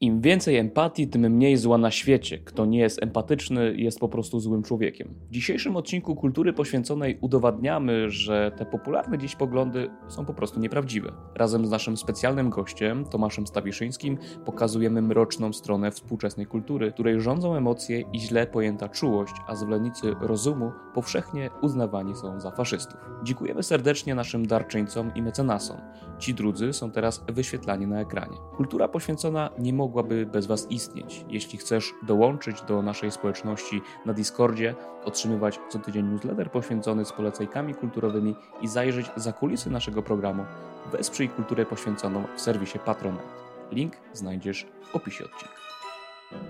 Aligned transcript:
Im 0.00 0.20
więcej 0.20 0.56
empatii, 0.56 1.08
tym 1.08 1.22
mniej 1.22 1.56
zła 1.56 1.78
na 1.78 1.90
świecie. 1.90 2.38
Kto 2.38 2.66
nie 2.66 2.78
jest 2.78 3.02
empatyczny, 3.02 3.74
jest 3.76 4.00
po 4.00 4.08
prostu 4.08 4.40
złym 4.40 4.62
człowiekiem. 4.62 5.14
W 5.28 5.30
dzisiejszym 5.30 5.76
odcinku 5.76 6.16
kultury 6.16 6.52
poświęconej 6.52 7.18
udowadniamy, 7.20 8.10
że 8.10 8.52
te 8.56 8.66
popularne 8.66 9.18
dziś 9.18 9.36
poglądy 9.36 9.90
są 10.08 10.24
po 10.24 10.34
prostu 10.34 10.60
nieprawdziwe. 10.60 11.12
Razem 11.34 11.66
z 11.66 11.70
naszym 11.70 11.96
specjalnym 11.96 12.50
gościem, 12.50 13.04
Tomaszem 13.04 13.46
Stawiszyńskim, 13.46 14.18
pokazujemy 14.44 15.02
mroczną 15.02 15.52
stronę 15.52 15.90
współczesnej 15.90 16.46
kultury, 16.46 16.92
której 16.92 17.20
rządzą 17.20 17.54
emocje 17.54 18.00
i 18.12 18.20
źle 18.20 18.46
pojęta 18.46 18.88
czułość, 18.88 19.34
a 19.46 19.56
zwolennicy 19.56 20.14
rozumu 20.20 20.72
powszechnie 20.94 21.50
uznawani 21.62 22.16
są 22.16 22.40
za 22.40 22.50
faszystów. 22.50 23.00
Dziękujemy 23.22 23.62
serdecznie 23.62 24.14
naszym 24.14 24.46
darczyńcom 24.46 25.14
i 25.14 25.22
mecenasom. 25.22 25.76
Ci 26.18 26.34
drudzy 26.34 26.72
są 26.72 26.90
teraz 26.90 27.24
wyświetlani 27.28 27.86
na 27.86 28.00
ekranie. 28.00 28.36
Kultura 28.56 28.88
poświęcona 28.88 29.50
nie 29.58 29.72
mogła 29.72 29.87
mogłaby 29.88 30.26
bez 30.26 30.46
Was 30.46 30.66
istnieć. 30.70 31.24
Jeśli 31.28 31.58
chcesz 31.58 31.94
dołączyć 32.02 32.62
do 32.62 32.82
naszej 32.82 33.10
społeczności 33.10 33.80
na 34.06 34.12
Discordzie, 34.12 34.74
otrzymywać 35.04 35.60
co 35.68 35.78
tydzień 35.78 36.06
newsletter 36.06 36.50
poświęcony 36.50 37.04
z 37.04 37.12
polecajkami 37.12 37.74
kulturowymi 37.74 38.34
i 38.62 38.68
zajrzeć 38.68 39.10
za 39.16 39.32
kulisy 39.32 39.70
naszego 39.70 40.02
programu, 40.02 40.44
wesprzyj 40.92 41.28
kulturę 41.28 41.66
poświęconą 41.66 42.24
w 42.36 42.40
serwisie 42.40 42.78
Patronite. 42.78 43.24
Link 43.72 43.92
znajdziesz 44.12 44.66
w 44.84 44.96
opisie 44.96 45.24
odcinka. 45.24 45.57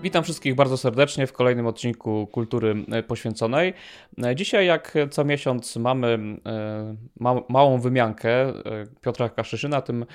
Witam 0.03 0.23
wszystkich 0.23 0.55
bardzo 0.55 0.77
serdecznie 0.77 1.27
w 1.27 1.33
kolejnym 1.33 1.67
odcinku 1.67 2.27
Kultury 2.27 2.75
e, 2.91 3.03
Poświęconej. 3.03 3.73
E, 4.23 4.35
dzisiaj, 4.35 4.65
jak 4.65 4.93
co 5.11 5.25
miesiąc, 5.25 5.75
mamy 5.75 6.07
e, 6.45 6.95
ma 7.19 7.35
małą 7.49 7.79
wymiankę 7.79 8.53
Piotra 9.01 9.29
Kaszyszyna. 9.29 9.81
Tym, 9.81 10.05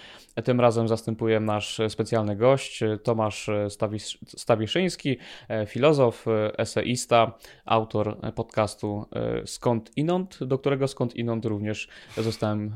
tym 0.45 0.61
razem 0.61 0.89
zastępuje 0.89 1.41
nasz 1.41 1.81
specjalny 1.89 2.37
gość 2.37 2.81
Tomasz 3.03 3.51
Stawisz 3.69 4.19
Stawiszyński, 4.27 5.19
filozof, 5.67 6.27
eseista, 6.59 7.39
autor 7.65 8.17
podcastu 8.35 9.05
Skąd 9.45 9.97
Inąd, 9.97 10.45
do 10.45 10.59
którego 10.59 10.89
Skąd 10.89 11.17
Inąd 11.17 11.45
również 11.45 11.89
zostałem 12.17 12.75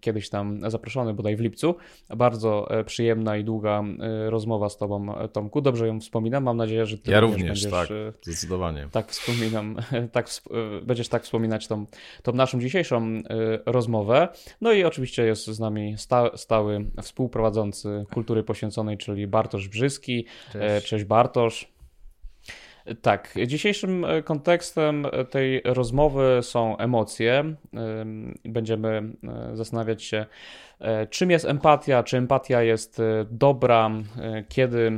kiedyś 0.00 0.30
tam 0.30 0.70
zaproszony, 0.70 1.14
bodaj 1.14 1.36
w 1.36 1.40
lipcu. 1.40 1.74
Bardzo 2.16 2.68
przyjemna 2.86 3.36
i 3.36 3.44
długa 3.44 3.84
rozmowa 4.26 4.68
z 4.68 4.76
Tobą, 4.76 5.14
Tomku. 5.32 5.60
Dobrze 5.60 5.86
ją 5.86 6.00
wspomniałem 6.00 6.19
wspominam. 6.20 6.44
Mam 6.44 6.56
nadzieję, 6.56 6.86
że 6.86 6.98
ty 6.98 7.10
ja 7.10 7.20
również, 7.20 7.46
będziesz, 7.46 7.70
tak, 7.70 7.90
e, 7.90 8.12
zdecydowanie. 8.22 8.88
Tak 8.92 9.10
wspominam, 9.12 9.76
tak, 10.12 10.28
e, 10.28 10.84
będziesz 10.86 11.08
tak 11.08 11.22
wspominać 11.22 11.68
tą, 11.68 11.86
tą 12.22 12.32
naszą 12.32 12.60
dzisiejszą 12.60 13.02
e, 13.02 13.22
rozmowę. 13.66 14.28
No 14.60 14.72
i 14.72 14.84
oczywiście 14.84 15.24
jest 15.24 15.46
z 15.46 15.60
nami 15.60 15.94
sta, 15.98 16.30
stały 16.36 16.84
współprowadzący 17.02 18.04
kultury 18.12 18.42
poświęconej, 18.42 18.98
czyli 18.98 19.26
Bartosz 19.26 19.68
Brzyski. 19.68 20.26
Cześć, 20.52 20.86
Cześć 20.86 21.04
Bartosz. 21.04 21.68
Tak, 23.02 23.34
dzisiejszym 23.46 24.06
kontekstem 24.24 25.06
tej 25.30 25.60
rozmowy 25.64 26.38
są 26.42 26.76
emocje. 26.76 27.54
Będziemy 28.44 29.02
zastanawiać 29.54 30.02
się 30.02 30.26
E, 30.80 31.06
czym 31.06 31.30
jest 31.30 31.44
empatia? 31.44 32.02
Czy 32.02 32.16
empatia 32.16 32.62
jest 32.62 33.00
e, 33.00 33.26
dobra? 33.30 33.90
E, 34.20 34.44
kiedy 34.48 34.92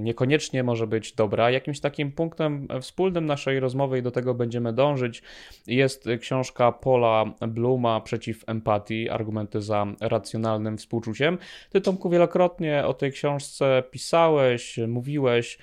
niekoniecznie 0.00 0.62
może 0.62 0.86
być 0.86 1.12
dobra? 1.12 1.50
Jakimś 1.50 1.80
takim 1.80 2.12
punktem 2.12 2.68
wspólnym 2.80 3.26
naszej 3.26 3.60
rozmowy 3.60 3.98
i 3.98 4.02
do 4.02 4.10
tego 4.10 4.34
będziemy 4.34 4.72
dążyć 4.72 5.22
jest 5.66 6.08
książka 6.20 6.72
Paula 6.72 7.24
Bluma 7.48 8.00
Przeciw 8.00 8.44
empatii, 8.46 9.10
argumenty 9.10 9.60
za 9.60 9.86
racjonalnym 10.00 10.78
współczuciem. 10.78 11.38
Ty 11.70 11.80
Tomku 11.80 12.10
wielokrotnie 12.10 12.86
o 12.86 12.94
tej 12.94 13.12
książce 13.12 13.82
pisałeś, 13.90 14.78
mówiłeś. 14.88 15.58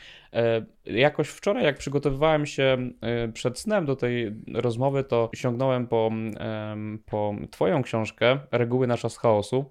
Jakoś 0.85 1.27
wczoraj, 1.27 1.63
jak 1.63 1.77
przygotowywałem 1.77 2.45
się 2.45 2.77
przed 3.33 3.59
snem 3.59 3.85
do 3.85 3.95
tej 3.95 4.31
rozmowy, 4.53 5.03
to 5.03 5.29
sięgnąłem 5.35 5.87
po, 5.87 6.11
po 7.05 7.35
Twoją 7.51 7.83
książkę 7.83 8.39
Reguły 8.51 8.87
na 8.87 8.97
czas 8.97 9.17
chaosu. 9.17 9.65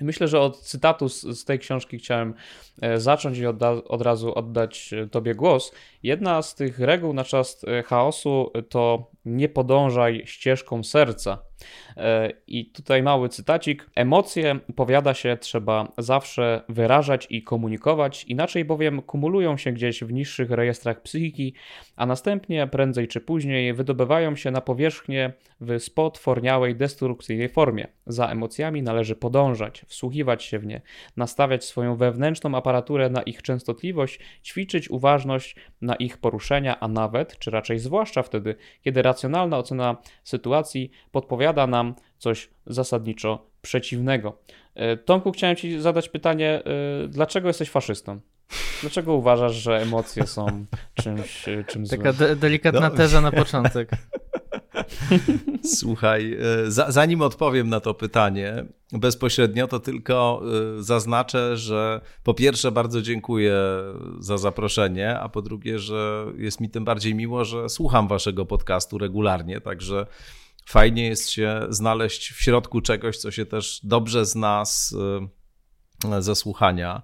Myślę, 0.00 0.28
że 0.28 0.40
od 0.40 0.60
cytatu 0.60 1.08
z, 1.08 1.44
tej 1.44 1.58
książki 1.58 1.98
chciałem 1.98 2.34
e, 2.82 3.00
zacząć 3.00 3.38
i 3.38 3.46
odda, 3.46 3.70
od 3.70 4.02
razu 4.02 4.34
oddać 4.34 4.92
e, 4.92 5.06
Tobie 5.06 5.34
głos. 5.34 5.72
Jedna 6.04 6.42
z 6.42 6.54
tych 6.54 6.78
reguł 6.78 7.12
na 7.12 7.24
czas 7.24 7.64
e, 7.64 7.82
chaosu 7.82 8.52
to 8.68 9.10
nie 9.24 9.48
podążaj 9.48 10.22
ścieżką 10.26 10.82
serca. 10.82 11.38
E, 11.96 12.30
I 12.46 12.66
tutaj 12.70 13.02
mały 13.02 13.28
cytacik. 13.28 13.90
Emocje, 13.94 14.58
powiada 14.76 15.14
się, 15.14 15.36
trzeba 15.40 15.92
zawsze 15.98 16.62
wyrażać 16.68 17.26
i 17.30 17.42
komunikować, 17.42 18.24
inaczej 18.24 18.64
bowiem 18.64 19.02
kumulują 19.02 19.56
się 19.56 19.72
gdzieś 19.72 20.04
w 20.04 20.12
niższych 20.12 20.50
rejestrach 20.50 21.02
psychiki, 21.02 21.54
a 21.96 22.06
następnie, 22.06 22.66
prędzej 22.66 23.08
czy 23.08 23.20
później, 23.20 23.74
wydobywają 23.74 24.36
się 24.36 24.50
na 24.50 24.60
powierzchnię 24.60 25.32
w 25.60 25.82
spotworniałej, 25.82 26.76
destrukcyjnej 26.76 27.48
formie. 27.48 27.86
Za 28.06 28.26
emocjami 28.26 28.82
należy 28.82 29.16
podążać, 29.16 29.84
wsłuchiwać 29.86 30.44
się 30.44 30.58
w 30.58 30.66
nie, 30.66 30.80
nastawiać 31.16 31.64
swoją 31.64 31.96
wewnętrzną 31.96 32.54
aparaturę 32.54 33.10
na 33.10 33.22
ich 33.22 33.42
częstotliwość, 33.42 34.20
ćwiczyć 34.44 34.90
uważność 34.90 35.56
na 35.80 35.93
ich 35.94 36.18
poruszenia, 36.18 36.80
a 36.80 36.88
nawet, 36.88 37.38
czy 37.38 37.50
raczej 37.50 37.78
zwłaszcza 37.78 38.22
wtedy, 38.22 38.56
kiedy 38.82 39.02
racjonalna 39.02 39.58
ocena 39.58 39.96
sytuacji 40.24 40.90
podpowiada 41.12 41.66
nam 41.66 41.94
coś 42.18 42.50
zasadniczo 42.66 43.46
przeciwnego. 43.62 44.38
E, 44.74 44.96
Tomku, 44.96 45.32
chciałem 45.32 45.56
Ci 45.56 45.80
zadać 45.80 46.08
pytanie, 46.08 46.62
e, 47.04 47.08
dlaczego 47.08 47.48
jesteś 47.48 47.70
faszystą? 47.70 48.20
Dlaczego 48.80 49.14
uważasz, 49.14 49.54
że 49.54 49.82
emocje 49.82 50.26
są 50.26 50.46
czymś, 51.02 51.48
e, 51.48 51.64
czymś 51.64 51.88
Taka 51.88 52.12
de 52.12 52.36
delikatna 52.36 52.80
no. 52.80 52.90
teza 52.90 53.20
na 53.20 53.32
początek. 53.32 53.90
Słuchaj, 55.78 56.38
zanim 56.88 57.22
odpowiem 57.22 57.68
na 57.68 57.80
to 57.80 57.94
pytanie 57.94 58.64
bezpośrednio, 58.92 59.66
to 59.66 59.80
tylko 59.80 60.42
zaznaczę, 60.78 61.56
że 61.56 62.00
po 62.22 62.34
pierwsze 62.34 62.72
bardzo 62.72 63.02
dziękuję 63.02 63.56
za 64.18 64.38
zaproszenie, 64.38 65.18
a 65.18 65.28
po 65.28 65.42
drugie, 65.42 65.78
że 65.78 66.26
jest 66.36 66.60
mi 66.60 66.70
tym 66.70 66.84
bardziej 66.84 67.14
miło, 67.14 67.44
że 67.44 67.68
słucham 67.68 68.08
waszego 68.08 68.46
podcastu 68.46 68.98
regularnie, 68.98 69.60
także 69.60 70.06
fajnie 70.66 71.06
jest 71.06 71.30
się 71.30 71.60
znaleźć 71.68 72.30
w 72.30 72.42
środku 72.42 72.80
czegoś, 72.80 73.16
co 73.16 73.30
się 73.30 73.46
też 73.46 73.80
dobrze 73.82 74.24
zna 74.24 74.64
z, 74.64 74.94
e, 76.12 76.22
ze 76.22 76.34
słuchania. 76.34 77.02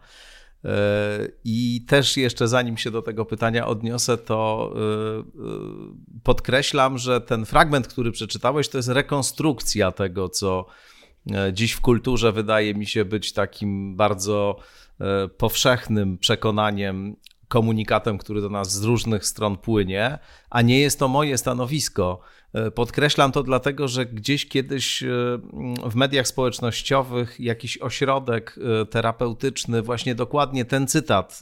E, 0.64 1.28
I 1.44 1.84
też 1.88 2.16
jeszcze 2.16 2.48
zanim 2.48 2.76
się 2.76 2.90
do 2.90 3.02
tego 3.02 3.24
pytania 3.24 3.66
odniosę, 3.66 4.18
to 4.18 4.72
e, 4.76 6.20
podkreślam, 6.22 6.98
że 6.98 7.20
ten 7.20 7.46
fragment, 7.46 7.88
który 7.88 8.12
przeczytałeś, 8.12 8.68
to 8.68 8.78
jest 8.78 8.88
rekonstrukcja 8.88 9.92
tego, 9.92 10.28
co 10.28 10.66
dziś 11.52 11.72
w 11.72 11.80
kulturze 11.80 12.32
wydaje 12.32 12.74
mi 12.74 12.86
się 12.86 13.04
być 13.04 13.32
takim 13.32 13.96
bardzo 13.96 14.56
powszechnym 15.36 16.18
przekonaniem, 16.18 17.16
komunikatem, 17.50 18.18
który 18.18 18.40
do 18.40 18.48
nas 18.48 18.72
z 18.72 18.84
różnych 18.84 19.26
stron 19.26 19.56
płynie, 19.56 20.18
a 20.50 20.62
nie 20.62 20.80
jest 20.80 20.98
to 20.98 21.08
moje 21.08 21.38
stanowisko. 21.38 22.20
E, 22.52 22.70
podkreślam 22.70 23.32
to 23.32 23.42
dlatego, 23.42 23.88
że 23.88 24.06
gdzieś 24.06 24.48
kiedyś 24.48 25.02
e, 25.02 25.06
w 25.86 25.94
mediach 25.94 26.26
społecznościowych 26.26 27.40
jakiś 27.40 27.78
ośrodek 27.78 28.58
e, 28.82 28.86
terapeutyczny 28.86 29.82
właśnie 29.82 30.14
dokładnie 30.14 30.64
ten 30.64 30.86
cytat 30.86 31.40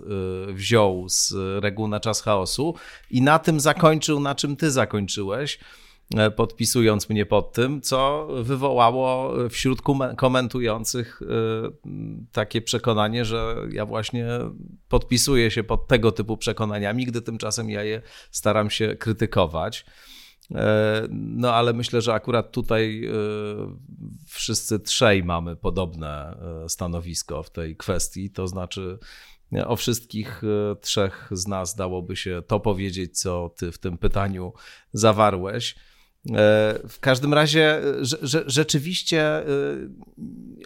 wziął 0.48 1.08
z 1.08 1.34
reguł 1.60 1.88
na 1.88 2.00
czas 2.00 2.22
chaosu 2.22 2.74
i 3.10 3.22
na 3.22 3.38
tym 3.38 3.60
zakończył, 3.60 4.20
na 4.20 4.34
czym 4.34 4.56
ty 4.56 4.70
zakończyłeś 4.70 5.58
podpisując 6.36 7.08
mnie 7.08 7.26
pod 7.26 7.52
tym, 7.52 7.80
co 7.80 8.28
wywołało 8.42 9.34
wśród 9.48 9.82
komentujących 10.16 11.20
takie 12.32 12.62
przekonanie, 12.62 13.24
że 13.24 13.56
ja 13.72 13.86
właśnie 13.86 14.28
podpisuję 14.88 15.50
się 15.50 15.64
pod 15.64 15.88
tego 15.88 16.12
typu 16.12 16.36
przekonaniami, 16.36 17.06
gdy 17.06 17.22
tymczasem 17.22 17.70
ja 17.70 17.84
je 17.84 18.02
staram 18.30 18.70
się 18.70 18.96
krytykować. 18.96 19.84
E, 20.54 21.08
no 21.10 21.54
ale 21.54 21.72
myślę, 21.72 22.02
że 22.02 22.14
akurat 22.14 22.52
tutaj 22.52 23.04
e, 23.04 23.10
wszyscy 24.26 24.80
trzej 24.80 25.24
mamy 25.24 25.56
podobne 25.56 26.38
e, 26.64 26.68
stanowisko 26.68 27.42
w 27.42 27.50
tej 27.50 27.76
kwestii. 27.76 28.30
To 28.30 28.48
znaczy, 28.48 28.98
o 29.66 29.76
wszystkich 29.76 30.42
trzech 30.80 31.28
z 31.30 31.46
nas 31.46 31.74
dałoby 31.74 32.16
się 32.16 32.42
to 32.46 32.60
powiedzieć, 32.60 33.20
co 33.20 33.54
ty 33.56 33.72
w 33.72 33.78
tym 33.78 33.98
pytaniu 33.98 34.52
zawarłeś. 34.92 35.76
E, 36.34 36.78
w 36.88 37.00
każdym 37.00 37.34
razie 37.34 37.80
że, 38.00 38.44
rzeczywiście 38.46 39.22
e, 39.22 39.44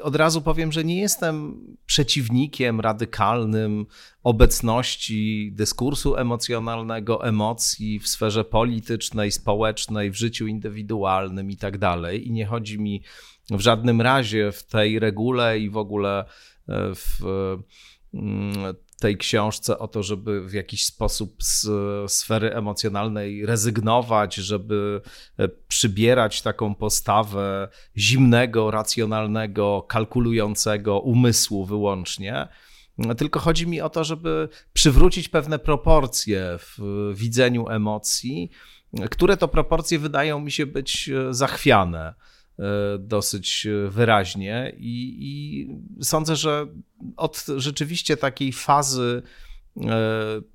od 0.02 0.16
razu 0.16 0.42
powiem, 0.42 0.72
że 0.72 0.84
nie 0.84 1.00
jestem 1.00 1.64
przeciwnikiem 1.86 2.80
radykalnym 2.80 3.86
obecności 4.22 5.52
dyskursu 5.52 6.16
emocjonalnego, 6.16 7.24
emocji 7.26 8.00
w 8.00 8.08
sferze 8.08 8.44
politycznej, 8.44 9.32
społecznej, 9.32 10.10
w 10.10 10.16
życiu 10.16 10.46
indywidualnym 10.46 11.50
i 11.50 11.56
tak 11.56 11.78
dalej. 11.78 12.28
I 12.28 12.32
nie 12.32 12.46
chodzi 12.46 12.78
mi 12.78 13.02
w 13.50 13.60
żadnym 13.60 14.00
razie 14.00 14.52
w 14.52 14.62
tej 14.62 14.98
regule 14.98 15.58
i 15.58 15.70
w 15.70 15.76
ogóle 15.76 16.24
e, 16.68 16.94
w 16.94 17.20
tej 19.02 19.16
książce 19.16 19.78
o 19.78 19.88
to, 19.88 20.02
żeby 20.02 20.48
w 20.48 20.52
jakiś 20.52 20.84
sposób 20.84 21.42
z 21.42 21.66
sfery 22.12 22.54
emocjonalnej 22.54 23.46
rezygnować, 23.46 24.34
żeby 24.34 25.00
e, 25.38 25.48
przybierać 25.48 26.42
taką 26.42 26.74
postawę 26.74 27.68
zimnego, 27.96 28.70
racjonalnego, 28.70 29.82
kalkulującego 29.88 31.00
umysłu 31.00 31.64
wyłącznie. 31.64 32.48
Tylko 33.16 33.40
chodzi 33.40 33.66
mi 33.66 33.80
o 33.80 33.90
to, 33.90 34.04
żeby 34.04 34.48
przywrócić 34.72 35.28
pewne 35.28 35.58
proporcje 35.58 36.58
w 36.58 36.78
widzeniu 37.14 37.68
emocji, 37.68 38.50
które 39.10 39.36
to 39.36 39.48
proporcje 39.48 39.98
wydają 39.98 40.40
mi 40.40 40.50
się 40.50 40.66
być 40.66 41.08
e, 41.08 41.34
zachwiane 41.34 42.14
dosyć 42.98 43.66
wyraźnie 43.88 44.72
i, 44.76 45.16
i, 45.20 46.04
sądzę, 46.04 46.36
że 46.36 46.66
od 47.16 47.46
rzeczywiście 47.56 48.16
takiej 48.16 48.52
fazy 48.52 49.22
e, 49.80 49.90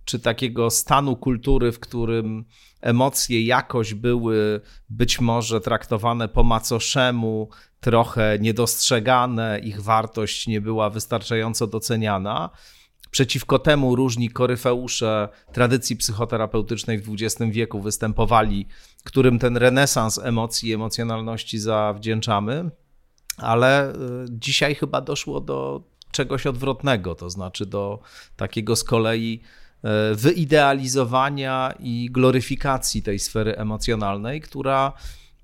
czy 0.05 0.19
takiego 0.19 0.69
stanu 0.69 1.15
kultury, 1.15 1.71
w 1.71 1.79
którym 1.79 2.45
emocje 2.81 3.45
jakoś 3.45 3.93
były 3.93 4.61
być 4.89 5.21
może 5.21 5.61
traktowane 5.61 6.27
po 6.27 6.43
macoszemu, 6.43 7.49
trochę 7.79 8.37
niedostrzegane, 8.39 9.59
ich 9.63 9.81
wartość 9.81 10.47
nie 10.47 10.61
była 10.61 10.89
wystarczająco 10.89 11.67
doceniana, 11.67 12.49
Przeciwko 13.17 13.59
temu 13.59 13.95
różni 13.95 14.29
koryfeusze 14.29 15.29
tradycji 15.53 15.95
psychoterapeutycznej 15.95 17.01
w 17.01 17.13
XX 17.13 17.51
wieku 17.51 17.81
występowali, 17.81 18.67
którym 19.03 19.39
ten 19.39 19.57
renesans 19.57 20.19
emocji 20.23 20.69
i 20.69 20.73
emocjonalności 20.73 21.59
zawdzięczamy, 21.59 22.69
ale 23.37 23.93
y, 23.93 23.95
dzisiaj 24.29 24.75
chyba 24.75 25.01
doszło 25.01 25.41
do 25.41 25.83
czegoś 26.11 26.47
odwrotnego, 26.47 27.15
to 27.15 27.29
znaczy 27.29 27.65
do 27.65 27.99
takiego 28.35 28.75
z 28.75 28.83
kolei 28.83 29.41
y, 30.11 30.15
wyidealizowania 30.15 31.73
i 31.79 32.09
gloryfikacji 32.11 33.03
tej 33.03 33.19
sfery 33.19 33.55
emocjonalnej, 33.55 34.41
która 34.41 34.93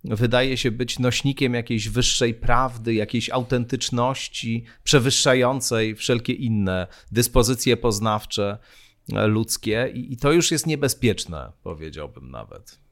wydaje 0.04 0.58
się 0.58 0.72
być 0.72 1.00
nośnikiem 1.00 1.54
jakiejś 1.54 1.90
wyższej 1.90 2.34
prawdy, 2.34 2.94
jakiejś 2.94 3.30
autentyczności, 3.30 4.64
przewyższającej 4.84 5.96
wszelkie 5.96 6.34
inne 6.34 6.88
dyspozycje 7.12 7.78
poznawcze 7.78 8.58
e, 9.14 9.28
ludzkie, 9.28 9.92
i, 9.94 10.14
i 10.14 10.18
to 10.18 10.32
już 10.32 10.52
jest 10.52 10.68
niebezpieczne, 10.68 11.52
powiedziałbym 11.64 12.32
nawet. 12.32 12.84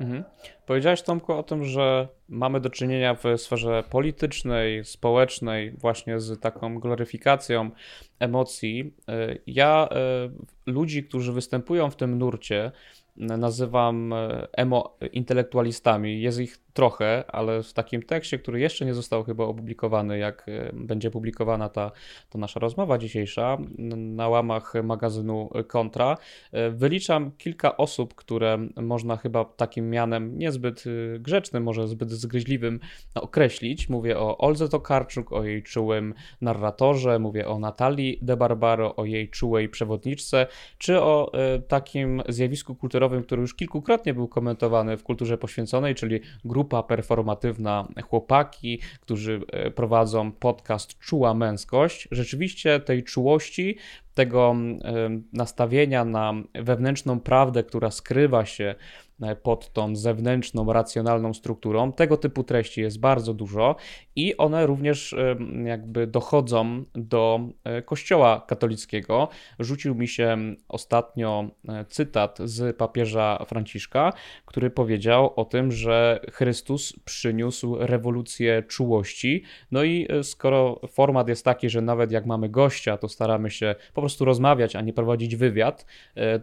Mhm. 0.00 0.24
Powiedziałeś, 0.66 1.02
Tomku, 1.02 1.32
o 1.32 1.42
tym, 1.42 1.64
że 1.64 2.08
mamy 2.28 2.60
do 2.60 2.70
czynienia 2.70 3.14
w 3.14 3.22
sferze 3.36 3.84
politycznej, 3.90 4.84
społecznej, 4.84 5.72
właśnie 5.72 6.20
z 6.20 6.40
taką 6.40 6.78
gloryfikacją 6.80 7.70
emocji. 8.18 8.94
E, 9.08 9.36
ja 9.46 9.88
e, 9.90 10.30
ludzi, 10.66 11.04
którzy 11.04 11.32
występują 11.32 11.90
w 11.90 11.96
tym 11.96 12.18
nurcie, 12.18 12.72
nazywam 13.16 14.14
emo 14.52 14.96
intelektualistami. 15.12 16.20
Jest 16.22 16.40
ich 16.40 16.58
trochę, 16.72 17.24
ale 17.28 17.62
w 17.62 17.72
takim 17.72 18.02
tekście, 18.02 18.38
który 18.38 18.60
jeszcze 18.60 18.84
nie 18.84 18.94
został 18.94 19.24
chyba 19.24 19.44
opublikowany, 19.44 20.18
jak 20.18 20.46
e, 20.48 20.70
będzie 20.72 21.10
publikowana 21.10 21.68
ta, 21.68 21.90
ta 22.30 22.38
nasza 22.38 22.60
rozmowa 22.60 22.98
dzisiejsza 22.98 23.58
na 23.96 24.28
łamach 24.28 24.72
magazynu 24.84 25.50
Kontra, 25.68 26.16
e, 26.52 26.70
wyliczam 26.70 27.32
kilka 27.38 27.76
osób, 27.76 28.14
które 28.14 28.58
można 28.76 29.16
chyba 29.16 29.44
takim 29.44 29.90
mianem 29.90 30.38
niezbyt 30.38 30.84
e, 30.86 31.18
grzecznym, 31.18 31.62
może 31.62 31.88
zbyt 31.88 32.10
zgryźliwym 32.10 32.80
określić. 33.14 33.88
Mówię 33.88 34.18
o 34.18 34.38
Olze 34.38 34.68
Tokarczuk, 34.68 35.32
o 35.32 35.44
jej 35.44 35.62
czułym 35.62 36.14
narratorze, 36.40 37.18
mówię 37.18 37.48
o 37.48 37.58
Natalii 37.58 38.18
de 38.22 38.36
Barbaro, 38.36 38.96
o 38.96 39.04
jej 39.04 39.30
czułej 39.30 39.68
przewodniczce, 39.68 40.46
czy 40.78 41.00
o 41.00 41.32
takim 41.68 42.22
zjawisku 42.28 42.74
kulturowym, 42.74 43.22
który 43.22 43.42
już 43.42 43.54
kilkukrotnie 43.54 44.14
był 44.14 44.28
komentowany 44.28 44.96
w 44.96 45.02
kulturze 45.02 45.38
poświęconej, 45.38 45.94
czyli 45.94 46.20
grupa 46.44 46.59
grupa 46.60 46.82
performatywna 46.82 47.88
chłopaki, 48.08 48.80
którzy 49.00 49.40
e, 49.52 49.70
prowadzą 49.70 50.32
podcast 50.32 50.98
Czuła 50.98 51.34
Męskość. 51.34 52.08
Rzeczywiście 52.10 52.80
tej 52.80 53.04
czułości, 53.04 53.76
tego 54.14 54.54
e, 54.84 55.20
nastawienia 55.32 56.04
na 56.04 56.34
wewnętrzną 56.54 57.20
prawdę, 57.20 57.64
która 57.64 57.90
skrywa 57.90 58.44
się 58.44 58.74
E, 59.22 59.36
pod 59.36 59.72
tą 59.72 59.96
zewnętrzną, 59.96 60.72
racjonalną 60.72 61.34
strukturą. 61.34 61.92
Tego 61.92 62.16
typu 62.16 62.44
treści 62.44 62.80
jest 62.80 63.00
bardzo 63.00 63.34
dużo 63.34 63.76
i 64.16 64.36
one 64.36 64.66
również 64.66 65.12
e, 65.12 65.36
jakby 65.64 66.06
dochodzą 66.06 66.84
do 66.94 67.40
e, 67.64 67.82
Kościoła 67.82 68.44
katolickiego. 68.48 69.28
Rzucił 69.58 69.94
mi 69.94 70.08
się 70.08 70.38
ostatnio 70.68 71.50
cytat 71.88 72.38
z 72.44 72.76
papieża 72.76 73.44
Franciszka, 73.46 74.12
który 74.44 74.70
powiedział 74.70 75.32
o 75.36 75.44
tym, 75.44 75.72
że 75.72 76.20
Chrystus 76.32 76.92
przyniósł 77.04 77.76
rewolucję 77.78 78.62
czułości. 78.62 79.42
No 79.70 79.84
i 79.84 80.08
skoro 80.22 80.80
format 80.88 81.28
jest 81.28 81.44
taki, 81.44 81.70
że 81.70 81.80
nawet 81.80 82.12
jak 82.12 82.26
mamy 82.26 82.48
gościa, 82.48 82.96
to 82.96 83.08
staramy 83.08 83.50
się 83.50 83.74
po 84.00 84.02
prostu 84.02 84.24
rozmawiać, 84.24 84.76
a 84.76 84.80
nie 84.80 84.92
prowadzić 84.92 85.36
wywiad, 85.36 85.86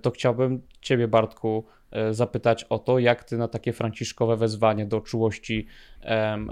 to 0.02 0.12
chciałbym 0.12 0.62
Ciebie, 0.82 1.08
Bartku, 1.08 1.66
E, 1.92 2.14
zapytać 2.14 2.64
o 2.64 2.80
to, 2.80 3.00
jak 3.00 3.24
ty 3.24 3.38
na 3.38 3.48
takie 3.48 3.74
franciszkowe 3.74 4.38
wezwanie 4.38 4.86
do 4.86 5.02
czułości 5.02 5.68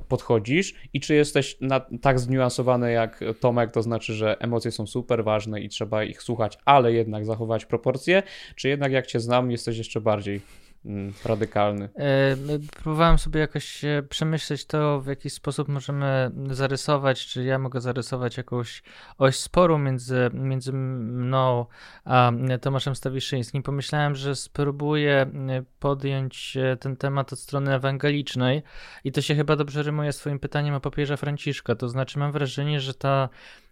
podchodzisz 0.07 0.73
i 0.93 0.99
czy 0.99 1.15
jesteś 1.15 1.57
na, 1.61 1.81
tak 2.01 2.19
zniuansowany 2.19 2.91
jak 2.91 3.19
Tomek, 3.39 3.71
to 3.71 3.81
znaczy, 3.81 4.13
że 4.13 4.39
emocje 4.39 4.71
są 4.71 4.87
super 4.87 5.23
ważne 5.23 5.61
i 5.61 5.69
trzeba 5.69 6.03
ich 6.03 6.21
słuchać, 6.21 6.57
ale 6.65 6.93
jednak 6.93 7.25
zachować 7.25 7.65
proporcje, 7.65 8.23
czy 8.55 8.69
jednak 8.69 8.91
jak 8.91 9.07
cię 9.07 9.19
znam, 9.19 9.51
jesteś 9.51 9.77
jeszcze 9.77 10.01
bardziej 10.01 10.41
radykalny. 11.25 11.89
E, 11.95 12.35
próbowałem 12.83 13.17
sobie 13.17 13.39
jakoś 13.39 13.81
przemyśleć 14.09 14.65
to, 14.65 15.01
w 15.01 15.07
jaki 15.07 15.29
sposób 15.29 15.67
możemy 15.67 16.31
zarysować, 16.51 17.25
czy 17.25 17.43
ja 17.43 17.59
mogę 17.59 17.81
zarysować 17.81 18.37
jakąś 18.37 18.83
oś 19.17 19.39
sporu 19.39 19.77
między, 19.77 20.29
między 20.33 20.73
mną 20.73 21.65
a 22.05 22.31
Tomaszem 22.61 22.95
Stawiszyńskim. 22.95 23.63
Pomyślałem, 23.63 24.15
że 24.15 24.35
spróbuję 24.35 25.31
podjąć 25.79 26.57
ten 26.79 26.95
temat 26.95 27.33
od 27.33 27.39
strony 27.39 27.73
ewangelicznej 27.73 28.63
i 29.03 29.11
to 29.11 29.21
się 29.21 29.35
chyba 29.35 29.55
dobrze 29.55 29.83
rymuje 29.83 30.13
swoim 30.13 30.39
pytaniem 30.39 30.75
o 30.75 30.79
papieża 30.79 31.17
Franciszka. 31.17 31.75
To 31.75 31.89
znaczy, 31.89 32.19
mam 32.19 32.31
wrażenie, 32.31 32.81
że 32.81 32.93
ta 32.93 33.29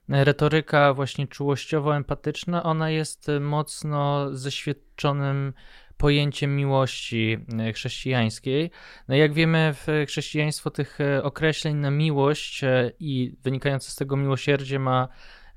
retoryka 0.09 0.93
właśnie 0.93 1.27
czułościowo-empatyczna, 1.27 2.63
ona 2.63 2.89
jest 2.89 3.31
mocno 3.41 4.27
zeświadczonym 4.37 5.53
pojęciem 5.97 6.55
miłości 6.55 7.37
e, 7.59 7.73
chrześcijańskiej. 7.73 8.71
No 9.07 9.15
jak 9.15 9.33
wiemy, 9.33 9.73
w 9.73 9.87
chrześcijaństwo 10.07 10.71
tych 10.71 11.01
e, 11.01 11.23
określeń 11.23 11.75
na 11.75 11.91
miłość 11.91 12.63
e, 12.63 12.91
i 12.99 13.35
wynikające 13.43 13.91
z 13.91 13.95
tego 13.95 14.17
miłosierdzie 14.17 14.79
ma 14.79 15.07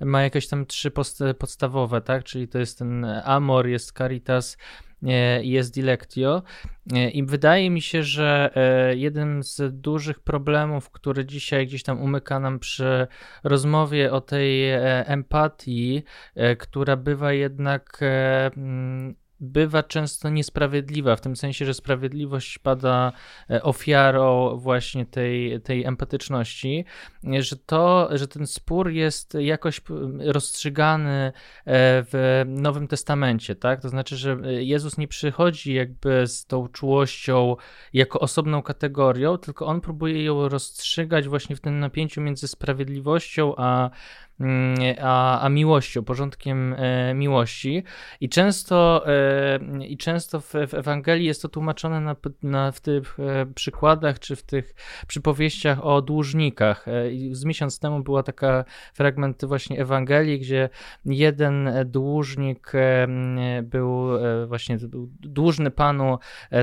ma 0.00 0.22
jakieś 0.22 0.48
tam 0.48 0.66
trzy 0.66 0.90
podstawowe, 1.38 2.00
tak? 2.00 2.24
Czyli 2.24 2.48
to 2.48 2.58
jest 2.58 2.78
ten 2.78 3.04
amor, 3.24 3.66
jest 3.66 3.98
caritas, 3.98 4.56
jest 5.42 5.74
dilectio. 5.74 6.42
I 7.12 7.24
wydaje 7.24 7.70
mi 7.70 7.82
się, 7.82 8.02
że 8.02 8.50
jednym 8.96 9.42
z 9.42 9.80
dużych 9.80 10.20
problemów, 10.20 10.90
który 10.90 11.24
dzisiaj 11.24 11.66
gdzieś 11.66 11.82
tam 11.82 12.02
umyka 12.02 12.40
nam 12.40 12.58
przy 12.58 13.06
rozmowie 13.44 14.12
o 14.12 14.20
tej 14.20 14.70
empatii, 15.06 16.02
która 16.58 16.96
bywa 16.96 17.32
jednak 17.32 18.00
bywa 19.40 19.82
często 19.82 20.28
niesprawiedliwa, 20.28 21.16
w 21.16 21.20
tym 21.20 21.36
sensie, 21.36 21.64
że 21.64 21.74
sprawiedliwość 21.74 22.58
pada 22.58 23.12
e, 23.50 23.62
ofiarą 23.62 24.56
właśnie 24.56 25.06
tej, 25.06 25.60
tej 25.60 25.84
empatyczności, 25.84 26.84
że 27.40 27.56
to, 27.56 28.08
że 28.12 28.28
ten 28.28 28.46
spór 28.46 28.90
jest 28.90 29.34
jakoś 29.40 29.80
rozstrzygany 30.18 31.10
e, 31.16 31.32
w 32.02 32.42
Nowym 32.46 32.88
Testamencie, 32.88 33.54
tak? 33.54 33.80
To 33.80 33.88
znaczy, 33.88 34.16
że 34.16 34.36
Jezus 34.44 34.98
nie 34.98 35.08
przychodzi 35.08 35.74
jakby 35.74 36.26
z 36.26 36.46
tą 36.46 36.68
czułością 36.68 37.56
jako 37.92 38.20
osobną 38.20 38.62
kategorią, 38.62 39.38
tylko 39.38 39.66
on 39.66 39.80
próbuje 39.80 40.24
ją 40.24 40.48
rozstrzygać 40.48 41.28
właśnie 41.28 41.56
w 41.56 41.60
tym 41.60 41.80
napięciu 41.80 42.20
między 42.20 42.48
sprawiedliwością 42.48 43.54
a 43.56 43.90
a, 45.00 45.40
a 45.40 45.48
miłością, 45.48 46.04
porządkiem 46.04 46.74
e, 46.78 47.14
miłości. 47.14 47.82
I 48.20 48.28
często, 48.28 49.04
e, 49.06 49.58
i 49.88 49.96
często 49.96 50.40
w, 50.40 50.52
w 50.68 50.74
Ewangelii 50.74 51.26
jest 51.26 51.42
to 51.42 51.48
tłumaczone 51.48 52.00
na, 52.00 52.16
na, 52.42 52.72
w 52.72 52.80
tych 52.80 53.20
e, 53.20 53.46
przykładach 53.46 54.18
czy 54.18 54.36
w 54.36 54.42
tych 54.42 54.74
przypowieściach 55.06 55.84
o 55.84 56.02
dłużnikach. 56.02 56.86
Z 57.32 57.44
miesiąc 57.44 57.78
temu 57.78 58.02
była 58.02 58.22
taka 58.22 58.64
fragment 58.94 59.44
właśnie 59.44 59.80
Ewangelii, 59.80 60.40
gdzie 60.40 60.68
jeden 61.04 61.70
dłużnik 61.84 62.72
był 63.62 64.08
właśnie 64.46 64.78
dłużny 65.20 65.70
panu 65.70 66.18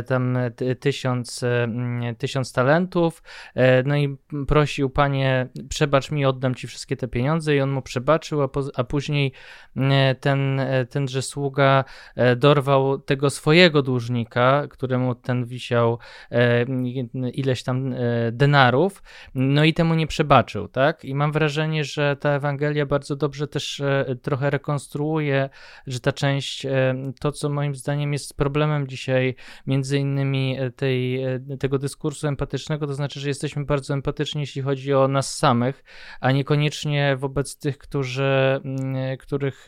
tam 0.08 0.38
tysiąc, 0.80 1.46
tysiąc 2.18 2.54
talentów, 2.54 3.24
no 3.86 3.98
i 3.98 4.18
prosił, 4.48 4.90
panie, 4.90 5.48
przebacz 5.70 6.12
mi, 6.12 6.26
oddam 6.26 6.56
ci 6.56 6.68
wszystkie 6.68 6.98
te 6.98 7.08
pieniądze 7.08 7.56
i 7.56 7.63
on 7.64 7.72
mu 7.72 7.82
przebaczył, 7.82 8.42
a, 8.42 8.48
po, 8.48 8.64
a 8.76 8.84
później 8.84 9.32
ten, 10.20 10.62
tenże 10.90 11.22
sługa 11.22 11.84
dorwał 12.38 13.00
tego 13.00 13.30
swojego 13.30 13.82
dłużnika, 13.82 14.68
któremu 14.70 15.16
ten 15.16 15.46
wisiał 15.46 16.00
ileś 17.34 17.64
tam 17.64 17.96
denarów, 18.32 19.04
no 19.36 19.64
i 19.64 19.74
temu 19.74 19.94
nie 19.94 20.08
przebaczył, 20.08 20.68
tak? 20.68 21.06
I 21.06 21.16
mam 21.16 21.32
wrażenie, 21.32 21.84
że 21.84 22.16
ta 22.16 22.30
Ewangelia 22.30 22.86
bardzo 22.86 23.16
dobrze 23.16 23.48
też 23.48 23.82
trochę 24.22 24.50
rekonstruuje, 24.50 25.50
że 25.88 26.00
ta 26.00 26.12
część, 26.12 26.66
to 27.20 27.32
co 27.32 27.50
moim 27.50 27.76
zdaniem 27.76 28.14
jest 28.14 28.38
problemem 28.38 28.88
dzisiaj, 28.88 29.36
między 29.68 29.98
innymi 29.98 30.58
tej, 30.76 31.26
tego 31.60 31.80
dyskursu 31.80 32.28
empatycznego, 32.28 32.88
to 32.88 32.94
znaczy, 32.94 33.20
że 33.20 33.28
jesteśmy 33.28 33.66
bardzo 33.66 33.94
empatyczni, 33.94 34.42
jeśli 34.42 34.62
chodzi 34.62 34.94
o 34.94 35.08
nas 35.08 35.38
samych, 35.38 35.84
a 36.20 36.32
niekoniecznie 36.32 37.16
wobec 37.20 37.53
tych, 37.58 37.78
którzy, 37.78 38.62
mm, 38.64 39.18
których 39.18 39.68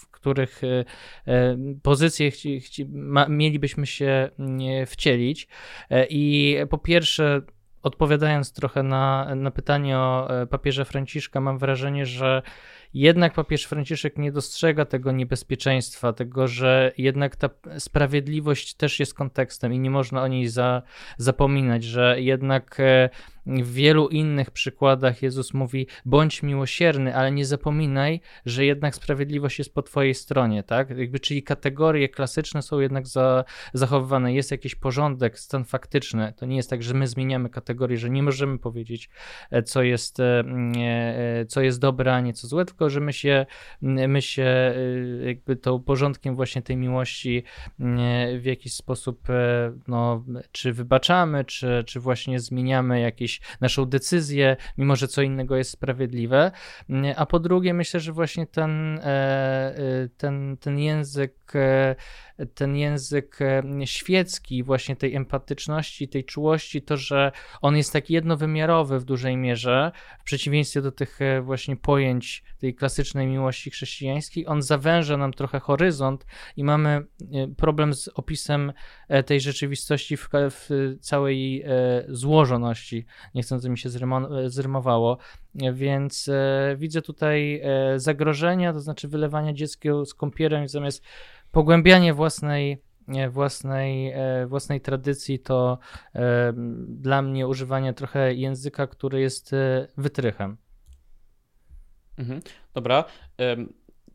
w 0.00 0.10
których 0.20 0.64
e, 0.64 0.84
e, 1.32 1.56
pozycje 1.82 2.30
chci, 2.30 2.60
chci, 2.60 2.86
ma, 2.88 3.26
mielibyśmy 3.28 3.86
się 3.86 4.28
mm, 4.38 4.86
wcielić. 4.86 5.48
E, 5.90 6.06
I 6.10 6.56
po 6.70 6.78
pierwsze, 6.78 7.42
odpowiadając 7.82 8.52
trochę 8.52 8.82
na, 8.82 9.34
na 9.34 9.50
pytanie 9.50 9.98
o 9.98 10.28
papieża 10.50 10.84
Franciszka, 10.84 11.40
mam 11.40 11.58
wrażenie, 11.58 12.06
że 12.06 12.42
jednak 12.94 13.34
papież 13.34 13.64
Franciszek 13.64 14.18
nie 14.18 14.32
dostrzega 14.32 14.84
tego 14.84 15.12
niebezpieczeństwa, 15.12 16.12
tego, 16.12 16.48
że 16.48 16.92
jednak 16.98 17.36
ta 17.36 17.50
sprawiedliwość 17.78 18.74
też 18.74 19.00
jest 19.00 19.14
kontekstem 19.14 19.72
i 19.72 19.78
nie 19.78 19.90
można 19.90 20.22
o 20.22 20.28
niej 20.28 20.48
za, 20.48 20.82
zapominać, 21.16 21.84
że 21.84 22.20
jednak 22.20 22.78
w 23.46 23.72
wielu 23.72 24.08
innych 24.08 24.50
przykładach 24.50 25.22
Jezus 25.22 25.54
mówi: 25.54 25.86
bądź 26.04 26.42
miłosierny, 26.42 27.16
ale 27.16 27.32
nie 27.32 27.44
zapominaj, 27.46 28.20
że 28.46 28.64
jednak 28.64 28.94
sprawiedliwość 28.94 29.58
jest 29.58 29.74
po 29.74 29.82
twojej 29.82 30.14
stronie, 30.14 30.62
tak? 30.62 30.90
Jakby, 30.98 31.20
czyli 31.20 31.42
kategorie 31.42 32.08
klasyczne 32.08 32.62
są 32.62 32.80
jednak 32.80 33.06
za, 33.06 33.44
zachowywane. 33.72 34.34
Jest 34.34 34.50
jakiś 34.50 34.74
porządek, 34.74 35.38
stan 35.38 35.64
faktyczny. 35.64 36.32
To 36.36 36.46
nie 36.46 36.56
jest 36.56 36.70
tak, 36.70 36.82
że 36.82 36.94
my 36.94 37.06
zmieniamy 37.06 37.48
kategorie, 37.50 37.96
że 37.96 38.10
nie 38.10 38.22
możemy 38.22 38.58
powiedzieć, 38.58 39.10
e, 39.50 39.62
co 39.62 39.82
jest, 39.82 40.20
e, 40.20 40.44
e, 40.76 41.46
co 41.46 41.60
jest 41.60 41.80
dobre, 41.80 42.14
a 42.14 42.20
nie 42.20 42.32
co 42.32 42.46
złe, 42.46 42.64
tylko 42.64 42.90
że 42.90 43.00
my 43.00 43.12
się, 43.12 43.46
my 43.82 44.22
się 44.22 44.74
jakby 45.26 45.56
tą 45.56 45.82
porządkiem 45.82 46.36
właśnie 46.36 46.62
tej 46.62 46.76
miłości 46.76 47.42
w 48.38 48.42
jakiś 48.44 48.74
sposób, 48.74 49.28
no, 49.88 50.24
czy 50.52 50.72
wybaczamy, 50.72 51.44
czy, 51.44 51.84
czy 51.86 52.00
właśnie 52.00 52.40
zmieniamy 52.40 53.00
jakieś 53.00 53.29
naszą 53.60 53.86
decyzję, 53.86 54.56
mimo 54.78 54.96
że 54.96 55.08
co 55.08 55.22
innego 55.22 55.56
jest 55.56 55.70
sprawiedliwe. 55.70 56.50
A 57.16 57.26
po 57.26 57.38
drugie, 57.40 57.74
myślę, 57.74 58.00
że 58.00 58.12
właśnie 58.12 58.46
ten, 58.46 58.98
e, 58.98 59.04
e, 59.04 60.08
ten, 60.16 60.56
ten 60.56 60.78
język 60.78 61.34
e, 61.54 61.96
ten 62.54 62.76
język 62.76 63.38
świecki, 63.84 64.62
właśnie 64.62 64.96
tej 64.96 65.14
empatyczności, 65.14 66.08
tej 66.08 66.24
czułości, 66.24 66.82
to, 66.82 66.96
że 66.96 67.32
on 67.60 67.76
jest 67.76 67.92
tak 67.92 68.10
jednowymiarowy 68.10 69.00
w 69.00 69.04
dużej 69.04 69.36
mierze, 69.36 69.92
w 70.20 70.24
przeciwieństwie 70.24 70.82
do 70.82 70.92
tych 70.92 71.18
właśnie 71.42 71.76
pojęć 71.76 72.44
tej 72.58 72.74
klasycznej 72.74 73.26
miłości 73.26 73.70
chrześcijańskiej, 73.70 74.46
on 74.46 74.62
zawęża 74.62 75.16
nam 75.16 75.32
trochę 75.32 75.60
horyzont 75.60 76.26
i 76.56 76.64
mamy 76.64 77.06
problem 77.56 77.94
z 77.94 78.08
opisem 78.08 78.72
tej 79.26 79.40
rzeczywistości 79.40 80.16
w, 80.16 80.28
w 80.32 80.96
całej 81.00 81.64
złożoności 82.08 83.06
niechcący 83.34 83.70
mi 83.70 83.78
się 83.78 83.88
zrymowało, 84.46 85.18
więc 85.72 86.28
e, 86.28 86.76
widzę 86.76 87.02
tutaj 87.02 87.60
e, 87.62 87.98
zagrożenia, 87.98 88.72
to 88.72 88.80
znaczy 88.80 89.08
wylewania 89.08 89.52
dziecka 89.52 90.04
z 90.04 90.14
kąpielą 90.14 90.68
zamiast 90.68 91.04
pogłębianie 91.52 92.14
własnej 92.14 92.82
własnej, 93.30 94.12
e, 94.14 94.46
własnej 94.46 94.80
tradycji, 94.80 95.38
to 95.38 95.78
dla 96.86 97.22
mnie 97.22 97.48
używanie 97.48 97.92
trochę 97.94 98.34
języka, 98.34 98.86
który 98.86 99.20
jest 99.20 99.50
wytrychem. 99.96 100.56
Mhm. 102.18 102.40
Dobra. 102.74 103.04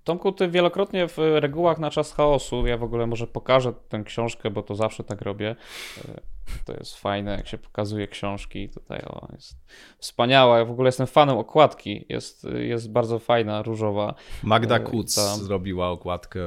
Tomku, 0.05 0.31
ty 0.31 0.47
wielokrotnie 0.47 1.07
w 1.07 1.17
regułach 1.17 1.79
na 1.79 1.91
czas 1.91 2.13
chaosu, 2.13 2.67
ja 2.67 2.77
w 2.77 2.83
ogóle 2.83 3.07
może 3.07 3.27
pokażę 3.27 3.73
tę 3.89 4.03
książkę, 4.03 4.51
bo 4.51 4.63
to 4.63 4.75
zawsze 4.75 5.03
tak 5.03 5.21
robię. 5.21 5.55
To 6.65 6.73
jest 6.73 6.97
fajne, 6.97 7.31
jak 7.31 7.47
się 7.47 7.57
pokazuje 7.57 8.07
książki. 8.07 8.69
Tutaj 8.69 9.01
o, 9.01 9.27
jest 9.33 9.57
wspaniała. 9.97 10.57
Ja 10.57 10.65
w 10.65 10.71
ogóle 10.71 10.87
jestem 10.87 11.07
fanem 11.07 11.37
okładki. 11.37 12.05
Jest, 12.09 12.47
jest 12.53 12.91
bardzo 12.91 13.19
fajna, 13.19 13.61
różowa. 13.61 14.15
Magda 14.43 14.75
e, 14.75 14.79
Kuc 14.79 15.15
ta... 15.15 15.21
zrobiła 15.21 15.89
okładkę. 15.89 16.39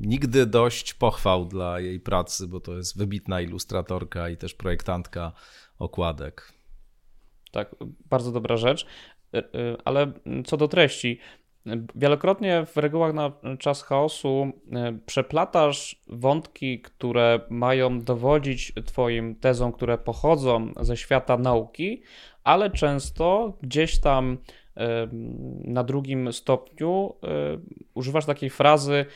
Nigdy 0.00 0.46
dość 0.46 0.94
pochwał 0.94 1.44
dla 1.44 1.80
jej 1.80 2.00
pracy, 2.00 2.46
bo 2.46 2.60
to 2.60 2.76
jest 2.76 2.98
wybitna 2.98 3.40
ilustratorka 3.40 4.28
i 4.28 4.36
też 4.36 4.54
projektantka 4.54 5.32
okładek. 5.78 6.52
Tak, 7.52 7.74
bardzo 8.10 8.32
dobra 8.32 8.56
rzecz. 8.56 8.86
E, 9.34 9.38
e, 9.38 9.76
ale 9.84 10.12
co 10.44 10.56
do 10.56 10.68
treści, 10.68 11.20
Wielokrotnie 11.94 12.66
w 12.66 12.76
regułach 12.76 13.14
na 13.14 13.32
czas 13.58 13.82
chaosu 13.82 14.52
e, 14.72 14.98
przeplatasz 15.06 16.02
wątki, 16.08 16.80
które 16.80 17.40
mają 17.50 18.00
dowodzić 18.00 18.72
Twoim 18.84 19.34
tezom, 19.34 19.72
które 19.72 19.98
pochodzą 19.98 20.72
ze 20.80 20.96
świata 20.96 21.36
nauki, 21.38 22.02
ale 22.44 22.70
często 22.70 23.58
gdzieś 23.62 24.00
tam 24.00 24.38
e, 24.76 25.08
na 25.64 25.84
drugim 25.84 26.32
stopniu 26.32 27.14
e, 27.22 27.28
używasz 27.94 28.26
takiej 28.26 28.50
frazy, 28.50 29.06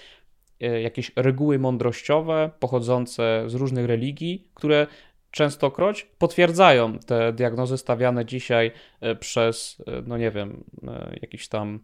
jakieś 0.83 1.13
reguły 1.17 1.59
mądrościowe 1.59 2.51
pochodzące 2.59 3.45
z 3.47 3.55
różnych 3.55 3.87
religii, 3.87 4.49
które 4.55 4.87
częstokroć 5.31 6.07
potwierdzają 6.19 6.99
te 6.99 7.33
diagnozy 7.33 7.79
stawiane 7.79 8.25
dzisiaj 8.25 8.73
e, 9.01 9.15
przez, 9.15 9.83
e, 9.87 10.03
no 10.07 10.19
nie 10.19 10.31
wiem, 10.31 10.65
e, 10.89 11.19
jakieś 11.23 11.49
tam 11.49 11.81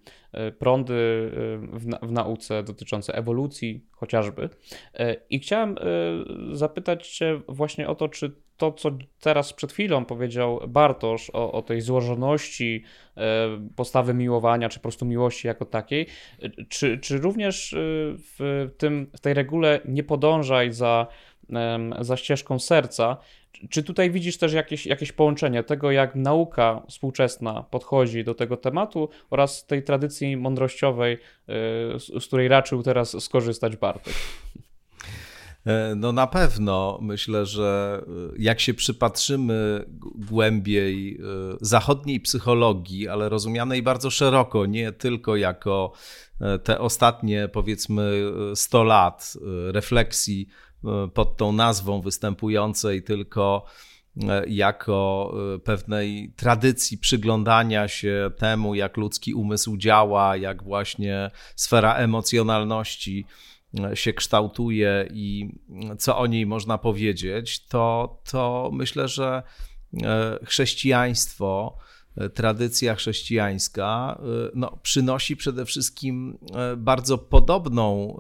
prądy 0.58 1.30
w, 1.72 1.86
w 2.02 2.12
nauce 2.12 2.62
dotyczące 2.62 3.14
ewolucji 3.14 3.86
chociażby. 3.92 4.48
I 5.30 5.38
chciałem 5.38 5.76
zapytać 6.52 7.08
Cię 7.08 7.40
właśnie 7.48 7.88
o 7.88 7.94
to, 7.94 8.08
czy 8.08 8.32
to, 8.56 8.72
co 8.72 8.90
teraz 9.20 9.52
przed 9.52 9.72
chwilą 9.72 10.04
powiedział 10.04 10.60
Bartosz 10.68 11.30
o, 11.30 11.52
o 11.52 11.62
tej 11.62 11.80
złożoności 11.80 12.84
postawy 13.76 14.14
miłowania, 14.14 14.68
czy 14.68 14.78
po 14.78 14.82
prostu 14.82 15.06
miłości 15.06 15.46
jako 15.46 15.64
takiej, 15.64 16.06
czy, 16.68 16.98
czy 16.98 17.18
również 17.18 17.74
w, 18.38 18.68
tym, 18.78 19.10
w 19.16 19.20
tej 19.20 19.34
regule 19.34 19.80
nie 19.84 20.02
podążaj 20.02 20.72
za 20.72 21.06
za 22.00 22.16
ścieżką 22.16 22.58
serca. 22.58 23.16
Czy 23.70 23.82
tutaj 23.82 24.10
widzisz 24.10 24.38
też 24.38 24.52
jakieś, 24.52 24.86
jakieś 24.86 25.12
połączenie 25.12 25.62
tego, 25.62 25.90
jak 25.90 26.14
nauka 26.14 26.82
współczesna 26.88 27.64
podchodzi 27.70 28.24
do 28.24 28.34
tego 28.34 28.56
tematu 28.56 29.08
oraz 29.30 29.66
tej 29.66 29.82
tradycji 29.82 30.36
mądrościowej, 30.36 31.14
e, 31.14 31.18
z, 32.20 32.26
której 32.26 32.48
raczył 32.48 32.82
teraz 32.82 33.24
skorzystać 33.24 33.76
Bartek? 33.76 34.14
E, 35.66 35.94
no 35.96 36.12
na 36.12 36.26
pewno 36.26 36.98
myślę, 37.02 37.46
że 37.46 38.02
e, 38.02 38.10
jak 38.38 38.60
się 38.60 38.74
przypatrzymy 38.74 39.84
głębiej 40.14 41.20
zachodniej 41.60 42.20
psychologii, 42.20 43.08
ale 43.08 43.28
rozumianej 43.28 43.82
bardzo 43.82 44.10
szeroko, 44.10 44.66
nie 44.66 44.92
tylko 44.92 45.36
jako 45.36 45.92
te 46.64 46.78
ostatnie 46.78 47.48
powiedzmy 47.48 48.32
100 48.54 48.84
lat 48.84 49.32
refleksji 49.72 50.48
E, 50.48 50.65
pod 51.14 51.36
tą 51.36 51.52
nazwą 51.52 52.00
występującej 52.00 53.02
tylko 53.02 53.64
e, 54.28 54.48
jako 54.48 55.32
e, 55.54 55.58
pewnej 55.58 56.32
tradycji 56.36 56.98
przyglądania 56.98 57.88
się 57.88 58.30
temu, 58.38 58.74
jak 58.74 58.96
ludzki 58.96 59.34
umysł 59.34 59.76
działa, 59.76 60.36
jak 60.36 60.62
właśnie 60.62 61.30
sfera 61.56 61.94
emocjonalności 61.94 63.26
się 63.94 64.12
kształtuje 64.12 65.08
i 65.12 65.48
co 65.98 66.18
o 66.18 66.26
niej 66.26 66.46
można 66.46 66.78
powiedzieć, 66.78 67.66
to, 67.66 68.18
to 68.30 68.70
myślę, 68.72 69.08
że 69.08 69.42
chrześcijaństwo, 70.44 71.78
tradycja 72.34 72.94
chrześcijańska 72.94 74.20
no, 74.54 74.78
przynosi 74.82 75.36
przede 75.36 75.64
wszystkim 75.64 76.38
bardzo 76.76 77.18
podobną 77.18 78.16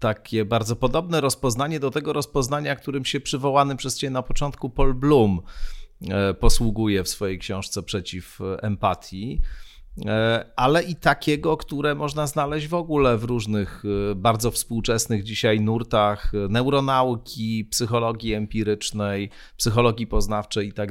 takie 0.00 0.44
bardzo 0.44 0.76
podobne 0.76 1.20
rozpoznanie 1.20 1.80
do 1.80 1.90
tego 1.90 2.12
rozpoznania, 2.12 2.76
którym 2.76 3.04
się 3.04 3.20
przywołany 3.20 3.76
przez 3.76 3.98
Ciebie 3.98 4.10
na 4.10 4.22
początku 4.22 4.70
Paul 4.70 4.94
Bloom 4.94 5.40
e, 6.08 6.34
posługuje 6.34 7.04
w 7.04 7.08
swojej 7.08 7.38
książce 7.38 7.82
Przeciw 7.82 8.38
Empatii, 8.62 9.40
e, 10.06 10.44
ale 10.56 10.82
i 10.82 10.96
takiego, 10.96 11.56
które 11.56 11.94
można 11.94 12.26
znaleźć 12.26 12.68
w 12.68 12.74
ogóle 12.74 13.18
w 13.18 13.24
różnych 13.24 13.82
e, 14.10 14.14
bardzo 14.14 14.50
współczesnych 14.50 15.24
dzisiaj 15.24 15.60
nurtach 15.60 16.32
neuronauki, 16.48 17.64
psychologii 17.64 18.34
empirycznej, 18.34 19.30
psychologii 19.56 20.06
poznawczej 20.06 20.68
i 20.68 20.72
tak. 20.72 20.90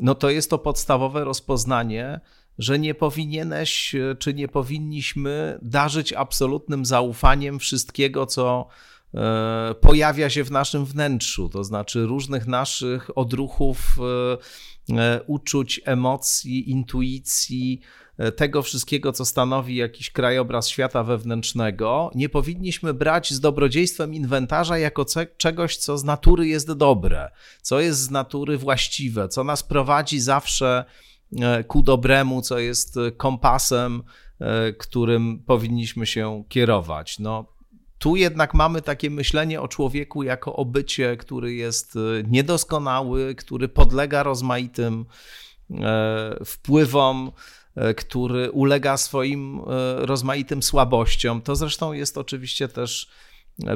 No 0.00 0.14
to 0.14 0.30
jest 0.30 0.50
to 0.50 0.58
podstawowe 0.58 1.24
rozpoznanie 1.24 2.20
że 2.58 2.78
nie 2.78 2.94
powinieneś, 2.94 3.96
czy 4.18 4.34
nie 4.34 4.48
powinniśmy 4.48 5.58
darzyć 5.62 6.12
absolutnym 6.12 6.84
zaufaniem 6.84 7.58
wszystkiego, 7.58 8.26
co 8.26 8.68
e, 9.14 9.74
pojawia 9.80 10.30
się 10.30 10.44
w 10.44 10.50
naszym 10.50 10.84
wnętrzu, 10.84 11.48
to 11.48 11.64
znaczy 11.64 12.06
różnych 12.06 12.46
naszych 12.46 13.18
odruchów, 13.18 13.96
e, 14.98 15.20
uczuć, 15.26 15.80
emocji, 15.84 16.70
intuicji, 16.70 17.80
tego 18.36 18.62
wszystkiego, 18.62 19.12
co 19.12 19.24
stanowi 19.24 19.76
jakiś 19.76 20.10
krajobraz 20.10 20.68
świata 20.68 21.04
wewnętrznego, 21.04 22.10
nie 22.14 22.28
powinniśmy 22.28 22.94
brać 22.94 23.32
z 23.32 23.40
dobrodziejstwem 23.40 24.14
inwentarza 24.14 24.78
jako 24.78 25.04
czegoś, 25.36 25.76
co 25.76 25.98
z 25.98 26.04
natury 26.04 26.46
jest 26.46 26.72
dobre, 26.72 27.30
co 27.62 27.80
jest 27.80 28.00
z 28.00 28.10
natury 28.10 28.58
właściwe, 28.58 29.28
co 29.28 29.44
nas 29.44 29.62
prowadzi 29.62 30.20
zawsze 30.20 30.84
e, 30.84 31.08
ku 31.66 31.82
dobremu, 31.82 32.42
co 32.42 32.58
jest 32.58 32.98
kompasem, 33.16 34.02
e, 34.40 34.72
którym 34.72 35.42
powinniśmy 35.46 36.06
się 36.06 36.44
kierować. 36.48 37.18
No, 37.18 37.46
tu 37.98 38.16
jednak 38.16 38.54
mamy 38.54 38.82
takie 38.82 39.10
myślenie 39.10 39.60
o 39.60 39.68
człowieku 39.68 40.22
jako 40.22 40.56
o 40.56 40.64
bycie, 40.64 41.16
który 41.16 41.54
jest 41.54 41.96
e, 41.96 42.00
niedoskonały, 42.28 43.34
który 43.34 43.68
podlega 43.68 44.22
rozmaitym 44.22 45.06
wpływom, 46.44 47.32
E, 47.78 47.94
który 47.94 48.50
ulega 48.50 48.96
swoim 48.96 49.60
e, 49.60 49.62
rozmaitym 50.06 50.62
słabościom. 50.62 51.42
To 51.42 51.56
zresztą 51.56 51.92
jest 51.92 52.18
oczywiście 52.18 52.68
też 52.68 53.04
e, 53.04 53.08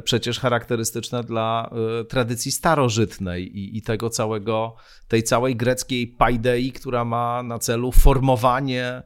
przecież 0.05 0.41
charakterystyczne 0.41 1.25
dla 1.25 1.71
tradycji 2.09 2.53
starożytnej 2.53 3.59
i, 3.59 3.79
i 3.79 3.83
tego 3.83 4.11
całego, 4.11 4.75
tej 5.09 5.23
całej 5.23 5.57
greckiej 5.57 6.07
paidei, 6.07 6.73
która 6.73 7.05
ma 7.05 7.43
na 7.43 7.59
celu 7.59 7.93
formowanie 7.93 9.03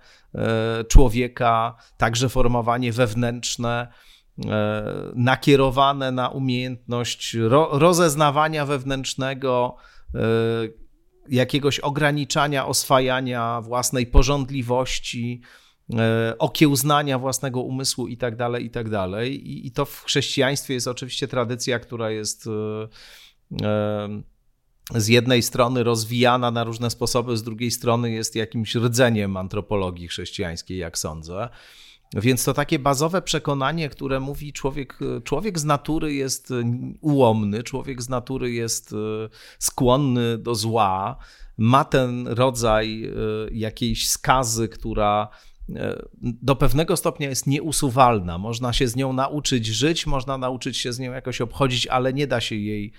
człowieka, 0.88 1.76
także 1.97 2.28
formowanie 2.28 2.92
wewnętrzne, 2.92 3.88
nakierowane 5.14 6.12
na 6.12 6.28
umiejętność 6.28 7.35
ro, 7.35 7.68
rozeznawania 7.73 8.66
wewnętrznego, 8.66 9.76
jakiegoś 11.28 11.80
ograniczania 11.80 12.66
oswajania 12.66 13.61
własnej 13.61 14.06
porządliwości, 14.06 15.40
e, 15.42 15.65
okiełznania 16.38 17.19
własnego 17.19 17.61
umysłu 17.61 18.07
i 18.07 18.16
tak 18.16 18.37
dalej, 18.37 18.64
i 18.64 18.71
tak 18.71 18.90
dalej. 18.90 19.66
I 19.66 19.71
to 19.71 19.85
w 19.85 20.02
chrześcijaństwie 20.02 20.75
jest 20.75 20.88
oczywiście 20.88 21.28
tradycja, 21.28 21.78
która 21.78 22.11
jest 22.11 22.47
e, 22.47 23.66
e, 23.66 24.23
z 24.95 25.09
jednej 25.09 25.43
strony 25.43 25.83
rozwijana 25.83 26.50
na 26.50 26.64
różne 26.64 26.90
sposoby, 26.90 27.37
z 27.37 27.43
drugiej 27.43 27.71
strony 27.71 28.11
jest 28.11 28.37
jakimś 28.37 28.75
rdzeniem 28.75 29.37
antropologii 29.37 30.09
chrześcijańskiej, 30.09 30.78
jak 30.78 30.99
sądzę. 30.99 31.49
Więc 32.14 32.45
to 32.45 32.55
takie 32.55 32.78
bazowe 32.78 33.23
przekonanie, 33.23 33.88
które 33.88 34.21
mówi 34.21 34.52
człowiek, 34.52 34.99
człowiek 35.25 35.59
z 35.59 35.64
natury 35.64 36.14
jest 36.14 36.52
ułomny, 37.00 37.62
człowiek 37.62 38.02
z 38.02 38.09
natury 38.09 38.52
jest 38.52 38.93
e, 38.93 38.97
skłonny 39.59 40.38
do 40.38 40.55
zła, 40.55 41.16
ma 41.59 41.85
ten 41.85 42.28
rodzaj 42.28 43.05
e, 43.05 43.11
jakiejś 43.52 44.09
skazy, 44.09 44.69
która 44.69 45.28
e, 45.33 45.55
do 46.23 46.56
pewnego 46.56 46.96
stopnia 46.96 47.28
jest 47.28 47.46
nieusuwalna. 47.46 48.38
Można 48.38 48.73
się 48.73 48.88
z 48.88 48.96
nią 48.96 49.12
nauczyć 49.12 49.66
żyć, 49.66 50.06
można 50.06 50.38
nauczyć 50.38 50.76
się 50.76 50.92
z 50.92 50.99
nią 50.99 51.12
jakoś 51.12 51.40
obchodzić, 51.40 51.87
ale 51.87 52.12
nie 52.12 52.26
da 52.26 52.40
się 52.40 52.54
jej 52.54 52.92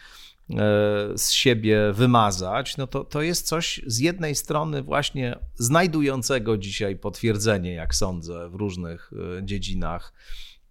E, 0.49 1.17
z 1.17 1.31
siebie 1.31 1.93
wymazać, 1.93 2.77
no 2.77 2.87
to, 2.87 3.03
to 3.03 3.21
jest 3.21 3.47
coś 3.47 3.81
z 3.85 3.99
jednej 3.99 4.35
strony 4.35 4.81
właśnie 4.81 5.35
znajdującego 5.55 6.57
dzisiaj 6.57 6.95
potwierdzenie, 6.95 7.73
jak 7.73 7.95
sądzę, 7.95 8.49
w 8.49 8.55
różnych 8.55 9.11
e, 9.37 9.45
dziedzinach 9.45 10.13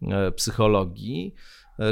e, 0.03 0.33
psychologii, 0.33 1.35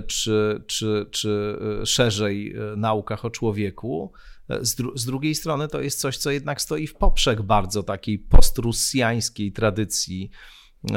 czy, 0.06 0.62
czy, 0.66 1.06
czy 1.10 1.58
szerzej 1.84 2.54
naukach 2.76 3.24
o 3.24 3.30
człowieku. 3.30 4.12
Z, 4.60 4.74
dru 4.74 4.98
z, 4.98 5.04
drugiej 5.04 5.34
strony 5.34 5.68
to 5.68 5.80
jest 5.80 6.00
coś, 6.00 6.16
co 6.16 6.30
jednak 6.30 6.60
stoi 6.60 6.86
w 6.86 6.94
poprzek 6.94 7.42
bardzo 7.42 7.82
takiej 7.82 8.18
postrusjańskiej 8.18 9.52
tradycji 9.52 10.30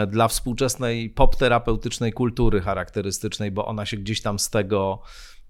dla 0.08 0.28
współczesnej 0.28 1.10
popterapeutycznej 1.10 2.14
kultury 2.14 2.62
charakterystycznej, 2.62 3.52
bo 3.52 3.66
ona 3.66 3.86
się 3.86 3.98
gdzieś 3.98 4.22
tam 4.22 4.40
z 4.40 4.50
tego 4.50 5.02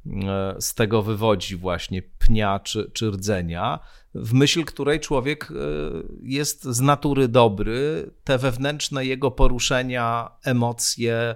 E, 0.07 0.55
z 0.61 0.73
tego 0.73 1.01
wywodzi 1.01 1.55
właśnie 1.55 2.01
pnia 2.01 2.59
czy, 2.59 2.91
czy 2.93 3.11
rdzenia, 3.11 3.79
w 4.15 4.33
myśl 4.33 4.63
której 4.63 4.99
człowiek 4.99 5.51
e, 5.51 5.53
jest 6.21 6.63
z 6.63 6.81
natury 6.81 7.27
dobry, 7.27 8.11
te 8.23 8.37
wewnętrzne 8.37 9.05
jego 9.05 9.31
poruszenia, 9.31 10.31
emocje 10.43 11.35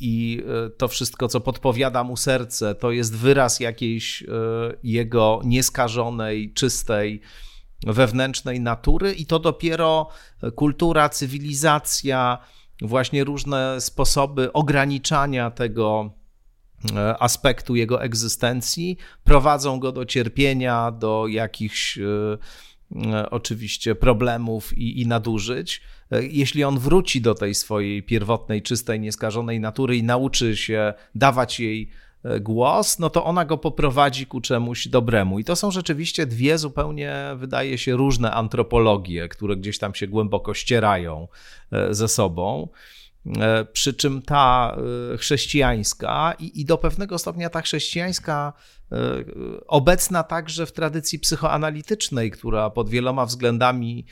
i 0.00 0.42
e, 0.66 0.70
to 0.70 0.88
wszystko, 0.88 1.28
co 1.28 1.40
podpowiada 1.40 2.04
mu 2.04 2.16
serce, 2.16 2.74
to 2.74 2.90
jest 2.90 3.16
wyraz 3.16 3.60
jakiejś 3.60 4.24
jego 4.82 5.40
nieskażonej, 5.44 6.52
czystej, 6.52 7.20
wewnętrznej 7.86 8.60
natury, 8.60 9.12
i 9.12 9.26
to 9.26 9.38
dopiero 9.38 10.08
kultura, 10.54 11.08
cywilizacja, 11.08 12.38
właśnie 12.82 13.24
różne 13.24 13.80
sposoby 13.80 14.52
ograniczania 14.52 15.50
tego 15.50 16.18
E, 16.96 17.22
aspektu 17.22 17.76
jego 17.76 18.02
egzystencji, 18.02 18.96
prowadzą 19.24 19.80
go 19.80 19.92
do 19.92 20.04
cierpienia, 20.04 20.90
do 20.90 21.26
jakichś 21.26 21.98
e, 21.98 22.02
e, 22.02 22.38
oczywiście 23.30 23.94
problemów 23.94 24.78
i, 24.78 25.00
i 25.00 25.06
nadużyć. 25.06 25.82
Jeśli 26.30 26.64
on 26.64 26.78
wróci 26.78 27.20
do 27.20 27.34
tej 27.34 27.54
swojej 27.54 28.02
pierwotnej, 28.02 28.62
czystej, 28.62 29.00
nieskażonej 29.00 29.60
natury 29.60 29.96
i 29.96 30.02
nauczy 30.02 30.56
się 30.56 30.94
dawać 31.14 31.60
jej 31.60 31.90
głos, 32.40 32.98
no 32.98 33.10
to 33.10 33.24
ona 33.24 33.44
go 33.44 33.58
poprowadzi 33.58 34.26
ku 34.26 34.40
czemuś 34.40 34.88
dobremu. 34.88 35.38
I 35.38 35.44
to 35.44 35.56
są 35.56 35.70
rzeczywiście 35.70 36.26
dwie 36.26 36.58
zupełnie, 36.58 37.14
wydaje 37.36 37.78
się, 37.78 37.96
różne 37.96 38.32
antropologie, 38.32 39.28
które 39.28 39.56
gdzieś 39.56 39.78
tam 39.78 39.94
się 39.94 40.06
głęboko 40.06 40.54
ścierają 40.54 41.28
ze 41.90 42.08
sobą. 42.08 42.68
E, 43.36 43.64
przy 43.64 43.94
czym 43.94 44.22
ta 44.22 44.76
e, 45.14 45.18
chrześcijańska 45.18 46.34
i, 46.38 46.60
i 46.60 46.64
do 46.64 46.78
pewnego 46.78 47.18
stopnia 47.18 47.50
ta 47.50 47.62
chrześcijańska 47.62 48.52
e, 48.92 48.96
obecna 49.66 50.22
także 50.22 50.66
w 50.66 50.72
tradycji 50.72 51.18
psychoanalitycznej, 51.18 52.30
która 52.30 52.70
pod 52.70 52.88
wieloma 52.88 53.26
względami 53.26 54.06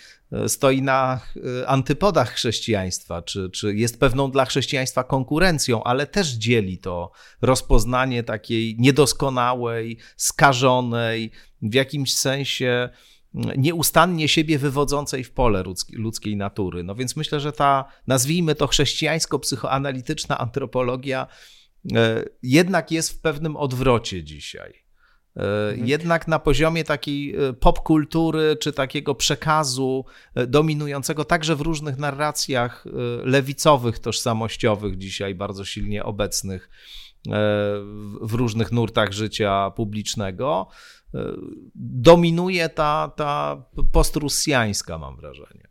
stoi 0.46 0.82
na 0.82 1.20
antypodach 1.66 2.32
chrześcijaństwa, 2.32 3.22
czy, 3.22 3.50
czy 3.50 3.74
jest 3.74 4.00
pewną 4.00 4.30
dla 4.30 4.44
chrześcijaństwa 4.44 5.04
konkurencją, 5.04 5.84
ale 5.84 6.06
też 6.06 6.28
dzieli 6.28 6.78
to 6.78 7.10
rozpoznanie 7.42 8.22
takiej 8.22 8.76
niedoskonałej, 8.78 9.98
skażonej, 10.16 11.30
w 11.62 11.74
jakimś 11.74 12.12
sensie 12.12 12.88
nieustannie 13.34 14.28
siebie 14.28 14.58
wywodzącej 14.58 15.24
w 15.24 15.30
pole 15.30 15.64
ludzkiej 15.92 16.36
natury. 16.36 16.84
No 16.84 16.94
więc 16.94 17.16
myślę, 17.16 17.40
że 17.40 17.52
ta, 17.52 17.84
nazwijmy 18.06 18.54
to 18.54 18.66
chrześcijańsko-psychoanalityczna 18.66 20.38
antropologia, 20.38 21.26
e, 21.94 22.24
jednak 22.42 22.90
jest 22.90 23.10
w 23.10 23.20
pewnym 23.20 23.56
odwrocie 23.56 24.24
dzisiaj. 24.24 24.72
E, 25.36 25.68
mhm. 25.68 25.88
Jednak 25.88 26.28
na 26.28 26.38
poziomie 26.38 26.84
takiej 26.84 27.36
e, 27.36 27.52
popkultury 27.52 28.56
czy 28.60 28.72
takiego 28.72 29.14
przekazu 29.14 30.04
dominującego 30.46 31.24
także 31.24 31.56
w 31.56 31.60
różnych 31.60 31.98
narracjach 31.98 32.84
lewicowych, 33.24 33.98
tożsamościowych, 33.98 34.98
dzisiaj 34.98 35.34
bardzo 35.34 35.64
silnie 35.64 36.04
obecnych 36.04 36.70
w 38.20 38.34
różnych 38.34 38.72
nurtach 38.72 39.12
życia 39.12 39.70
publicznego, 39.70 40.68
dominuje 41.74 42.68
ta, 42.68 43.12
ta 43.16 43.62
postrusjańska, 43.92 44.98
mam 44.98 45.16
wrażenie. 45.16 45.66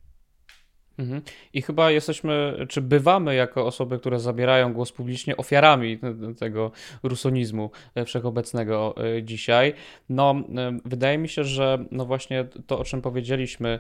Mhm. 0.98 1.22
I 1.54 1.62
chyba 1.62 1.92
jesteśmy, 1.92 2.66
czy 2.70 2.82
bywamy 2.82 3.36
jako 3.36 3.66
osoby, 3.66 4.00
które 4.00 4.20
zabierają 4.20 4.74
głos 4.74 4.92
publicznie, 4.92 5.38
ofiarami 5.38 6.00
tego 6.40 6.72
rusonizmu 7.04 7.72
wszechobecnego 8.06 8.96
e, 9.18 9.24
dzisiaj. 9.24 9.74
No, 10.10 10.36
e, 10.58 10.80
wydaje 10.86 11.18
mi 11.18 11.30
się, 11.30 11.44
że 11.44 11.86
no 11.92 12.06
właśnie 12.06 12.46
to, 12.68 12.80
o 12.80 12.84
czym 12.84 13.02
powiedzieliśmy, 13.02 13.80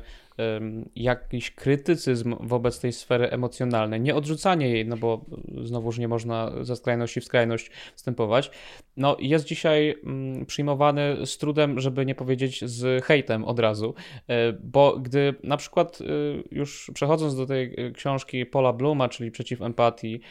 jakiś 0.95 1.51
krytycyzm 1.51 2.35
wobec 2.39 2.79
tej 2.79 2.93
sfery 2.93 3.29
emocjonalnej, 3.29 4.01
nie 4.01 4.15
odrzucanie 4.15 4.69
jej, 4.69 4.85
no 4.85 4.97
bo 4.97 5.25
znowuż 5.63 5.97
nie 5.97 6.07
można 6.07 6.51
ze 6.61 6.75
skrajności 6.75 7.21
w 7.21 7.25
skrajność 7.25 7.71
wstępować, 7.95 8.51
no 8.97 9.17
jest 9.19 9.45
dzisiaj 9.45 9.95
mm, 10.03 10.45
przyjmowany 10.45 11.25
z 11.25 11.37
trudem, 11.37 11.79
żeby 11.79 12.05
nie 12.05 12.15
powiedzieć 12.15 12.65
z 12.65 13.05
hejtem 13.05 13.45
od 13.45 13.59
razu, 13.59 13.93
e, 14.27 14.53
bo 14.53 14.99
gdy 14.99 15.35
na 15.43 15.57
przykład 15.57 15.99
e, 16.01 16.05
już 16.51 16.91
przechodząc 16.93 17.35
do 17.35 17.45
tej 17.45 17.75
książki 17.93 18.45
Paula 18.45 18.73
Bluma, 18.73 19.09
czyli 19.09 19.31
Przeciw 19.31 19.61
Empatii, 19.61 20.21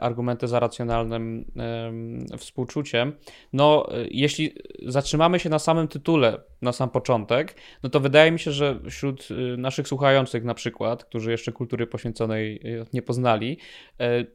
argumenty 0.00 0.48
za 0.48 0.60
racjonalnym 0.60 1.44
współczuciem. 2.38 3.12
No, 3.52 3.86
jeśli 4.10 4.54
zatrzymamy 4.86 5.38
się 5.38 5.48
na 5.48 5.58
samym 5.58 5.88
tytule, 5.88 6.38
na 6.62 6.72
sam 6.72 6.90
początek, 6.90 7.54
no 7.82 7.90
to 7.90 8.00
wydaje 8.00 8.32
mi 8.32 8.38
się, 8.38 8.52
że 8.52 8.80
wśród 8.90 9.28
naszych 9.58 9.88
słuchających 9.88 10.44
na 10.44 10.54
przykład, 10.54 11.04
którzy 11.04 11.30
jeszcze 11.30 11.52
kultury 11.52 11.86
poświęconej 11.86 12.60
nie 12.92 13.02
poznali, 13.02 13.58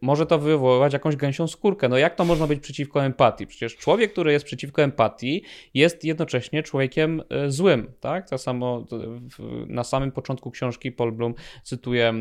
może 0.02 0.26
to 0.26 0.40
wywoływać 0.40 0.94
jakąś 0.94 1.16
gęsią 1.16 1.48
skórkę. 1.48 1.90
No 1.90 1.98
jak 1.98 2.16
to 2.16 2.26
można 2.26 2.48
być 2.48 2.60
przeciwko 2.60 3.04
empatii? 3.04 3.48
Przecież 3.48 3.76
człowiek, 3.76 4.12
który 4.12 4.32
jest 4.32 4.46
przeciwko 4.46 4.82
empatii, 4.82 5.44
jest 5.74 6.04
jednocześnie 6.04 6.64
człowiekiem 6.64 7.22
złym, 7.48 7.92
tak? 8.00 8.30
Tak 8.30 8.40
samo 8.40 8.86
na 9.68 9.84
samym 9.84 10.12
początku 10.12 10.52
książki 10.52 10.92
Paul 10.92 11.12
Bloom 11.12 11.34
cytuje 11.64 12.14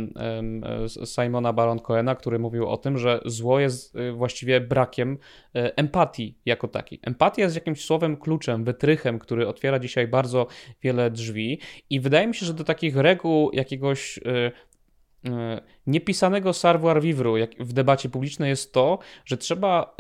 Simona 1.05 1.53
Baron 1.53 1.79
Cohena, 1.79 2.15
który 2.15 2.39
mówił 2.39 2.69
o 2.69 2.77
tym, 2.77 2.99
że 2.99 3.14
zło 3.25 3.61
jest 3.61 3.97
y, 3.97 4.13
właściwie 4.13 4.61
brakiem 4.61 5.13
y, 5.57 5.75
empatii 5.77 6.39
jako 6.45 6.69
takiej. 6.69 7.01
Empatia 7.03 7.43
jest 7.43 7.55
jakimś 7.55 7.85
słowem 7.85 8.17
kluczem, 8.17 8.65
wytrychem, 8.65 9.19
który 9.19 9.49
otwiera 9.49 9.79
dzisiaj 9.79 10.09
bardzo 10.09 10.47
wiele 10.83 11.11
drzwi 11.11 11.61
i 11.91 12.01
wydaje 12.01 12.27
mi 12.27 12.35
się, 12.35 12.47
że 12.47 12.55
do 12.55 12.65
takich 12.65 12.97
reguł 12.97 13.51
jakiegoś 13.53 14.19
y, 14.19 14.53
niepisanego 15.87 16.53
savoir 16.53 17.01
vivre 17.03 17.31
w 17.61 17.73
debacie 17.73 18.09
publicznej 18.09 18.51
jest 18.51 18.73
to, 18.73 18.99
że 19.25 19.37
trzeba 19.37 19.97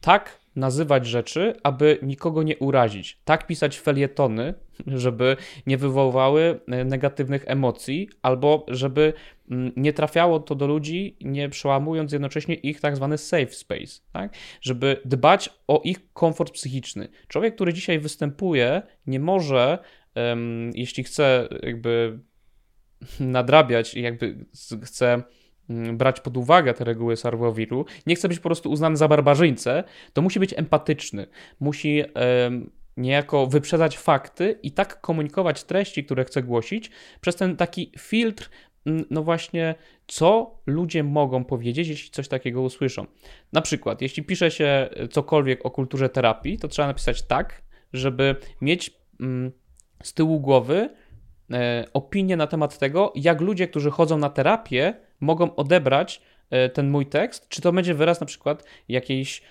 tak 0.00 0.39
nazywać 0.56 1.06
rzeczy, 1.06 1.54
aby 1.62 1.98
nikogo 2.02 2.42
nie 2.42 2.58
urazić. 2.58 3.20
Tak 3.24 3.46
pisać 3.46 3.78
felietony, 3.78 4.54
żeby 4.86 5.36
nie 5.66 5.78
wywoływały 5.78 6.60
e, 6.68 6.84
negatywnych 6.84 7.44
emocji, 7.46 8.08
albo 8.22 8.66
żeby 8.68 9.12
mm, 9.50 9.72
nie 9.76 9.92
trafiało 9.92 10.40
to 10.40 10.54
do 10.54 10.66
ludzi, 10.66 11.16
nie 11.20 11.48
przełamując 11.48 12.12
jednocześnie 12.12 12.54
ich 12.54 12.80
tak 12.80 12.96
zwany 12.96 13.18
safe 13.18 13.52
space, 13.52 14.00
tak? 14.12 14.34
żeby 14.60 15.00
dbać 15.04 15.50
o 15.66 15.80
ich 15.84 16.12
komfort 16.12 16.52
psychiczny. 16.52 17.08
Człowiek, 17.28 17.54
który 17.54 17.72
dzisiaj 17.72 17.98
występuje, 17.98 18.82
nie 19.06 19.20
może, 19.20 19.78
um, 20.16 20.70
jeśli 20.74 21.04
chce 21.04 21.48
jakby 21.62 22.18
nadrabiać, 23.20 23.94
jakby 23.94 24.46
chce 24.84 25.22
brać 25.92 26.20
pod 26.20 26.36
uwagę 26.36 26.74
te 26.74 26.84
reguły 26.84 27.16
Sarwowiru, 27.16 27.84
nie 28.06 28.14
chce 28.14 28.28
być 28.28 28.38
po 28.38 28.48
prostu 28.48 28.70
uznany 28.70 28.96
za 28.96 29.08
barbarzyńcę, 29.08 29.84
to 30.12 30.22
musi 30.22 30.40
być 30.40 30.54
empatyczny. 30.58 31.26
Musi 31.60 32.04
niejako 32.96 33.46
wyprzedzać 33.46 33.98
fakty 33.98 34.58
i 34.62 34.72
tak 34.72 35.00
komunikować 35.00 35.64
treści, 35.64 36.04
które 36.04 36.24
chce 36.24 36.42
głosić, 36.42 36.90
przez 37.20 37.36
ten 37.36 37.56
taki 37.56 37.92
filtr, 37.98 38.50
mm, 38.86 39.04
no 39.10 39.22
właśnie, 39.22 39.74
co 40.06 40.58
ludzie 40.66 41.04
mogą 41.04 41.44
powiedzieć, 41.44 41.88
jeśli 41.88 42.10
coś 42.10 42.28
takiego 42.28 42.62
usłyszą. 42.62 43.06
Na 43.52 43.60
przykład, 43.60 44.02
jeśli 44.02 44.22
pisze 44.22 44.50
się 44.50 44.88
cokolwiek 45.10 45.66
o 45.66 45.70
kulturze 45.70 46.08
terapii, 46.08 46.58
to 46.58 46.68
trzeba 46.68 46.88
napisać 46.88 47.22
tak, 47.22 47.62
żeby 47.92 48.36
mieć 48.60 48.90
mm, 49.20 49.52
z 50.02 50.14
tyłu 50.14 50.40
głowy 50.40 50.88
e, 51.50 51.84
opinię 51.92 52.36
na 52.36 52.46
temat 52.46 52.78
tego, 52.78 53.12
jak 53.14 53.40
ludzie, 53.40 53.68
którzy 53.68 53.90
chodzą 53.90 54.18
na 54.18 54.30
terapię, 54.30 55.09
mogą 55.20 55.56
odebrać 55.56 56.22
e, 56.50 56.68
ten 56.68 56.90
mój 56.90 57.06
tekst, 57.06 57.48
czy 57.48 57.62
to 57.62 57.72
będzie 57.72 57.94
wyraz 57.94 58.20
na 58.20 58.26
przykład 58.26 58.64
jakiejś, 58.88 59.42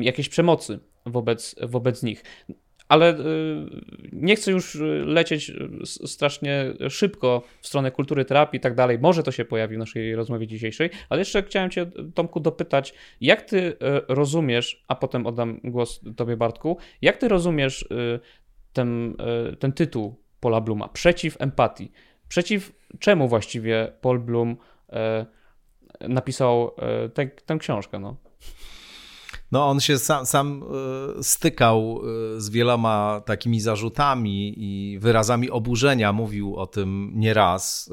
jakiejś 0.00 0.28
przemocy 0.28 0.78
wobec, 1.06 1.54
wobec 1.62 2.02
nich. 2.02 2.24
Ale 2.88 3.10
e, 3.10 3.14
nie 4.12 4.36
chcę 4.36 4.50
już 4.50 4.78
lecieć 5.04 5.52
strasznie 5.84 6.64
szybko 6.88 7.42
w 7.60 7.66
stronę 7.66 7.90
kultury 7.90 8.24
terapii 8.24 8.58
i 8.58 8.60
tak 8.60 8.74
dalej. 8.74 8.98
Może 8.98 9.22
to 9.22 9.32
się 9.32 9.44
pojawi 9.44 9.76
w 9.76 9.78
naszej 9.78 10.14
rozmowie 10.14 10.46
dzisiejszej, 10.46 10.90
ale 11.08 11.20
jeszcze 11.20 11.42
chciałem 11.42 11.70
Cię, 11.70 11.86
Tomku, 12.14 12.40
dopytać, 12.40 12.94
jak 13.20 13.42
Ty 13.42 13.76
e, 13.80 14.00
rozumiesz, 14.08 14.84
a 14.88 14.94
potem 14.94 15.26
oddam 15.26 15.60
głos 15.64 16.00
Tobie, 16.16 16.36
Bartku, 16.36 16.76
jak 17.02 17.16
Ty 17.16 17.28
rozumiesz 17.28 17.88
ten, 18.72 19.16
ten 19.58 19.72
tytuł 19.72 20.16
Paula 20.40 20.60
Bluma? 20.60 20.88
Przeciw 20.88 21.36
empatii. 21.40 21.92
Przeciw 22.28 22.72
czemu 22.98 23.28
właściwie 23.28 23.92
Paul 24.00 24.18
Bloom 24.18 24.56
E, 24.81 24.81
napisał 26.08 26.70
e, 26.78 27.08
tę, 27.08 27.26
tę 27.26 27.58
książkę. 27.58 27.98
No. 27.98 28.16
No, 29.52 29.68
on 29.68 29.80
się 29.80 29.98
sam, 29.98 30.26
sam 30.26 30.62
e, 31.18 31.22
stykał 31.22 32.00
z 32.36 32.50
wieloma 32.50 33.22
takimi 33.26 33.60
zarzutami 33.60 34.54
i 34.56 34.98
wyrazami 34.98 35.50
oburzenia. 35.50 36.12
Mówił 36.12 36.56
o 36.56 36.66
tym 36.66 37.12
nieraz 37.14 37.92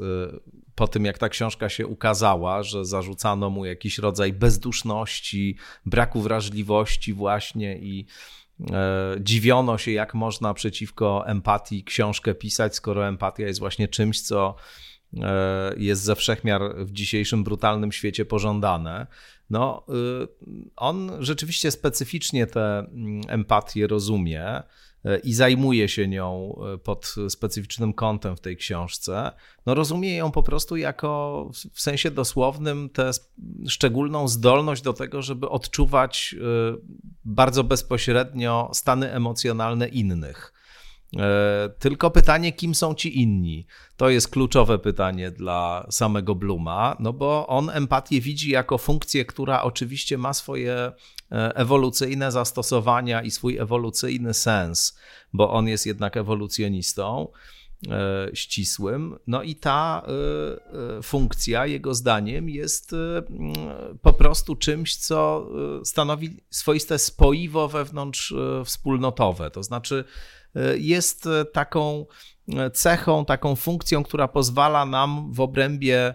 po 0.74 0.88
tym, 0.88 1.04
jak 1.04 1.18
ta 1.18 1.28
książka 1.28 1.68
się 1.68 1.86
ukazała, 1.86 2.62
że 2.62 2.84
zarzucano 2.84 3.50
mu 3.50 3.64
jakiś 3.64 3.98
rodzaj 3.98 4.32
bezduszności, 4.32 5.56
braku 5.86 6.20
wrażliwości, 6.20 7.12
właśnie 7.12 7.78
i 7.78 8.06
dziwiono 9.20 9.78
się, 9.78 9.90
jak 9.92 10.14
można 10.14 10.54
przeciwko 10.54 11.24
empatii 11.26 11.84
książkę 11.84 12.34
pisać, 12.34 12.74
skoro 12.74 13.08
empatia 13.08 13.46
jest 13.46 13.60
właśnie 13.60 13.88
czymś, 13.88 14.20
co 14.20 14.54
E, 14.54 14.89
jest 15.76 16.02
ze 16.02 16.16
wszechmiar 16.16 16.62
w 16.76 16.92
dzisiejszym 16.92 17.44
brutalnym 17.44 17.92
świecie 17.92 18.24
pożądane. 18.24 19.06
No, 19.50 19.84
y, 19.88 20.28
on 20.76 21.10
rzeczywiście 21.18 21.70
specyficznie 21.70 22.46
tę 22.46 22.78
mm, 22.78 23.20
empatię 23.28 23.86
rozumie 23.86 24.62
e, 25.04 25.18
i 25.18 25.34
zajmuje 25.34 25.88
się 25.88 26.08
nią 26.08 26.54
e, 26.74 26.78
pod 26.78 27.14
specyficznym 27.28 27.92
kątem 27.92 28.36
w 28.36 28.40
tej 28.40 28.56
książce. 28.56 29.32
No, 29.66 29.74
rozumie 29.74 30.16
ją 30.16 30.30
po 30.30 30.42
prostu 30.42 30.76
jako 30.76 31.50
w 31.72 31.80
sensie 31.80 32.10
dosłownym 32.10 32.90
tę 32.90 33.10
szczególną 33.68 34.28
zdolność 34.28 34.82
do 34.82 34.92
tego, 34.92 35.22
żeby 35.22 35.48
odczuwać 35.48 36.34
bardzo 37.24 37.64
bezpośrednio 37.64 38.70
stany 38.74 39.12
emocjonalne 39.12 39.88
innych. 39.88 40.52
E, 41.18 41.70
tylko 41.78 42.10
pytanie, 42.10 42.52
kim 42.52 42.74
są 42.74 42.94
ci 42.94 43.20
inni? 43.20 43.66
To 43.96 44.10
jest 44.10 44.28
kluczowe 44.28 44.78
pytanie 44.78 45.30
dla 45.30 45.86
samego 45.90 46.34
Bluma, 46.34 46.96
no 47.00 47.12
bo 47.12 47.46
on 47.46 47.70
empatię 47.70 48.20
widzi 48.20 48.50
jako 48.50 48.78
funkcję, 48.78 49.24
która 49.24 49.62
oczywiście 49.62 50.18
ma 50.18 50.34
swoje 50.34 50.74
e, 50.74 50.92
ewolucyjne 51.54 52.32
zastosowania 52.32 53.22
i 53.22 53.30
swój 53.30 53.58
ewolucyjny 53.58 54.34
sens, 54.34 54.98
bo 55.32 55.50
on 55.50 55.68
jest 55.68 55.86
jednak 55.86 56.16
ewolucjonistą 56.16 57.28
e, 57.88 58.28
ścisłym. 58.34 59.18
No 59.26 59.42
i 59.42 59.54
ta 59.54 60.02
funkcja, 61.02 61.66
jego 61.66 61.94
zdaniem, 61.94 62.48
jest 62.48 62.94
po 64.02 64.12
prostu 64.12 64.56
czymś, 64.56 64.96
co 64.96 65.48
stanowi 65.84 66.36
swoiste 66.50 66.98
spoiwo 66.98 67.68
wewnątrz 67.68 68.34
wspólnotowe. 68.64 69.50
To 69.50 69.62
znaczy, 69.62 70.04
jest 70.74 71.28
taką 71.52 72.06
cechą, 72.72 73.24
taką 73.24 73.56
funkcją, 73.56 74.02
która 74.02 74.28
pozwala 74.28 74.86
nam 74.86 75.32
w 75.32 75.40
obrębie 75.40 76.14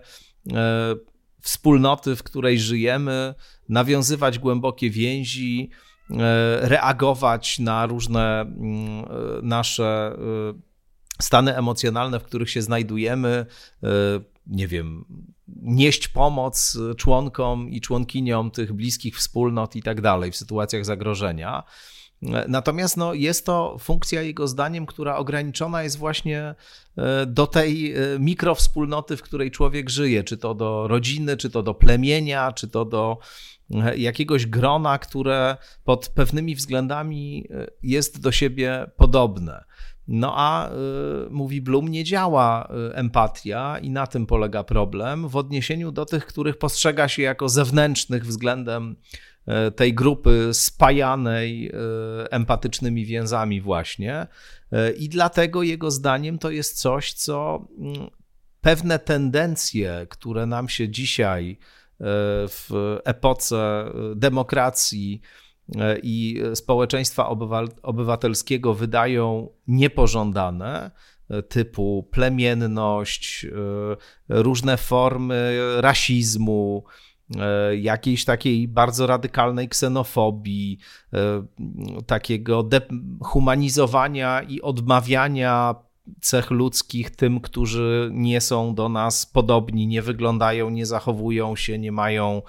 e, 0.53 0.95
wspólnoty, 1.41 2.15
w 2.15 2.23
której 2.23 2.59
żyjemy, 2.59 3.33
nawiązywać 3.69 4.39
głębokie 4.39 4.89
więzi, 4.89 5.69
e, 6.09 6.15
reagować 6.69 7.59
na 7.59 7.85
różne 7.85 8.41
mm, 8.41 9.03
e, 9.03 9.05
nasze 9.41 10.17
stany 11.21 11.57
emocjonalne, 11.57 12.19
w 12.19 12.23
których 12.23 12.49
się 12.49 12.61
znajdujemy, 12.61 13.45
nie 14.47 14.67
wiem, 14.67 15.05
nieść 15.47 16.07
pomoc 16.07 16.77
członkom 16.97 17.69
i 17.69 17.81
członkiniom 17.81 18.51
tych 18.51 18.73
bliskich 18.73 19.17
wspólnot 19.17 19.75
i 19.75 19.83
tak 19.83 20.01
dalej 20.01 20.31
w 20.31 20.35
sytuacjach 20.35 20.85
zagrożenia. 20.85 21.63
Natomiast 22.47 22.97
no, 22.97 23.13
jest 23.13 23.45
to 23.45 23.77
funkcja 23.79 24.21
jego 24.21 24.47
zdaniem, 24.47 24.85
która 24.85 25.15
ograniczona 25.17 25.83
jest 25.83 25.97
właśnie 25.97 26.55
e, 26.97 27.25
do 27.25 27.47
tej 27.47 27.93
e, 27.93 27.97
mikrowspólnoty, 28.19 29.17
w 29.17 29.21
której 29.21 29.51
człowiek 29.51 29.89
żyje, 29.89 30.23
czy 30.23 30.37
to 30.37 30.55
do 30.55 30.87
rodziny, 30.87 31.37
czy 31.37 31.49
to 31.49 31.63
do 31.63 31.73
plemienia, 31.73 32.51
czy 32.51 32.67
to 32.67 32.85
do 32.85 33.17
e, 33.71 33.97
jakiegoś 33.97 34.45
grona, 34.45 34.99
które 34.99 35.57
pod 35.83 36.07
pewnymi 36.07 36.55
względami 36.55 37.47
jest 37.83 38.21
do 38.21 38.31
siebie 38.31 38.91
podobne. 38.97 39.63
No 40.07 40.33
a 40.35 40.69
mówi 41.29 41.61
Bloom, 41.61 41.87
nie 41.87 42.03
działa 42.03 42.69
empatia 42.93 43.79
i 43.79 43.89
na 43.89 44.07
tym 44.07 44.25
polega 44.25 44.63
problem 44.63 45.27
w 45.27 45.35
odniesieniu 45.35 45.91
do 45.91 46.05
tych, 46.05 46.25
których 46.25 46.57
postrzega 46.57 47.07
się 47.07 47.21
jako 47.21 47.49
zewnętrznych 47.49 48.25
względem 48.25 48.95
tej 49.75 49.93
grupy 49.93 50.49
spajanej 50.53 51.67
e, 51.67 51.71
empatycznymi 52.31 53.05
więzami 53.05 53.61
właśnie. 53.61 54.27
E, 54.71 54.91
I 54.91 55.09
dlatego 55.09 55.63
jego 55.63 55.91
zdaniem 55.91 56.39
to 56.39 56.51
jest 56.51 56.81
coś, 56.81 57.13
co 57.13 57.67
mm, 57.77 58.09
pewne 58.61 58.99
tendencje, 58.99 60.07
które 60.09 60.45
nam 60.45 60.69
się 60.69 60.89
dzisiaj 60.89 61.57
w 62.47 62.97
epoce 63.05 63.85
demokracji 64.15 65.21
i 66.03 66.41
społeczeństwa 66.55 67.29
obywatelskiego 67.83 68.73
wydają 68.73 69.49
niepożądane, 69.67 70.91
typu 71.49 72.09
plemienność, 72.11 73.45
różne 74.29 74.77
formy 74.77 75.57
rasizmu, 75.77 76.83
e, 76.87 77.14
jakiejś 77.81 78.25
takiej 78.25 78.67
bardzo 78.67 79.07
radykalnej 79.07 79.69
ksenofobii, 79.69 80.77
takiego 82.05 82.63
dehumanizowania 82.63 84.41
i 84.41 84.61
odmawiania 84.61 85.75
cech 86.21 86.51
ludzkich 86.51 87.15
tym, 87.15 87.41
którzy 87.41 88.09
nie 88.13 88.41
są 88.41 88.75
do 88.75 88.89
nas 88.89 89.25
podobni, 89.25 89.87
nie 89.87 90.01
wyglądają, 90.01 90.69
nie 90.69 90.85
zachowują 90.85 91.55
się, 91.55 91.79
nie 91.79 91.91
mają 91.91 92.41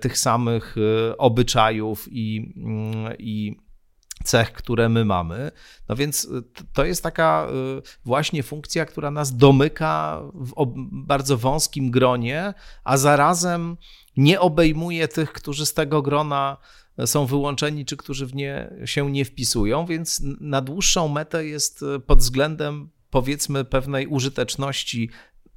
tych 0.00 0.18
samych 0.18 0.76
obyczajów 1.18 2.08
i, 2.10 2.52
mm, 2.56 3.12
i 3.18 3.56
cech, 4.24 4.52
które 4.52 4.88
my 4.88 5.04
mamy. 5.04 5.50
No 5.88 5.96
więc 5.96 6.28
to 6.72 6.84
jest 6.84 7.02
taka 7.02 7.48
właśnie 8.04 8.42
funkcja, 8.42 8.86
która 8.86 9.10
nas 9.10 9.36
domyka 9.36 10.22
w 10.34 10.52
bardzo 10.92 11.36
wąskim 11.36 11.90
gronie, 11.90 12.54
a 12.84 12.96
zarazem 12.96 13.76
nie 14.16 14.40
obejmuje 14.40 15.08
tych, 15.08 15.32
którzy 15.32 15.66
z 15.66 15.74
tego 15.74 16.02
grona 16.02 16.56
są 17.06 17.26
wyłączeni, 17.26 17.84
czy 17.84 17.96
którzy 17.96 18.26
w 18.26 18.34
nie 18.34 18.70
się 18.84 19.10
nie 19.10 19.24
wpisują, 19.24 19.86
więc 19.86 20.22
na 20.40 20.60
dłuższą 20.60 21.08
metę 21.08 21.46
jest 21.46 21.84
pod 22.06 22.18
względem 22.18 22.90
powiedzmy 23.10 23.64
pewnej 23.64 24.06
użyteczności 24.06 25.10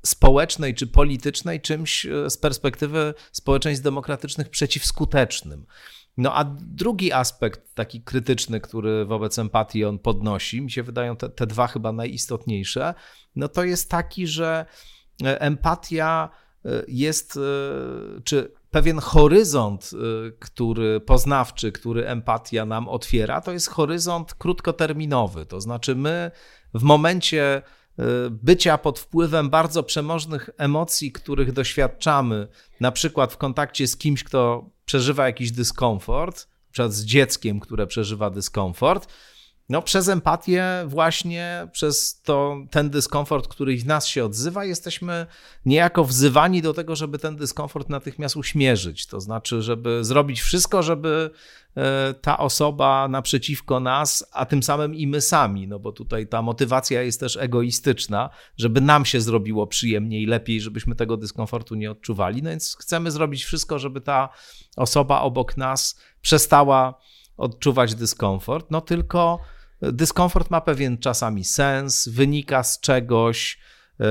społecznej 0.06 0.76
czy 0.76 0.88
politycznej 0.88 1.62
czymś 1.62 2.08
z 2.30 2.38
perspektywy 2.38 3.14
społeczeństw 3.32 3.84
demokratycznych 3.84 4.50
przeciwskutecznym. 4.50 5.66
No 6.18 6.36
a 6.36 6.44
drugi 6.60 7.12
aspekt 7.12 7.76
taki 7.76 8.02
krytyczny, 8.02 8.62
który 8.62 9.06
wobec 9.06 9.40
empatii 9.40 9.86
on 9.86 10.00
podnosi, 10.00 10.62
mi 10.62 10.72
się 10.72 10.84
wydają 10.84 11.16
te, 11.16 11.30
te 11.30 11.48
dwa 11.48 11.68
chyba 11.68 11.92
najistotniejsze, 11.92 12.94
no 13.36 13.48
to 13.48 13.64
jest 13.64 13.92
taki, 13.92 14.28
że 14.28 14.66
empatia 15.24 16.30
jest, 16.88 17.38
e, 17.38 18.22
czy 18.24 18.52
pewien 18.72 19.00
horyzont, 19.00 19.92
który 20.40 21.00
poznawczy, 21.00 21.72
który 21.72 22.08
empatia 22.08 22.66
nam 22.66 22.90
otwiera, 22.90 23.42
to 23.42 23.52
jest 23.52 23.70
horyzont 23.70 24.34
krótkoterminowy. 24.34 25.46
To 25.46 25.62
znaczy, 25.62 25.96
my 25.96 26.32
w 26.74 26.84
momencie 26.84 27.62
bycia 28.30 28.78
pod 28.78 29.00
wpływem 29.00 29.50
bardzo 29.50 29.84
przemożnych 29.84 30.50
emocji, 30.58 31.12
których 31.12 31.52
doświadczamy, 31.52 32.48
na 32.80 32.92
przykład 32.92 33.34
w 33.34 33.38
kontakcie 33.38 33.88
z 33.88 33.98
kimś, 33.98 34.24
kto 34.24 34.70
przeżywa 34.86 35.26
jakiś 35.26 35.52
dyskomfort, 35.52 36.48
na 36.48 36.72
przykład 36.72 36.94
z 36.94 37.06
dzieckiem, 37.06 37.60
które 37.60 37.88
przeżywa 37.88 38.30
dyskomfort, 38.30 39.08
no 39.70 39.82
przez 39.82 40.10
empatię 40.10 40.86
właśnie, 40.88 41.68
przez 41.72 42.22
to, 42.22 42.58
ten 42.72 42.90
dyskomfort, 42.90 43.48
który 43.48 43.78
w 43.78 43.86
nas 43.86 44.08
się 44.08 44.26
odzywa, 44.26 44.66
jesteśmy 44.66 45.26
niejako 45.66 46.04
wzywani 46.04 46.62
do 46.62 46.74
tego, 46.74 46.96
żeby 46.96 47.20
ten 47.20 47.36
dyskomfort 47.36 47.90
natychmiast 47.90 48.36
uśmierzyć. 48.36 49.08
To 49.08 49.22
znaczy, 49.22 49.62
żeby 49.62 50.04
zrobić 50.04 50.42
wszystko, 50.42 50.84
żeby 50.84 51.30
e, 51.78 52.14
ta 52.22 52.38
osoba 52.38 53.08
naprzeciwko 53.08 53.80
nas, 53.80 54.26
a 54.32 54.46
tym 54.46 54.64
samym 54.64 54.96
i 54.96 55.08
my 55.08 55.22
sami, 55.22 55.68
no 55.68 55.80
bo 55.80 55.92
tutaj 55.92 56.28
ta 56.28 56.42
motywacja 56.42 57.02
jest 57.02 57.20
też 57.20 57.38
egoistyczna, 57.38 58.30
żeby 58.58 58.82
nam 58.82 59.06
się 59.06 59.22
zrobiło 59.22 59.68
przyjemniej, 59.68 60.26
lepiej, 60.26 60.62
żebyśmy 60.62 60.96
tego 60.96 61.18
dyskomfortu 61.18 61.76
nie 61.76 61.92
odczuwali. 61.92 62.44
No 62.44 62.50
więc 62.50 62.78
chcemy 62.80 63.12
zrobić 63.12 63.44
wszystko, 63.44 63.80
żeby 63.80 64.02
ta 64.02 64.30
osoba 64.78 65.22
obok 65.22 65.58
nas 65.58 66.00
przestała 66.22 67.00
odczuwać 67.38 67.96
dyskomfort, 67.96 68.72
no 68.72 68.82
tylko 68.82 69.40
Dyskomfort 69.82 70.50
ma 70.50 70.62
pewien 70.62 70.98
czasami 70.98 71.44
sens, 71.44 72.08
wynika 72.08 72.64
z 72.64 72.80
czegoś, 72.80 73.60
e, 74.00 74.06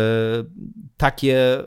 takie 0.96 1.60
e, 1.60 1.64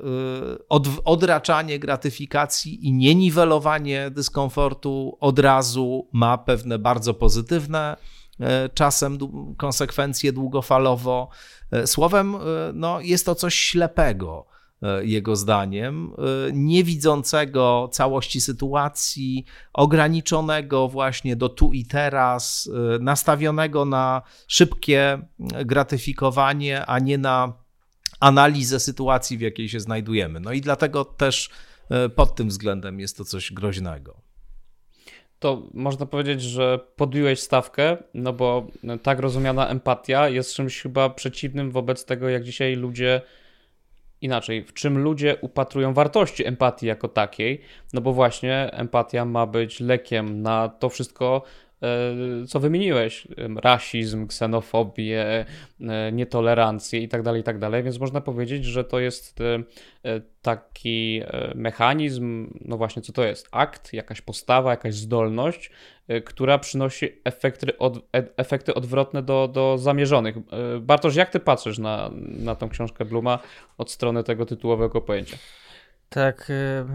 od, 0.69 0.87
odraczanie 1.05 1.79
gratyfikacji 1.79 2.87
i 2.87 2.93
nieniwelowanie 2.93 4.11
dyskomfortu 4.11 5.17
od 5.19 5.39
razu 5.39 6.07
ma 6.13 6.37
pewne 6.37 6.79
bardzo 6.79 7.13
pozytywne 7.13 7.97
e, 8.39 8.69
czasem 8.69 9.17
konsekwencje 9.57 10.33
długofalowo. 10.33 11.29
Słowem, 11.85 12.35
no, 12.73 13.01
jest 13.01 13.25
to 13.25 13.35
coś 13.35 13.55
ślepego 13.55 14.45
jego 15.01 15.35
zdaniem, 15.35 16.13
e, 16.17 16.51
niewidzącego 16.53 17.89
całości 17.91 18.41
sytuacji, 18.41 19.45
ograniczonego 19.73 20.87
właśnie 20.87 21.35
do 21.35 21.49
tu 21.49 21.73
i 21.73 21.85
teraz, 21.85 22.69
e, 22.95 22.99
nastawionego 22.99 23.85
na 23.85 24.21
szybkie 24.47 25.19
gratyfikowanie, 25.65 26.85
a 26.85 26.99
nie 26.99 27.17
na 27.17 27.53
analizę 28.19 28.79
sytuacji, 28.79 29.37
w 29.37 29.41
jakiej 29.41 29.69
się 29.69 29.79
znajdujemy. 29.79 30.39
No 30.39 30.51
i 30.51 30.61
dlatego 30.61 31.05
też 31.05 31.49
pod 32.15 32.35
tym 32.35 32.47
względem 32.47 32.99
jest 32.99 33.17
to 33.17 33.25
coś 33.25 33.53
groźnego. 33.53 34.21
To 35.39 35.69
można 35.73 36.05
powiedzieć, 36.05 36.41
że 36.41 36.79
podbiłeś 36.95 37.39
stawkę, 37.39 37.97
no 38.13 38.33
bo 38.33 38.67
tak 39.03 39.19
rozumiana 39.19 39.67
empatia 39.67 40.29
jest 40.29 40.53
czymś 40.53 40.81
chyba 40.81 41.09
przeciwnym 41.09 41.71
wobec 41.71 42.05
tego, 42.05 42.29
jak 42.29 42.43
dzisiaj 42.43 42.75
ludzie 42.75 43.21
inaczej, 44.21 44.63
w 44.63 44.73
czym 44.73 44.97
ludzie 44.97 45.37
upatrują 45.41 45.93
wartości 45.93 46.47
empatii 46.47 46.87
jako 46.87 47.07
takiej, 47.07 47.61
no 47.93 48.01
bo 48.01 48.13
właśnie 48.13 48.69
empatia 48.73 49.25
ma 49.25 49.45
być 49.45 49.79
lekiem 49.79 50.41
na 50.41 50.69
to 50.69 50.89
wszystko, 50.89 51.41
co 52.47 52.59
wymieniłeś, 52.59 53.27
rasizm, 53.55 54.27
ksenofobię, 54.27 55.45
e, 55.81 56.11
nietolerancję 56.11 56.99
itd., 56.99 57.23
tak 57.23 57.35
itd., 57.35 57.71
tak 57.71 57.83
więc 57.83 57.99
można 57.99 58.21
powiedzieć, 58.21 58.65
że 58.65 58.83
to 58.83 58.99
jest 58.99 59.41
e, 59.41 60.21
taki 60.41 61.21
mechanizm, 61.55 62.53
no 62.61 62.77
właśnie 62.77 63.01
co 63.01 63.13
to 63.13 63.23
jest, 63.23 63.47
akt, 63.51 63.93
jakaś 63.93 64.21
postawa, 64.21 64.71
jakaś 64.71 64.95
zdolność, 64.95 65.71
która 66.25 66.57
przynosi 66.57 67.09
efekty, 67.23 67.77
od, 67.77 67.99
efekty 68.37 68.73
odwrotne 68.73 69.23
do, 69.23 69.47
do 69.53 69.77
zamierzonych. 69.77 70.35
Bartosz, 70.81 71.15
jak 71.15 71.29
ty 71.29 71.39
patrzysz 71.39 71.77
na, 71.77 72.09
na 72.15 72.55
tą 72.55 72.69
książkę 72.69 73.05
Bluma 73.05 73.39
od 73.77 73.91
strony 73.91 74.23
tego 74.23 74.45
tytułowego 74.45 75.01
pojęcia? 75.01 75.37
Tak, 76.09 76.49
y, 76.49 76.85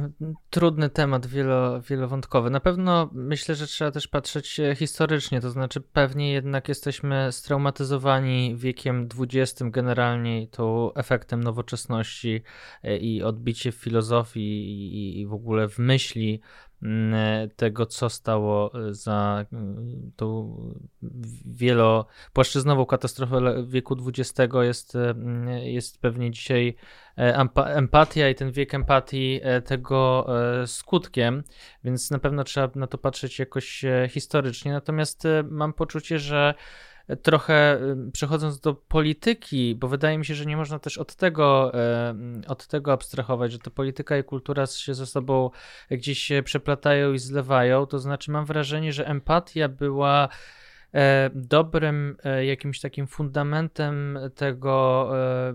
trudny 0.50 0.90
temat, 0.90 1.26
wielo, 1.26 1.80
wielowątkowy. 1.80 2.50
Na 2.50 2.60
pewno 2.60 3.10
myślę, 3.12 3.54
że 3.54 3.66
trzeba 3.66 3.90
też 3.90 4.08
patrzeć 4.08 4.60
e, 4.60 4.74
historycznie, 4.74 5.40
to 5.40 5.50
znaczy 5.50 5.80
pewnie 5.80 6.32
jednak 6.32 6.68
jesteśmy 6.68 7.32
straumatyzowani 7.32 8.56
wiekiem 8.56 9.08
XX 9.18 9.62
generalnie 9.70 10.42
i 10.42 10.48
to 10.48 10.92
efektem 10.96 11.44
nowoczesności 11.44 12.42
e, 12.82 12.96
i 12.96 13.22
odbicie 13.22 13.72
w 13.72 13.74
filozofii 13.74 14.40
i, 14.40 15.20
i 15.20 15.26
w 15.26 15.32
ogóle 15.32 15.68
w 15.68 15.78
myśli 15.78 16.40
tego, 17.56 17.86
co 17.86 18.10
stało 18.10 18.88
e, 18.88 18.94
za 18.94 19.44
mm, 19.52 20.12
tą 20.16 20.56
wielopłaszczyznową 21.46 22.86
katastrofę 22.86 23.64
wieku 23.66 23.96
XX 24.08 24.54
jest, 24.62 24.96
e, 24.96 25.10
mm, 25.10 25.48
jest 25.48 26.00
pewnie 26.00 26.30
dzisiaj 26.30 26.76
e, 27.18 27.36
empatia 27.56 28.28
i 28.28 28.34
ten 28.34 28.52
wiek 28.52 28.74
empatii 28.74 29.40
tego 29.64 30.26
skutkiem, 30.66 31.44
więc 31.84 32.10
na 32.10 32.18
pewno 32.18 32.44
trzeba 32.44 32.70
na 32.74 32.86
to 32.86 32.98
patrzeć 32.98 33.38
jakoś 33.38 33.84
historycznie. 34.08 34.72
Natomiast 34.72 35.24
mam 35.50 35.72
poczucie, 35.72 36.18
że 36.18 36.54
trochę 37.22 37.80
przechodząc 38.12 38.60
do 38.60 38.74
polityki, 38.74 39.74
bo 39.74 39.88
wydaje 39.88 40.18
mi 40.18 40.24
się, 40.24 40.34
że 40.34 40.46
nie 40.46 40.56
można 40.56 40.78
też 40.78 40.98
od 40.98 41.14
tego, 41.14 41.72
od 42.48 42.66
tego 42.66 42.92
abstrahować, 42.92 43.52
że 43.52 43.58
to 43.58 43.70
polityka 43.70 44.18
i 44.18 44.24
kultura 44.24 44.66
się 44.66 44.94
ze 44.94 45.06
sobą 45.06 45.50
gdzieś 45.90 46.18
się 46.18 46.42
przeplatają 46.42 47.12
i 47.12 47.18
zlewają. 47.18 47.86
To 47.86 47.98
znaczy, 47.98 48.30
mam 48.30 48.46
wrażenie, 48.46 48.92
że 48.92 49.06
empatia 49.06 49.68
była 49.68 50.28
e, 50.94 51.30
dobrym 51.34 52.16
e, 52.24 52.46
jakimś 52.46 52.80
takim 52.80 53.06
fundamentem 53.06 54.18
tego 54.34 55.08
e, 55.18 55.54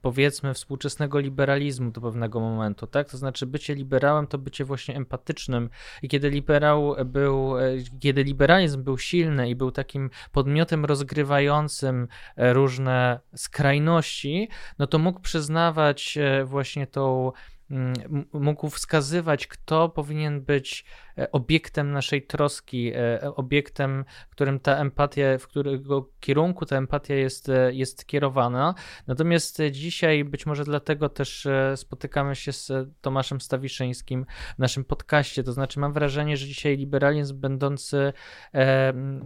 powiedzmy 0.00 0.54
współczesnego 0.54 1.18
liberalizmu 1.18 1.90
do 1.90 2.00
pewnego 2.00 2.40
momentu, 2.40 2.86
tak? 2.86 3.10
To 3.10 3.16
znaczy 3.16 3.46
bycie 3.46 3.74
liberałem 3.74 4.26
to 4.26 4.38
bycie 4.38 4.64
właśnie 4.64 4.96
empatycznym 4.96 5.70
i 6.02 6.08
kiedy 6.08 6.30
liberał 6.30 6.96
był, 7.04 7.58
e, 7.58 7.62
kiedy 8.00 8.24
liberalizm 8.24 8.82
był 8.82 8.98
silny 8.98 9.50
i 9.50 9.54
był 9.54 9.70
takim 9.70 10.10
podmiotem 10.32 10.84
rozgrywającym 10.84 12.08
e, 12.36 12.52
różne 12.52 13.20
skrajności, 13.34 14.48
no 14.78 14.86
to 14.86 14.98
mógł 14.98 15.20
przyznawać 15.20 16.18
e, 16.18 16.44
właśnie 16.44 16.86
tą 16.86 17.32
mm, 17.70 17.94
mógł 18.32 18.70
wskazywać, 18.70 19.46
kto 19.46 19.88
powinien 19.88 20.40
być 20.40 20.84
obiektem 21.32 21.92
naszej 21.92 22.22
troski, 22.22 22.92
obiektem, 23.36 24.04
którym 24.30 24.60
ta 24.60 24.76
empatia, 24.76 25.38
w 25.38 25.46
którego 25.46 26.10
kierunku 26.20 26.66
ta 26.66 26.76
empatia 26.76 27.14
jest, 27.14 27.50
jest 27.70 28.06
kierowana. 28.06 28.74
Natomiast 29.06 29.62
dzisiaj, 29.70 30.24
być 30.24 30.46
może 30.46 30.64
dlatego 30.64 31.08
też 31.08 31.48
spotykamy 31.76 32.36
się 32.36 32.52
z 32.52 32.72
Tomaszem 33.00 33.40
Stawiszyńskim 33.40 34.26
w 34.56 34.58
naszym 34.58 34.84
podcaście, 34.84 35.42
to 35.42 35.52
znaczy 35.52 35.80
mam 35.80 35.92
wrażenie, 35.92 36.36
że 36.36 36.46
dzisiaj 36.46 36.76
liberalizm 36.76 37.40
będący 37.40 38.12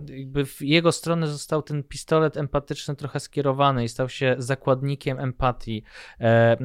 jakby 0.08 0.46
w 0.46 0.62
jego 0.62 0.92
stronę 0.92 1.26
został 1.26 1.62
ten 1.62 1.82
pistolet 1.82 2.36
empatyczny 2.36 2.96
trochę 2.96 3.20
skierowany 3.20 3.84
i 3.84 3.88
stał 3.88 4.08
się 4.08 4.34
zakładnikiem 4.38 5.20
empatii 5.20 5.82
e, 6.20 6.56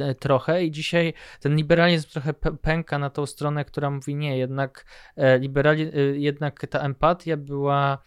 e, 0.00 0.14
trochę 0.14 0.64
i 0.64 0.70
dzisiaj 0.70 1.12
ten 1.40 1.56
liberalizm 1.56 2.08
trochę 2.08 2.34
pęka 2.62 2.98
na 2.98 3.10
tą 3.10 3.26
stronę, 3.26 3.64
która 3.64 3.90
mówi 3.90 4.14
nie, 4.14 4.33
jednak 4.36 4.84
e, 5.16 5.38
liberali, 5.38 5.90
jednak 6.22 6.66
ta 6.66 6.80
empatia 6.80 7.36
była 7.36 7.98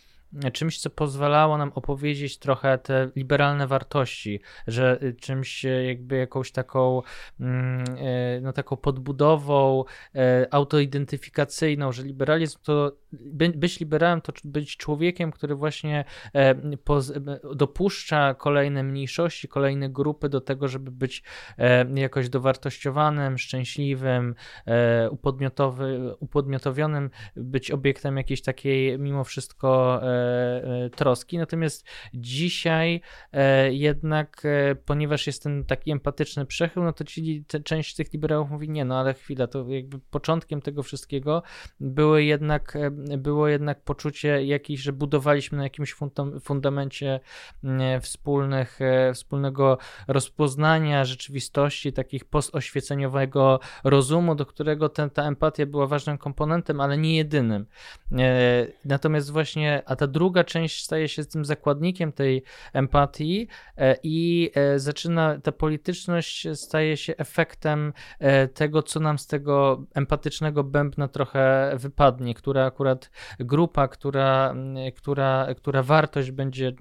czymś, 0.54 0.80
co 0.80 0.90
pozwalało 0.90 1.58
nam 1.58 1.72
opowiedzieć 1.76 2.38
trochę 2.38 2.78
te 2.78 3.10
liberalne 3.16 3.68
wartości, 3.68 4.42
że 4.68 5.00
czymś 5.22 5.64
jakby 5.64 6.18
jakąś 6.18 6.52
taką, 6.52 7.02
mm, 7.40 7.84
no 8.42 8.54
taką 8.54 8.78
podbudową 8.78 9.84
autoidentyfikacyjną, 10.52 11.92
że 11.92 12.04
liberalizm 12.04 12.60
to, 12.64 12.92
być 13.56 13.80
liberałem 13.80 14.22
to 14.22 14.34
być 14.44 14.78
człowiekiem, 14.78 15.32
który 15.32 15.56
właśnie 15.56 16.06
e, 16.36 16.56
dopuszcza 17.56 18.34
kolejne 18.34 18.84
mniejszości, 18.84 19.48
kolejne 19.48 19.90
grupy 19.90 20.30
do 20.30 20.42
tego, 20.42 20.68
żeby 20.68 20.92
być 20.92 21.24
e, 21.58 22.00
jakoś 22.00 22.30
dowartościowanym, 22.30 23.38
szczęśliwym, 23.38 24.36
e, 24.66 25.10
upodmiotowionym, 26.20 27.10
być 27.36 27.72
obiektem 27.72 28.18
jakiejś 28.18 28.42
takiej 28.42 29.00
mimo 29.00 29.24
wszystko 29.24 29.98
E, 30.04 30.90
troski. 30.90 31.38
Natomiast 31.38 31.86
dzisiaj 32.14 33.02
e, 33.32 33.74
jednak, 33.74 34.42
e, 34.46 34.76
ponieważ 34.76 35.28
jest 35.28 35.44
ten 35.44 35.66
taki 35.66 35.92
empatyczny 35.92 36.46
przechył, 36.46 36.84
no 36.84 36.94
to 36.94 37.04
ci, 37.04 37.46
część 37.64 37.96
tych 37.96 38.14
liberałów 38.14 38.50
mówi, 38.50 38.70
nie, 38.70 38.86
no 38.86 39.00
ale 39.00 39.14
chwila, 39.14 39.48
to 39.48 39.70
jakby 39.70 40.00
początkiem 40.00 40.62
tego 40.62 40.84
wszystkiego 40.84 41.44
były 41.80 42.24
jednak, 42.24 42.78
było 43.18 43.48
jednak 43.48 43.84
poczucie 43.84 44.46
jakieś, 44.46 44.80
że 44.80 44.94
budowaliśmy 44.94 45.58
na 45.58 45.64
jakimś 45.64 45.96
fundamencie 46.44 47.20
wspólnych, 48.02 48.80
wspólnego 49.14 49.78
rozpoznania 50.08 51.06
rzeczywistości, 51.06 51.94
takich 51.94 52.26
postoświeceniowego 52.26 53.60
rozumu, 53.84 54.36
do 54.36 54.46
którego 54.46 54.90
ten, 54.90 55.10
ta 55.10 55.24
empatia 55.24 55.66
była 55.66 55.88
ważnym 55.88 56.18
komponentem, 56.18 56.82
ale 56.82 56.98
nie 56.98 57.16
jedynym. 57.16 57.66
Natomiast 58.86 59.32
właśnie, 59.32 59.84
a 59.86 59.96
ta 59.96 60.08
druga 60.08 60.44
część 60.44 60.84
staje 60.84 61.08
się 61.08 61.26
tym 61.26 61.46
zakładnikiem 61.46 62.12
tej 62.12 62.44
empatii 62.74 63.48
e, 63.78 63.96
i 64.04 64.52
e, 64.56 64.80
zaczyna, 64.80 65.40
ta 65.44 65.52
polityczność 65.52 66.48
staje 66.54 66.98
się 66.98 67.18
efektem 67.18 67.94
e, 68.20 68.48
tego, 68.48 68.84
co 68.84 69.00
nam 69.00 69.20
z 69.20 69.28
tego 69.28 69.84
empatycznego 69.94 70.64
bębna 70.64 71.08
trochę 71.08 71.72
wypadnie, 71.76 72.34
która 72.34 72.72
akurat 72.88 73.12
grupa, 73.40 73.88
która, 73.88 74.56
która, 74.96 75.48
która 75.58 75.84
wartość 75.84 76.32
będzie, 76.32 76.74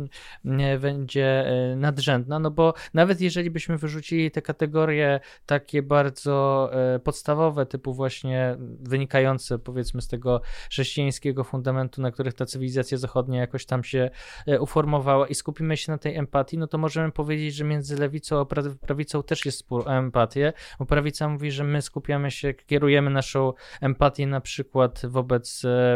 będzie 0.81 1.45
nadrzędna, 1.77 2.39
no 2.39 2.51
bo 2.51 2.75
nawet 2.95 3.21
jeżeli 3.21 3.51
byśmy 3.51 3.79
wyrzucili 3.79 4.31
te 4.31 4.43
kategorie 4.43 5.21
takie 5.47 5.83
bardzo 5.83 6.71
podstawowe, 7.05 7.67
typu 7.67 7.95
właśnie 7.95 8.57
wynikające 8.81 9.59
powiedzmy 9.59 10.03
z 10.03 10.09
tego 10.09 10.41
chrześcijańskiego 10.71 11.45
fundamentu, 11.45 12.03
na 12.03 12.11
których 12.11 12.35
ta 12.35 12.47
cywilizacja 12.47 12.99
zachodnia 12.99 13.41
jakoś 13.41 13.67
tam 13.67 13.85
się 13.85 14.11
e, 14.47 14.61
uformowała 14.61 15.27
i 15.29 15.35
skupimy 15.35 15.77
się 15.77 15.93
na 15.93 15.99
tej 15.99 16.17
empatii, 16.17 16.59
no 16.59 16.67
to 16.67 16.79
możemy 16.79 17.13
powiedzieć, 17.13 17.55
że 17.55 17.65
między 17.65 17.97
lewicą 17.97 18.41
a 18.41 18.45
prawicą 18.81 19.23
też 19.23 19.47
jest 19.47 19.59
spór 19.59 19.89
o 19.89 19.97
empatię, 19.97 20.53
bo 20.79 20.87
prawica 20.87 21.29
mówi, 21.29 21.51
że 21.51 21.65
my 21.65 21.83
skupiamy 21.83 22.31
się, 22.31 22.55
kierujemy 22.55 23.11
naszą 23.11 23.53
empatię 23.81 24.27
na 24.27 24.41
przykład 24.41 25.03
wobec 25.07 25.65
e, 25.65 25.96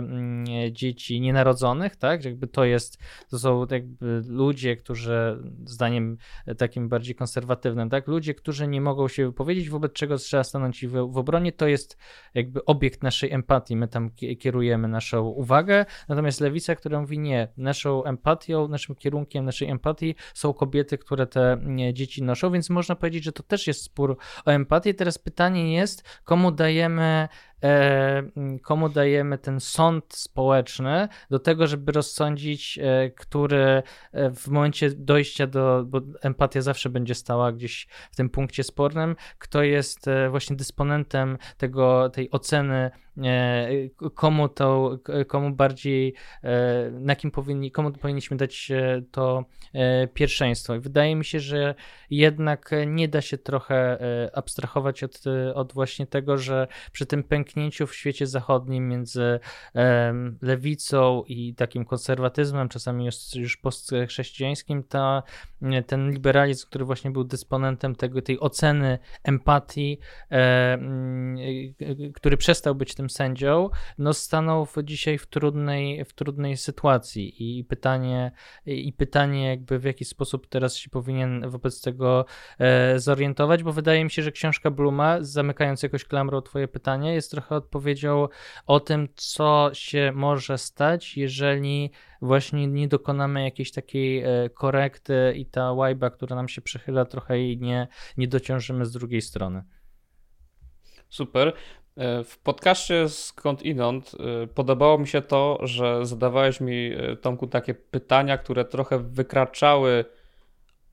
dzieci 0.72 1.20
nienarodzonych, 1.20 1.96
tak, 1.96 2.24
jakby 2.24 2.46
to 2.46 2.64
jest, 2.64 2.98
to 3.30 3.38
są 3.38 3.66
jakby 3.70 4.22
ludzie, 4.26 4.76
którzy 4.76 5.42
zdaniem 5.64 6.16
takim 6.58 6.88
bardziej 6.88 7.14
konserwatywnym, 7.14 7.90
tak, 7.90 8.06
ludzie, 8.08 8.34
którzy 8.34 8.68
nie 8.68 8.80
mogą 8.80 9.08
się 9.08 9.26
wypowiedzieć, 9.26 9.70
wobec 9.70 9.92
czego 9.92 10.16
trzeba 10.16 10.44
stanąć 10.44 10.86
w, 10.86 10.92
w 10.92 11.18
obronie, 11.18 11.52
to 11.52 11.66
jest 11.66 11.98
jakby 12.34 12.64
obiekt 12.64 13.02
naszej 13.02 13.32
empatii, 13.32 13.76
my 13.76 13.88
tam 13.88 14.10
kierujemy 14.38 14.88
naszą 14.88 15.26
uwagę, 15.26 15.86
natomiast 16.08 16.40
lewica, 16.40 16.74
która 16.74 17.00
mówi 17.00 17.18
nie, 17.18 17.48
naszą 17.56 18.04
empatią, 18.04 18.68
naszym 18.68 18.94
kierunkiem 18.94 19.44
naszej 19.44 19.68
empatii 19.68 20.14
są 20.34 20.52
kobiety, 20.52 20.98
które 20.98 21.26
te 21.26 21.58
dzieci 21.92 22.22
noszą, 22.22 22.50
więc 22.50 22.70
można 22.70 22.94
powiedzieć, 22.94 23.24
że 23.24 23.32
to 23.32 23.42
też 23.42 23.66
jest 23.66 23.82
spór 23.82 24.16
o 24.46 24.50
empatię. 24.50 24.94
Teraz 24.94 25.18
pytanie 25.18 25.74
jest, 25.74 26.20
komu 26.24 26.52
dajemy 26.52 27.28
komu 28.62 28.88
dajemy 28.88 29.38
ten 29.38 29.60
sąd 29.60 30.04
społeczny 30.14 31.08
do 31.30 31.38
tego, 31.38 31.66
żeby 31.66 31.92
rozsądzić, 31.92 32.78
e, 32.82 33.10
który 33.10 33.82
e, 34.12 34.30
w 34.30 34.48
momencie 34.48 34.90
dojścia 34.90 35.46
do, 35.46 35.84
bo 35.86 36.00
empatia 36.22 36.62
zawsze 36.62 36.90
będzie 36.90 37.14
stała 37.14 37.52
gdzieś 37.52 37.86
w 38.10 38.16
tym 38.16 38.30
punkcie 38.30 38.64
spornym, 38.64 39.16
kto 39.38 39.62
jest 39.62 40.06
właśnie 40.30 40.56
dysponentem 40.56 41.38
tego, 41.56 42.10
tej 42.10 42.30
oceny, 42.30 42.90
komu 44.14 44.48
to, 44.48 44.98
komu 45.26 45.50
bardziej, 45.50 46.14
na 46.92 47.16
kim 47.16 47.30
powinni, 47.30 47.70
komu 47.70 47.92
powinniśmy 47.92 48.36
dać 48.36 48.72
to 49.10 49.44
pierwszeństwo. 50.14 50.74
I 50.74 50.80
wydaje 50.80 51.16
mi 51.16 51.24
się, 51.24 51.40
że 51.40 51.74
jednak 52.10 52.70
nie 52.86 53.08
da 53.08 53.20
się 53.20 53.38
trochę 53.38 53.98
abstrahować 54.34 55.02
od, 55.04 55.22
od 55.54 55.72
właśnie 55.72 56.06
tego, 56.06 56.38
że 56.38 56.66
przy 56.92 57.06
tym 57.06 57.22
pęknięciu 57.22 57.86
w 57.86 57.94
świecie 57.94 58.26
zachodnim 58.26 58.88
między 58.88 59.40
lewicą 60.42 61.22
i 61.26 61.54
takim 61.54 61.84
konserwatyzmem, 61.84 62.68
czasami 62.68 63.04
już, 63.04 63.34
już 63.34 63.56
postchrześcijańskim, 63.56 64.82
ta, 64.82 65.22
ten 65.86 66.10
liberalizm, 66.10 66.66
który 66.66 66.84
właśnie 66.84 67.10
był 67.10 67.24
dysponentem 67.24 67.94
tego, 67.94 68.22
tej 68.22 68.40
oceny 68.40 68.98
empatii, 69.22 69.98
e, 70.30 70.78
który 72.14 72.36
przestał 72.36 72.74
być 72.74 72.94
tym 72.94 73.09
sędzią, 73.10 73.70
no 73.98 74.12
stanął 74.12 74.66
w, 74.66 74.76
dzisiaj 74.84 75.18
w 75.18 75.26
trudnej, 75.26 76.04
w 76.04 76.12
trudnej 76.12 76.56
sytuacji 76.56 77.58
i 77.58 77.64
pytanie, 77.64 78.32
i 78.66 78.92
pytanie 78.92 79.46
jakby 79.46 79.78
w 79.78 79.84
jaki 79.84 80.04
sposób 80.04 80.46
teraz 80.46 80.76
się 80.76 80.90
powinien 80.90 81.50
wobec 81.50 81.80
tego 81.80 82.24
e, 82.58 82.98
zorientować, 82.98 83.62
bo 83.62 83.72
wydaje 83.72 84.04
mi 84.04 84.10
się, 84.10 84.22
że 84.22 84.32
książka 84.32 84.70
Bluma, 84.70 85.16
zamykając 85.20 85.82
jakoś 85.82 86.04
klamrą 86.04 86.42
twoje 86.42 86.68
pytanie, 86.68 87.14
jest 87.14 87.30
trochę 87.30 87.56
odpowiedzią 87.56 88.28
o 88.66 88.80
tym, 88.80 89.08
co 89.14 89.70
się 89.72 90.12
może 90.14 90.58
stać, 90.58 91.16
jeżeli 91.16 91.90
właśnie 92.22 92.66
nie 92.66 92.88
dokonamy 92.88 93.44
jakiejś 93.44 93.72
takiej 93.72 94.18
e, 94.18 94.50
korekty 94.54 95.34
i 95.36 95.46
ta 95.46 95.72
łajba, 95.72 96.10
która 96.10 96.36
nam 96.36 96.48
się 96.48 96.62
przechyla, 96.62 97.04
trochę 97.04 97.38
jej 97.38 97.58
nie, 97.58 97.88
nie 98.16 98.28
dociążymy 98.28 98.86
z 98.86 98.92
drugiej 98.92 99.22
strony. 99.22 99.64
Super. 101.08 101.52
E, 102.00 102.24
w 102.24 102.38
podcaście 102.38 103.08
Skąd 103.08 103.62
Inąd 103.62 104.12
e, 104.14 104.46
podobało 104.46 104.98
mi 104.98 105.08
się 105.08 105.22
to, 105.22 105.58
że 105.62 106.06
zadawałeś 106.06 106.60
mi, 106.60 106.90
Tomku, 107.20 107.46
takie 107.46 107.74
pytania, 107.74 108.38
które 108.38 108.64
trochę 108.64 108.98
wykraczały 108.98 110.04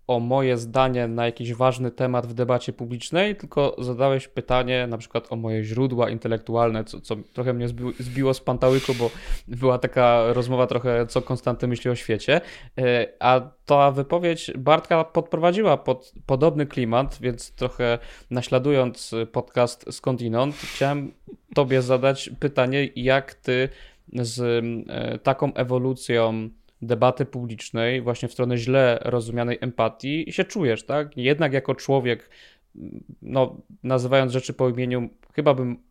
o 0.08 0.20
moje 0.20 0.58
zdanie 0.58 1.08
na 1.08 1.26
jakiś 1.26 1.54
ważny 1.54 1.92
temat 1.92 2.28
w 2.28 2.34
debacie 2.34 2.74
publicznej, 2.74 3.36
tylko 3.36 3.76
zadałeś 3.80 4.28
pytanie 4.28 4.88
na 4.88 4.98
przykład 4.98 5.32
o 5.32 5.36
moje 5.36 5.64
źródła 5.64 6.10
intelektualne, 6.10 6.84
co, 6.84 7.02
co 7.02 7.16
trochę 7.34 7.54
mnie 7.54 7.68
zbiło, 7.68 7.92
zbiło 8.00 8.34
z 8.34 8.40
pantałyku, 8.40 8.94
bo 8.94 9.10
była 9.48 9.78
taka 9.78 10.34
rozmowa 10.34 10.68
trochę, 10.68 11.08
co 11.08 11.22
Konstanty 11.22 11.68
myśli 11.68 11.92
o 11.92 11.96
świecie, 11.96 12.42
e, 12.78 13.08
a 13.20 13.42
ta 13.66 13.92
wypowiedź 13.92 14.52
Bartka 14.58 15.04
podprowadziła 15.04 15.78
pod 15.78 16.14
podobny 16.26 16.66
klimat, 16.66 17.18
więc 17.22 17.52
trochę 17.52 18.00
naśladując 18.32 19.16
podcast 19.32 19.86
Skądinąd, 19.94 20.56
chciałem 20.56 21.12
tobie 21.56 21.82
zadać 21.82 22.30
pytanie, 22.40 22.90
jak 22.96 23.34
ty 23.34 23.70
z 24.14 24.40
e, 24.90 25.18
taką 25.18 25.54
ewolucją 25.54 26.50
debaty 26.82 27.26
publicznej, 27.26 28.02
właśnie 28.02 28.30
w 28.30 28.34
stronę 28.34 28.58
źle 28.58 29.00
rozumianej 29.02 29.58
empatii 29.62 30.26
się 30.30 30.44
czujesz, 30.44 30.86
tak? 30.86 31.18
Jednak 31.18 31.54
jako 31.54 31.76
człowiek, 31.76 32.30
no, 33.22 33.62
nazywając 33.84 34.32
rzeczy 34.32 34.54
po 34.54 34.70
imieniu, 34.70 35.10
chyba 35.34 35.54
bym 35.54 35.88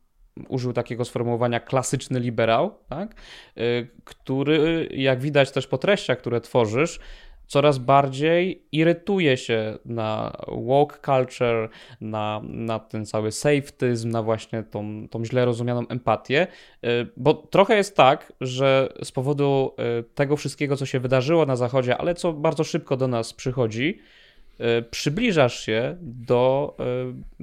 użył 0.48 0.72
takiego 0.72 1.04
sformułowania 1.04 1.60
klasyczny 1.60 2.20
liberał, 2.20 2.78
tak? 2.88 3.14
Y, 3.58 3.88
który, 4.04 4.88
jak 4.92 5.20
widać 5.20 5.50
też 5.50 5.66
po 5.66 5.78
treściach, 5.78 6.18
które 6.18 6.40
tworzysz, 6.40 7.00
coraz 7.46 7.78
bardziej 7.78 8.66
irytuje 8.72 9.36
się 9.36 9.78
na 9.84 10.36
woke 10.48 10.98
culture, 11.04 11.68
na, 12.00 12.40
na 12.44 12.78
ten 12.78 13.06
cały 13.06 13.32
safetyzm, 13.32 14.10
na 14.10 14.22
właśnie 14.22 14.62
tą, 14.62 15.08
tą 15.08 15.24
źle 15.24 15.44
rozumianą 15.44 15.88
empatię, 15.88 16.46
y, 16.84 16.88
bo 17.16 17.34
trochę 17.34 17.76
jest 17.76 17.96
tak, 17.96 18.32
że 18.40 18.92
z 19.02 19.12
powodu 19.12 19.74
y, 20.00 20.04
tego 20.14 20.36
wszystkiego, 20.36 20.76
co 20.76 20.86
się 20.86 21.00
wydarzyło 21.00 21.46
na 21.46 21.56
Zachodzie, 21.56 21.96
ale 21.96 22.14
co 22.14 22.32
bardzo 22.32 22.64
szybko 22.64 22.96
do 22.96 23.08
nas 23.08 23.32
przychodzi, 23.32 23.98
y, 24.60 24.82
przybliżasz 24.82 25.60
się 25.60 25.96
do 26.00 26.76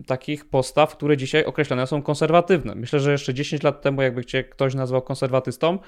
takich 0.07 0.49
postaw, 0.49 0.95
które 0.97 1.17
dzisiaj 1.17 1.45
określone 1.45 1.87
są 1.87 2.01
konserwatywne. 2.01 2.75
Myślę, 2.75 2.99
że 2.99 3.11
jeszcze 3.11 3.33
10 3.33 3.63
lat 3.63 3.81
temu, 3.81 4.01
jakby 4.01 4.25
cię 4.25 4.43
ktoś 4.43 4.75
nazwał 4.75 5.01
konserwatystą, 5.01 5.79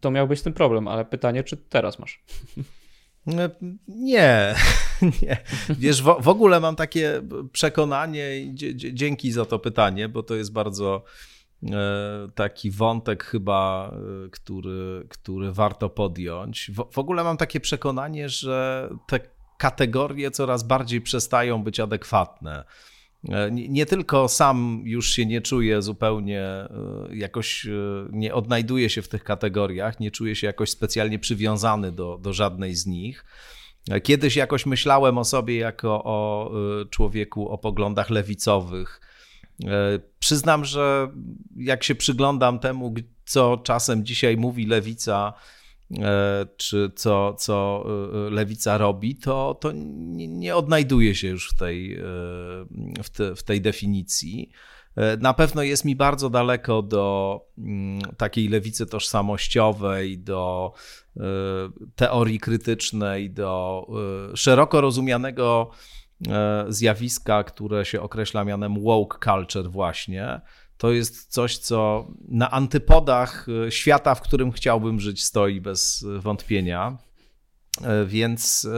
to 0.00 0.10
miałbyś 0.10 0.40
z 0.40 0.42
tym 0.42 0.52
problem, 0.52 0.88
ale 0.88 1.04
pytanie, 1.04 1.44
czy 1.44 1.56
teraz 1.56 1.98
masz? 1.98 2.22
Nie, 3.26 4.54
nie. 5.22 5.36
Wiesz, 5.68 6.02
w, 6.02 6.28
ogóle 6.28 6.60
mam 6.60 6.76
takie 6.76 7.22
przekonanie 7.52 8.38
i 8.38 8.54
dzięki 8.74 9.32
za 9.32 9.44
to 9.44 9.58
pytanie, 9.58 10.08
bo 10.08 10.22
to 10.22 10.34
jest 10.34 10.52
bardzo 10.52 11.04
e, 11.62 12.28
taki 12.34 12.70
wątek 12.70 13.24
chyba, 13.24 13.92
e, 14.26 14.30
który, 14.30 15.06
który 15.08 15.52
warto 15.52 15.90
podjąć. 15.90 16.70
W 16.92 16.98
ogóle 16.98 17.24
mam 17.24 17.36
takie 17.36 17.60
przekonanie, 17.60 18.28
że 18.28 18.88
te 19.06 19.20
kategorie 19.58 20.30
coraz 20.30 20.62
bardziej 20.62 21.00
przestają 21.00 21.62
być 21.62 21.80
adekwatne. 21.80 22.64
E, 23.28 23.50
nie, 23.50 23.86
tylko 23.86 24.28
sam 24.28 24.82
już 24.84 25.10
się 25.10 25.26
nie 25.26 25.40
czuję 25.40 25.82
zupełnie, 25.82 26.42
e, 26.42 26.68
jakoś 27.12 27.66
e, 27.66 27.70
nie 28.12 28.34
odnajduję 28.34 28.90
się 28.90 29.02
w 29.02 29.08
tych 29.08 29.24
kategoriach, 29.24 30.00
nie 30.00 30.10
czuję 30.10 30.36
się 30.36 30.46
jakoś 30.46 30.70
specjalnie 30.70 31.18
przywiązany 31.18 31.92
do, 31.92 32.18
do 32.18 32.32
żadnej 32.32 32.74
z 32.74 32.86
nich. 32.86 33.24
Kiedyś 34.02 34.36
jakoś 34.36 34.66
myślałem 34.66 35.18
o 35.18 35.24
sobie 35.24 35.56
jako 35.56 36.04
o 36.04 36.52
człowieku 36.90 37.48
o 37.48 37.58
poglądach 37.58 38.10
lewicowych. 38.10 39.00
Przyznam, 40.18 40.64
że 40.64 41.08
jak 41.56 41.84
się 41.84 41.94
przyglądam 41.94 42.58
temu, 42.58 42.94
co 43.24 43.56
czasem 43.56 44.04
dzisiaj 44.04 44.36
mówi 44.36 44.66
lewica, 44.66 45.32
czy 46.56 46.90
co, 46.96 47.34
co 47.34 47.86
e, 48.26 48.30
lewica 48.30 48.78
robi, 48.78 49.16
to, 49.16 49.54
to 49.60 49.72
nie, 49.72 50.28
nie 50.28 50.56
odnajduje 50.56 51.14
się 51.14 51.28
już 51.28 51.50
w 51.50 51.56
tej, 51.56 51.94
e, 51.94 52.02
w, 53.02 53.10
te, 53.10 53.34
w 53.34 53.42
tej 53.42 53.60
definicji. 53.60 54.50
Na 55.20 55.34
pewno 55.34 55.62
jest 55.62 55.84
mi 55.84 55.96
bardzo 55.96 56.30
daleko 56.30 56.82
do 56.82 57.40
mm, 57.58 58.00
takiej 58.16 58.48
lewicy 58.48 58.86
tożsamościowej, 58.86 60.18
do 60.18 60.72
teorii 61.96 62.40
krytycznej, 62.40 63.30
do 63.30 63.86
szeroko 64.34 64.80
rozumianego 64.80 65.70
zjawiska, 66.68 67.44
które 67.44 67.84
się 67.84 68.00
określa 68.00 68.44
mianem 68.44 68.82
woke 68.82 69.18
culture 69.24 69.70
właśnie, 69.70 70.40
to 70.80 70.92
jest 70.92 71.32
coś, 71.32 71.58
co 71.58 72.06
na 72.28 72.50
antypodach 72.50 73.46
e, 73.66 73.72
świata, 73.72 74.14
w 74.14 74.20
którym 74.20 74.52
chciałbym 74.52 75.00
żyć, 75.00 75.24
stoi 75.24 75.60
bez 75.60 76.04
wątpienia. 76.18 76.98
E, 77.82 78.04
więc 78.04 78.68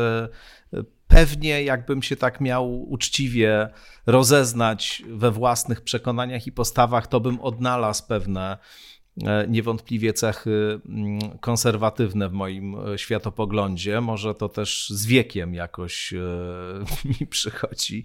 pewnie, 1.09 1.62
jakbym 1.62 2.03
się 2.03 2.16
tak 2.16 2.40
miał 2.40 2.82
uczciwie 2.82 3.68
rozeznać 4.07 5.03
we 5.09 5.30
własnych 5.30 5.80
przekonaniach 5.80 6.46
i 6.46 6.53
postawach, 6.53 7.07
to 7.07 7.20
bym 7.20 7.40
odnalazł 7.40 8.07
pewne 8.07 8.59
niewątpliwie 9.48 10.12
cechy 10.12 10.80
mm, 10.88 11.38
konserwatywne 11.38 12.28
w 12.28 12.32
moim 12.32 12.74
e, 12.74 12.98
światopoglądzie. 12.98 14.00
Może 14.00 14.34
to 14.34 14.48
też 14.48 14.90
z 14.90 15.06
wiekiem 15.06 15.54
jakoś 15.54 16.12
e, 16.12 16.18
mi 17.20 17.26
przychodzi, 17.26 18.04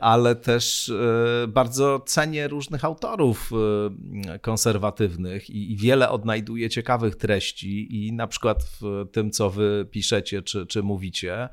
ale 0.00 0.36
też 0.36 0.92
bardzo 1.48 2.00
cenię 2.00 2.48
różnych 2.48 2.84
autorów 2.84 3.50
konserwatywnych 4.40 5.50
i 5.50 5.76
wiele 5.76 6.10
odnajduję 6.10 6.70
ciekawych 6.70 7.16
treści 7.16 8.06
i 8.06 8.12
na 8.12 8.26
przykład 8.26 8.64
w 8.80 9.06
tym, 9.12 9.30
co 9.30 9.50
wy 9.50 9.86
piszecie 9.90 10.42
czy, 10.42 10.66
czy 10.66 10.82
mówicie 10.82 11.48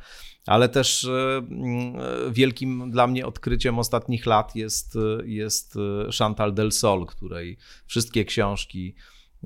ale 0.45 0.69
też 0.69 1.03
e, 1.03 1.37
mm, 1.37 1.93
wielkim 2.33 2.91
dla 2.91 3.07
mnie 3.07 3.25
odkryciem 3.25 3.79
ostatnich 3.79 4.25
lat 4.25 4.55
jest, 4.55 4.97
jest 5.23 5.77
Chantal 6.19 6.53
Del 6.53 6.71
Sol, 6.71 7.05
której 7.05 7.57
wszystkie 7.85 8.25
książki 8.25 8.95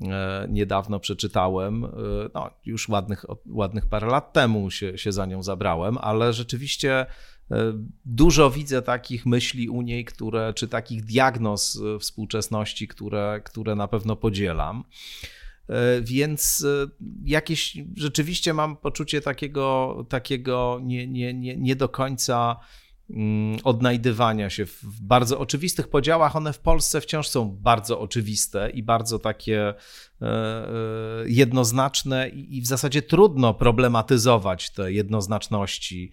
e, 0.02 0.46
niedawno 0.50 1.00
przeczytałem, 1.00 1.84
e, 1.84 1.88
no, 2.34 2.50
już 2.64 2.88
ładnych, 2.88 3.24
ładnych 3.46 3.86
parę 3.86 4.06
lat 4.06 4.32
temu 4.32 4.70
się, 4.70 4.98
się 4.98 5.12
za 5.12 5.26
nią 5.26 5.42
zabrałem, 5.42 5.98
ale 5.98 6.32
rzeczywiście 6.32 7.06
dużo 8.04 8.50
widzę 8.50 8.82
takich 8.82 9.26
myśli 9.26 9.68
u 9.68 9.82
niej, 9.82 10.04
które, 10.04 10.54
czy 10.54 10.68
takich 10.68 11.04
diagnoz 11.04 11.80
współczesności, 12.00 12.88
które, 12.88 13.40
które 13.44 13.74
na 13.74 13.88
pewno 13.88 14.16
podzielam. 14.16 14.84
E, 15.68 16.00
więc 16.02 16.64
e, 16.64 16.86
jakieś 17.24 17.78
rzeczywiście 17.96 18.54
mam 18.54 18.76
poczucie 18.76 19.20
takiego, 19.20 19.96
takiego 20.08 20.80
nie, 20.82 21.06
nie, 21.06 21.34
nie, 21.34 21.56
nie 21.56 21.76
do 21.76 21.88
końca 21.88 22.56
mm, 23.10 23.58
odnajdywania 23.64 24.50
się 24.50 24.66
w 24.66 25.00
bardzo 25.00 25.38
oczywistych 25.38 25.88
podziałach. 25.88 26.36
One 26.36 26.52
w 26.52 26.58
Polsce 26.58 27.00
wciąż 27.00 27.28
są 27.28 27.50
bardzo 27.50 28.00
oczywiste 28.00 28.70
i 28.70 28.82
bardzo 28.82 29.18
takie 29.18 29.74
e, 30.22 30.64
jednoznaczne, 31.26 32.28
i 32.28 32.60
w 32.60 32.66
zasadzie 32.66 33.02
trudno 33.02 33.54
problematyzować 33.54 34.70
te 34.70 34.92
jednoznaczności 34.92 36.10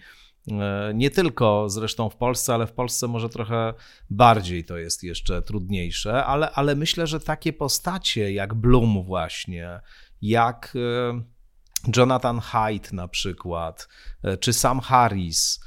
nie 0.94 1.12
tylko 1.12 1.70
zresztą 1.70 2.10
w 2.10 2.16
Polsce, 2.16 2.54
ale 2.54 2.68
w 2.68 2.74
Polsce 2.74 3.08
może 3.08 3.30
trochę 3.30 3.74
bardziej 4.10 4.66
to 4.66 4.78
jest 4.78 5.04
jeszcze 5.04 5.42
trudniejsze, 5.42 6.26
ale, 6.26 6.52
ale 6.52 6.76
myślę, 6.76 7.08
że 7.08 7.20
takie 7.20 7.54
postacie 7.54 8.34
jak 8.34 8.54
Bloom 8.54 9.04
właśnie, 9.04 9.80
jak 10.22 10.74
e, 10.76 11.22
Jonathan 11.98 12.40
Haidt 12.40 12.94
na 12.94 13.08
przykład, 13.08 13.88
e, 14.24 14.38
czy 14.38 14.54
Sam 14.54 14.80
Harris, 14.80 15.64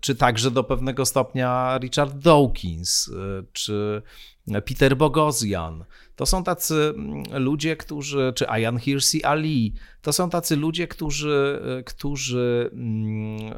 czy 0.00 0.14
także 0.14 0.50
do 0.50 0.64
pewnego 0.64 1.06
stopnia 1.06 1.78
Richard 1.82 2.14
Dawkins, 2.14 3.10
czy 3.52 4.02
Peter 4.64 4.96
Bogosian. 4.96 5.84
To 6.16 6.26
są 6.26 6.44
tacy 6.44 6.74
mm, 6.74 7.24
ludzie, 7.44 7.76
którzy, 7.76 8.32
czy 8.36 8.48
Ayan 8.48 8.78
Hirsi 8.78 9.24
Ali, 9.24 9.74
to 10.02 10.12
są 10.12 10.30
tacy 10.30 10.56
ludzie, 10.56 10.88
którzy, 10.88 11.62
którzy 11.86 12.70
mm, 12.72 13.54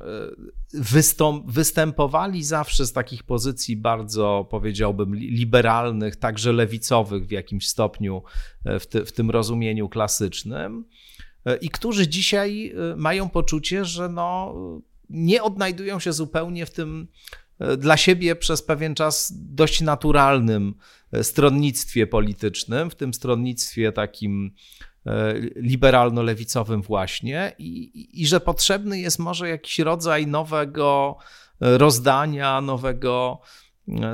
wystąp, 0.72 1.51
występowali 1.51 2.45
zawsze 2.45 2.86
z 2.86 2.93
takich 2.93 3.22
pozycji 3.22 3.76
bardzo, 3.76 4.49
powiedziałbym, 4.51 5.14
liberalnych, 5.14 6.16
także 6.16 6.53
lewicowych 6.53 7.26
w 7.26 7.30
jakimś 7.30 7.68
stopniu 7.68 8.22
w, 8.64 8.86
ty, 8.86 9.05
w 9.05 9.12
tym 9.12 9.30
rozumieniu 9.30 9.89
klasycznym 9.89 10.84
i 11.61 11.70
którzy 11.70 12.09
dzisiaj 12.09 12.74
e, 12.93 12.97
mają 12.97 13.28
poczucie, 13.28 13.84
że 13.84 14.09
no, 14.09 14.55
nie 15.11 15.43
odnajdują 15.43 16.01
się 16.01 16.13
zupełnie 16.13 16.67
w 16.67 16.71
tym 16.71 17.09
E, 17.59 17.77
dla 17.77 17.97
siebie 17.97 18.37
przez 18.37 18.63
pewien 18.63 18.95
czas 18.95 19.33
dość 19.37 19.81
naturalnym 19.81 20.75
e, 21.13 21.25
stronnictwie 21.25 22.07
politycznym, 22.07 22.91
w 22.91 22.95
tym 22.95 23.15
stronnictwie 23.15 23.93
takim 23.93 24.55
e, 25.07 25.35
liberalno-lewicowym 25.57 26.83
właśnie 26.83 27.53
i, 27.59 28.23
i 28.23 28.27
że 28.27 28.41
potrzebny 28.41 29.01
jest 29.01 29.19
może 29.19 29.49
jakiś 29.49 29.79
rodzaj 29.79 30.27
nowego 30.27 31.17
rozdania, 31.61 32.61
nowego, 32.61 33.41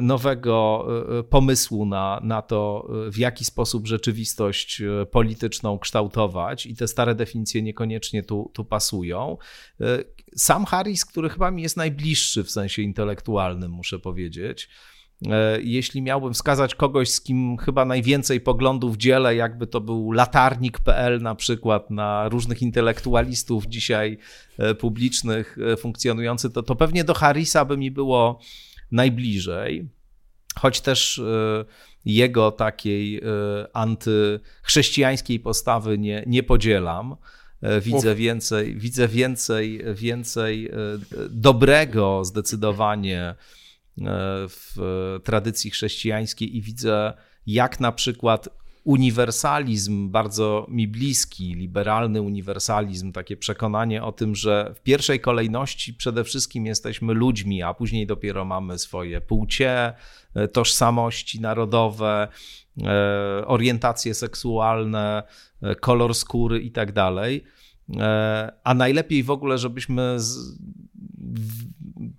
nowego 0.02 0.86
pomysłu 1.30 1.86
na, 1.86 2.20
na 2.22 2.42
to, 2.42 2.88
w 3.10 3.18
jaki 3.18 3.44
sposób 3.44 3.86
rzeczywistość 3.86 4.82
polityczną 5.10 5.78
kształtować, 5.78 6.66
i 6.66 6.76
te 6.76 6.88
stare 6.88 7.14
definicje 7.14 7.62
niekoniecznie 7.62 8.22
tu, 8.22 8.50
tu 8.54 8.64
pasują 8.64 9.36
sam 10.36 10.64
Harris, 10.64 11.04
który 11.04 11.28
chyba 11.28 11.50
mi 11.50 11.62
jest 11.62 11.76
najbliższy 11.76 12.44
w 12.44 12.50
sensie 12.50 12.82
intelektualnym, 12.82 13.70
muszę 13.70 13.98
powiedzieć. 13.98 14.68
E, 15.30 15.60
jeśli 15.62 16.02
miałbym 16.02 16.34
wskazać 16.34 16.74
kogoś, 16.74 17.10
z 17.10 17.20
kim 17.20 17.56
chyba 17.56 17.84
najwięcej 17.84 18.40
poglądów 18.40 18.96
dzielę, 18.96 19.36
jakby 19.36 19.66
to 19.66 19.80
był 19.80 20.12
latarnik.pl 20.12 21.22
na 21.22 21.34
przykład 21.34 21.90
na 21.90 22.28
różnych 22.28 22.62
intelektualistów 22.62 23.66
dzisiaj 23.66 24.18
e, 24.58 24.74
publicznych 24.74 25.58
e, 25.72 25.76
funkcjonujący, 25.76 26.50
to, 26.50 26.62
to 26.62 26.76
pewnie 26.76 27.04
do 27.04 27.14
Harrisa 27.14 27.64
by 27.64 27.76
mi 27.76 27.90
było 27.90 28.40
najbliżej. 28.94 29.88
Choć 30.58 30.80
też 30.80 31.20
jego 32.04 32.52
takiej 32.52 33.20
antychrześcijańskiej 33.72 35.40
postawy 35.40 35.98
nie, 35.98 36.24
nie 36.26 36.42
podzielam. 36.42 37.16
E, 37.64 37.80
widzę 37.80 38.14
więcej, 38.14 38.76
widzę 38.76 39.08
więcej, 39.08 39.84
więcej 39.94 40.66
e, 40.66 40.72
dobrego 41.30 42.24
zdecydowanie 42.24 43.20
e, 43.20 43.34
w 44.48 44.76
tradycji 45.24 45.70
chrześcijańskiej 45.70 46.56
i 46.56 46.62
widzę, 46.62 47.12
jak 47.46 47.80
na 47.80 47.92
przykład 47.92 48.48
uniwersalizm 48.84 50.10
bardzo 50.10 50.66
mi 50.68 50.88
bliski, 50.88 51.54
liberalny 51.54 52.22
uniwersalizm, 52.22 53.12
takie 53.12 53.36
przekonanie 53.36 54.02
o 54.02 54.12
tym, 54.12 54.34
że 54.34 54.74
w 54.76 54.80
pierwszej 54.80 55.20
kolejności 55.20 55.94
przede 55.94 56.24
wszystkim 56.24 56.66
jesteśmy 56.66 57.14
ludźmi, 57.14 57.62
a 57.62 57.74
później 57.74 58.06
dopiero 58.06 58.44
mamy 58.44 58.78
swoje 58.78 59.20
płcie, 59.20 59.92
e, 60.34 60.48
tożsamości 60.48 61.40
narodowe, 61.40 62.28
e, 62.82 63.46
orientacje 63.46 64.14
seksualne, 64.14 65.22
kolor 65.80 66.14
skóry 66.14 66.60
i 66.60 66.70
tak 66.70 66.92
dalej. 66.92 67.44
A 68.64 68.74
najlepiej 68.74 69.22
w 69.22 69.30
ogóle, 69.30 69.58
żebyśmy 69.58 70.20
z, 70.20 70.58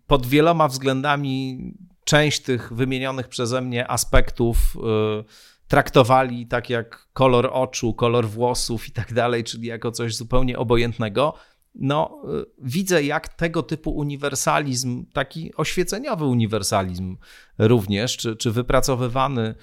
pod 0.07 0.25
wieloma 0.25 0.67
względami 0.67 1.59
część 2.03 2.39
tych 2.39 2.73
wymienionych 2.73 3.27
przeze 3.27 3.61
mnie 3.61 3.91
aspektów 3.91 4.77
traktowali 5.67 6.47
tak 6.47 6.69
jak 6.69 7.07
kolor 7.13 7.49
oczu, 7.53 7.93
kolor 7.93 8.27
włosów 8.27 8.87
i 8.87 8.91
tak 8.91 9.13
dalej, 9.13 9.43
czyli 9.43 9.67
jako 9.67 9.91
coś 9.91 10.15
zupełnie 10.15 10.57
obojętnego. 10.59 11.33
No, 11.75 12.21
y, 12.41 12.45
widzę, 12.61 13.03
jak 13.03 13.29
tego 13.29 13.63
typu 13.63 13.91
uniwersalizm, 13.91 15.05
taki 15.13 15.55
oświeceniowy 15.55 16.25
uniwersalizm 16.25 17.17
również, 17.57 18.17
czy, 18.17 18.35
czy 18.35 18.51
wypracowywany 18.51 19.55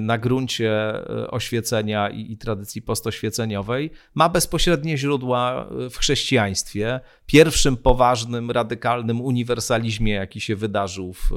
na 0.00 0.18
gruncie 0.18 0.72
e, 0.72 1.30
oświecenia 1.30 2.10
i, 2.10 2.32
i, 2.32 2.38
tradycji 2.38 2.82
postoświeceniowej, 2.82 3.90
ma 4.14 4.28
bezpośrednie 4.28 4.98
źródła 4.98 5.68
w 5.90 5.96
chrześcijaństwie. 5.96 7.00
Pierwszym 7.26 7.76
poważnym, 7.76 8.50
radykalnym 8.50 9.20
uniwersalizmie, 9.20 10.12
jaki 10.12 10.40
się 10.40 10.56
wydarzył 10.56 11.12
w 11.12 11.30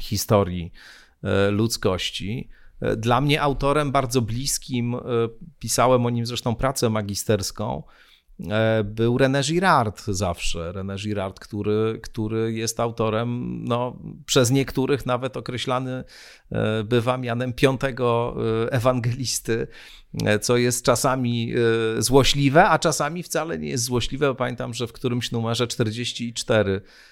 historii 0.00 0.72
ludzkości. 1.50 2.48
Dla 2.96 3.20
mnie 3.20 3.42
autorem 3.42 3.92
bardzo 3.92 4.22
bliskim, 4.22 4.96
pisałem 5.58 6.06
o 6.06 6.10
nim 6.10 6.26
zresztą 6.26 6.54
pracę 6.54 6.90
magisterską, 6.90 7.82
E, 8.50 8.84
był 8.84 9.18
René 9.18 9.42
Girard 9.42 10.04
zawsze. 10.06 10.72
René 10.72 10.96
Girard, 10.96 11.40
który, 11.40 12.00
który 12.02 12.52
jest 12.52 12.80
autorem, 12.80 13.58
no, 13.64 13.98
przez 14.26 14.50
niektórych 14.50 15.06
nawet 15.06 15.36
określany 15.36 16.04
e, 16.52 16.84
bywa 16.84 17.18
mianem 17.18 17.52
piątego 17.52 18.36
e, 18.66 18.72
ewangelisty, 18.72 19.66
co 20.40 20.56
jest 20.56 20.84
czasami 20.84 21.52
złośliwe, 21.98 22.68
a 22.68 22.78
czasami 22.78 23.22
wcale 23.22 23.58
nie 23.58 23.68
jest 23.68 23.84
złośliwe. 23.84 24.34
Pamiętam, 24.34 24.74
że 24.74 24.86
w 24.86 24.92
którymś 24.92 25.32
numerze 25.32 25.66
44 25.66 26.72
E, 26.76 27.11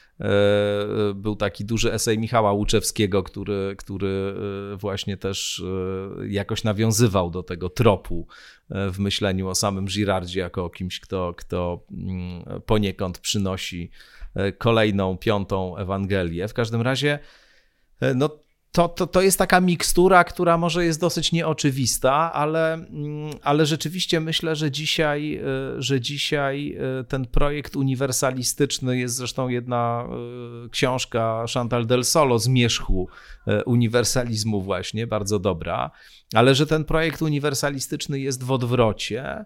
był 1.14 1.36
taki 1.36 1.64
duży 1.64 1.92
esej 1.92 2.18
Michała 2.18 2.52
Łuczewskiego, 2.52 3.22
który, 3.22 3.74
który 3.78 4.34
e, 4.72 4.76
właśnie 4.76 5.16
też 5.16 5.62
e, 6.20 6.28
jakoś 6.28 6.64
nawiązywał 6.64 7.30
do 7.30 7.42
tego 7.42 7.68
tropu 7.68 8.26
w 8.70 8.98
myśleniu 8.98 9.48
o 9.48 9.54
samym 9.54 9.86
Girardzie 9.86 10.40
jako 10.40 10.64
o 10.64 10.70
kimś, 10.70 11.00
kto, 11.00 11.34
kto 11.36 11.84
mm, 11.90 12.44
poniekąd 12.66 13.18
przynosi 13.18 13.90
kolejną, 14.58 15.16
piątą 15.16 15.76
Ewangelię. 15.76 16.48
W 16.48 16.54
każdym 16.54 16.80
razie, 16.82 17.18
no 18.14 18.28
to, 18.72 18.88
to, 18.88 19.06
to 19.06 19.20
jest 19.20 19.38
taka 19.38 19.60
mikstura, 19.60 20.24
która 20.24 20.58
może 20.58 20.84
jest 20.84 21.00
dosyć 21.00 21.32
nieoczywista, 21.32 22.32
ale, 22.32 22.74
mm, 22.74 23.30
ale 23.42 23.66
rzeczywiście 23.66 24.20
myślę, 24.20 24.56
że 24.56 24.70
dzisiaj, 24.70 25.36
e, 25.36 25.82
że 25.82 26.00
dzisiaj 26.00 26.76
e, 27.00 27.04
ten 27.04 27.26
projekt 27.26 27.76
uniwersalistyczny 27.76 28.98
jest 28.98 29.14
zresztą 29.14 29.48
jedna 29.48 30.04
e, 30.06 30.68
książka 30.68 31.44
Chantal 31.54 31.86
del 31.86 32.04
Solo 32.04 32.38
z 32.38 32.48
Mierzchu 32.48 33.08
uniwersalizmu 33.66 34.62
właśnie, 34.62 35.06
bardzo 35.06 35.38
dobra, 35.38 35.90
ale 36.34 36.54
że 36.54 36.66
ten 36.66 36.84
projekt 36.84 37.22
uniwersalistyczny 37.22 38.20
jest 38.20 38.44
w 38.44 38.50
odwrocie 38.50 39.44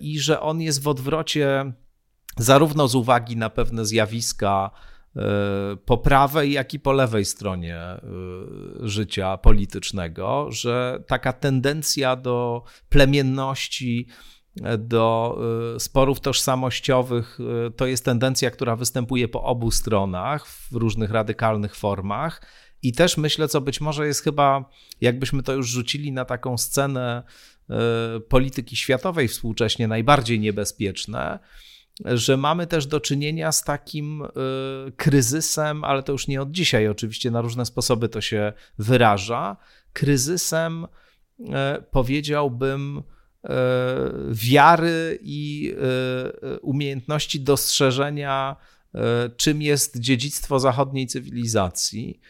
i 0.00 0.18
że 0.18 0.40
on 0.40 0.60
jest 0.60 0.82
w 0.82 0.88
odwrocie 0.88 1.72
zarówno 2.36 2.88
z 2.88 2.94
uwagi 2.94 3.36
na 3.36 3.50
pewne 3.50 3.84
zjawiska, 3.84 4.70
po 5.84 5.98
prawej, 5.98 6.52
jak 6.52 6.74
i 6.74 6.80
po 6.80 6.92
lewej 6.92 7.24
stronie 7.24 7.80
y, 8.84 8.88
życia 8.88 9.36
politycznego, 9.36 10.48
że 10.50 11.04
taka 11.06 11.32
tendencja 11.32 12.16
do 12.16 12.64
plemienności, 12.88 14.06
do 14.78 15.38
y, 15.76 15.80
sporów 15.80 16.20
tożsamościowych 16.20 17.38
to 17.76 17.86
jest 17.86 18.04
tendencja, 18.04 18.50
która 18.50 18.76
występuje 18.76 19.28
po 19.28 19.42
obu 19.42 19.70
stronach 19.70 20.46
w 20.46 20.72
różnych 20.72 21.10
radykalnych 21.10 21.76
formach. 21.76 22.42
I 22.82 22.92
też 22.92 23.16
myślę, 23.16 23.48
co 23.48 23.60
być 23.60 23.80
może 23.80 24.06
jest 24.06 24.22
chyba, 24.22 24.70
jakbyśmy 25.00 25.42
to 25.42 25.52
już 25.52 25.68
rzucili 25.68 26.12
na 26.12 26.24
taką 26.24 26.58
scenę 26.58 27.22
polityki 28.28 28.76
światowej 28.76 29.28
współcześnie 29.28 29.88
najbardziej 29.88 30.40
niebezpieczne, 30.40 31.38
że 32.04 32.36
mamy 32.36 32.66
też 32.66 32.86
do 32.86 33.00
czynienia 33.00 33.52
z 33.52 33.64
takim 33.64 34.22
y, 34.22 34.28
kryzysem, 34.96 35.84
ale 35.84 36.02
to 36.02 36.12
już 36.12 36.28
nie 36.28 36.42
od 36.42 36.50
dzisiaj, 36.50 36.88
oczywiście 36.88 37.30
na 37.30 37.40
różne 37.40 37.66
sposoby 37.66 38.08
to 38.08 38.20
się 38.20 38.52
wyraża. 38.78 39.56
Kryzysem, 39.92 40.86
y, 41.40 41.44
powiedziałbym, 41.90 42.98
y, 42.98 43.48
wiary 44.32 45.18
i 45.22 45.74
umiejętności 46.62 47.40
dostrzeżenia, 47.40 48.56
czym 49.36 49.62
jest 49.62 50.00
dziedzictwo 50.00 50.60
zachodniej 50.60 51.06
cywilizacji 51.06 52.20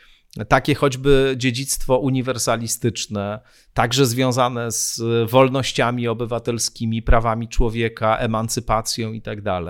takie 0.45 0.74
choćby 0.74 1.34
dziedzictwo 1.37 1.99
uniwersalistyczne, 1.99 3.41
także 3.74 4.07
związane 4.07 4.72
z 4.72 5.01
wolnościami 5.30 6.09
obywatelskimi, 6.09 7.03
prawami 7.03 7.49
człowieka, 7.49 8.16
emancypacją 8.16 9.12
itd. 9.12 9.43
Tak 9.43 9.66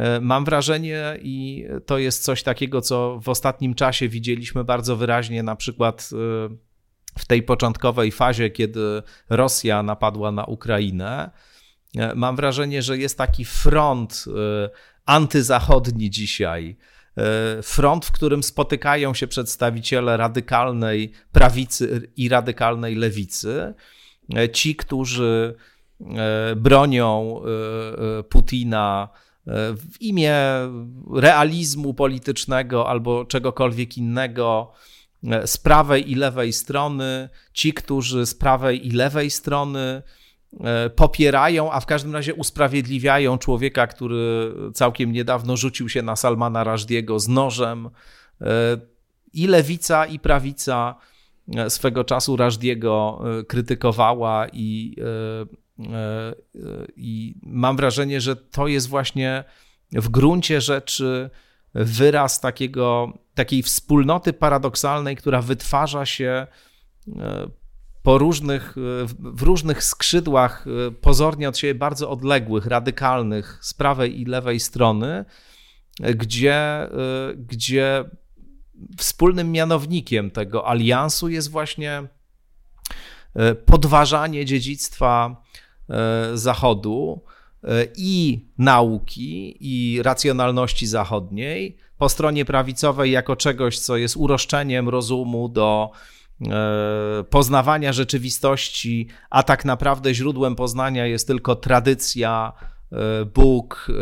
e, 0.00 0.20
mam 0.20 0.44
wrażenie, 0.44 1.18
i 1.22 1.66
to 1.86 1.98
jest 1.98 2.24
coś 2.24 2.42
takiego, 2.42 2.80
co 2.80 3.20
w 3.22 3.28
ostatnim 3.28 3.74
czasie 3.74 4.08
widzieliśmy 4.08 4.64
bardzo 4.64 4.96
wyraźnie, 4.96 5.42
na 5.42 5.56
przykład 5.56 6.10
e, 6.12 6.16
w 7.18 7.26
tej 7.26 7.42
początkowej 7.42 8.12
fazie, 8.12 8.50
kiedy 8.50 9.02
Rosja 9.30 9.82
napadła 9.82 10.32
na 10.32 10.44
Ukrainę. 10.44 11.30
E, 11.96 12.14
mam 12.14 12.36
wrażenie, 12.36 12.82
że 12.82 12.98
jest 12.98 13.18
taki 13.18 13.44
front 13.44 14.24
antyzachodni 15.06 16.10
dzisiaj, 16.10 16.76
front, 17.62 18.06
w 18.06 18.12
którym 18.12 18.42
spotykają 18.42 19.14
się 19.14 19.26
przedstawiciele 19.26 20.16
radykalnej 20.16 21.12
prawicy 21.32 22.10
i 22.16 22.28
radykalnej 22.28 22.94
lewicy. 22.94 23.74
E, 24.36 24.48
ci, 24.48 24.76
którzy 24.76 25.54
e, 26.00 26.56
bronią 26.56 27.42
Putina 28.28 29.08
w 29.76 30.00
imię 30.00 30.34
realizmu 31.14 31.94
politycznego 31.94 32.88
albo 32.88 33.24
czegokolwiek 33.24 33.98
innego 33.98 34.72
z 35.46 35.56
prawej 35.56 36.10
i 36.10 36.14
lewej 36.14 36.52
strony, 36.52 37.28
ci, 37.52 37.72
którzy 37.72 38.26
z 38.26 38.34
prawej 38.34 38.86
i 38.86 38.90
lewej 38.90 39.30
strony 39.30 40.02
E, 40.02 40.02
popierają, 40.96 41.72
a 41.72 41.80
w 41.80 41.86
każdym 41.86 42.12
razie 42.12 42.34
usprawiedliwiają 42.34 43.38
człowieka, 43.38 43.86
który 43.86 44.54
całkiem 44.74 45.12
niedawno 45.12 45.56
rzucił 45.56 45.88
się 45.88 46.02
na 46.02 46.16
Salmana 46.16 46.64
Rajdiego 46.64 47.20
z 47.20 47.28
nożem. 47.28 47.90
E, 48.40 48.46
I 49.32 49.46
lewica, 49.46 50.06
i 50.06 50.18
prawica 50.18 50.94
e, 51.56 51.70
swego 51.70 52.04
czasu 52.04 52.36
Rajdiego 52.36 53.22
krytykowała 53.48 54.46
i, 54.52 54.96
i 56.96 57.34
mam 57.42 57.76
wrażenie, 57.76 58.20
że 58.20 58.36
to 58.36 58.66
jest 58.66 58.88
właśnie 58.88 59.44
w 59.92 60.08
gruncie 60.08 60.60
rzeczy 60.60 61.30
wyraz 61.74 62.40
takiego, 62.40 63.12
takiej 63.34 63.62
wspólnoty 63.62 64.32
paradoksalnej, 64.32 65.16
która 65.16 65.42
wytwarza 65.42 66.06
się 66.06 66.46
po 68.02 68.18
różnych, 68.18 68.74
w 69.18 69.42
różnych 69.42 69.84
skrzydłach 69.84 70.66
e, 70.66 70.90
pozornie 70.90 71.48
od 71.48 71.58
siebie 71.58 71.74
bardzo 71.74 72.10
odległych, 72.10 72.66
radykalnych 72.66 73.58
z 73.62 73.74
prawej 73.74 74.20
i 74.20 74.24
lewej 74.24 74.60
strony, 74.60 75.24
gdzie, 76.00 76.54
e, 76.54 76.88
gdzie 77.36 78.04
wspólnym 78.98 79.52
mianownikiem 79.52 80.30
tego 80.30 80.68
aliansu 80.68 81.28
jest 81.28 81.50
właśnie 81.50 82.02
e, 83.34 83.54
podważanie 83.54 84.44
dziedzictwa 84.44 85.42
Zachodu 86.34 87.22
i 87.96 88.46
nauki, 88.58 89.56
i 89.60 90.02
racjonalności 90.02 90.86
zachodniej 90.86 91.76
po 91.98 92.08
stronie 92.08 92.44
prawicowej 92.44 93.10
jako 93.10 93.36
czegoś, 93.36 93.78
co 93.78 93.96
jest 93.96 94.16
uroszczeniem 94.16 94.88
rozumu 94.88 95.48
do 95.48 95.90
E, 95.90 96.17
poznawania 97.30 97.92
rzeczywistości, 97.92 99.08
a 99.30 99.42
tak 99.42 99.64
naprawdę 99.64 100.14
źródłem 100.14 100.56
poznania 100.56 101.06
jest 101.06 101.26
tylko 101.26 101.56
tradycja, 101.56 102.52
e, 102.92 103.24
Bóg 103.24 103.86
e, 103.88 103.92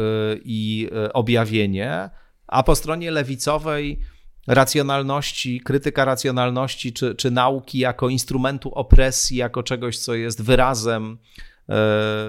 i 0.44 0.88
objawienie, 1.12 2.10
a 2.46 2.62
po 2.62 2.76
stronie 2.76 3.10
lewicowej 3.10 4.00
racjonalności, 4.46 5.60
krytyka 5.60 6.04
racjonalności 6.04 6.92
czy, 6.92 7.14
czy 7.14 7.30
nauki 7.30 7.78
jako 7.78 8.08
instrumentu 8.08 8.74
opresji, 8.74 9.36
jako 9.36 9.62
czegoś, 9.62 9.98
co 9.98 10.14
jest 10.14 10.42
wyrazem 10.42 11.18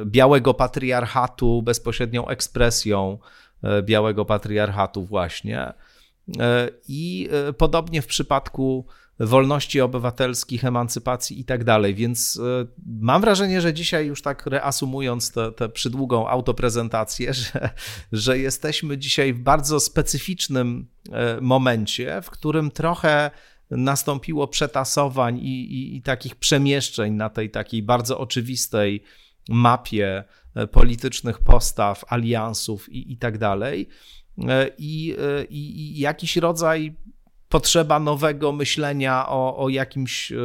białego 0.05 0.53
patriarchatu, 0.53 1.61
bezpośrednią 1.61 2.27
ekspresją 2.27 3.17
białego 3.81 4.25
patriarchatu, 4.25 5.05
właśnie. 5.05 5.73
I 6.87 7.29
podobnie 7.57 8.01
w 8.01 8.07
przypadku 8.07 8.85
wolności 9.19 9.81
obywatelskich, 9.81 10.65
emancypacji 10.65 11.39
i 11.39 11.45
tak 11.45 11.63
dalej. 11.63 11.95
Więc 11.95 12.39
e, 12.39 12.65
mam 12.85 13.21
wrażenie, 13.21 13.61
że 13.61 13.73
dzisiaj 13.73 14.07
już 14.07 14.21
tak 14.21 14.45
reasumując 14.45 15.33
tę 15.55 15.69
przydługą 15.69 16.27
autoprezentację, 16.27 17.33
że, 17.43 17.69
że 18.11 18.39
jesteśmy 18.39 18.97
dzisiaj 18.97 19.33
w 19.33 19.39
bardzo 19.39 19.79
specyficznym 19.79 20.87
e, 21.11 21.41
momencie, 21.41 22.21
w 22.21 22.29
którym 22.29 22.71
trochę 22.71 23.31
nastąpiło 23.71 24.47
przetasowań 24.47 25.39
i, 25.39 25.73
i, 25.73 25.95
i 25.95 26.01
takich 26.01 26.35
przemieszczeń 26.35 27.13
na 27.13 27.29
tej 27.29 27.49
takiej 27.49 27.83
bardzo 27.83 28.19
oczywistej 28.19 29.03
mapie 29.49 30.23
e, 30.55 30.67
politycznych 30.67 31.39
postaw, 31.39 32.05
aliansów 32.07 32.89
i, 32.89 33.11
i 33.11 33.17
tak 33.17 33.37
dalej. 33.37 33.87
I, 34.77 35.15
i, 35.49 35.97
I 35.97 35.99
jakiś 35.99 36.37
rodzaj 36.37 36.95
potrzeba 37.49 37.99
nowego 37.99 38.51
myślenia 38.51 39.29
o, 39.29 39.57
o 39.57 39.69
jakimś 39.69 40.31
e, 40.31 40.35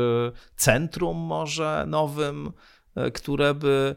centrum 0.56 1.16
może 1.16 1.84
nowym, 1.88 2.52
e, 2.96 3.10
które 3.10 3.54
by 3.54 3.96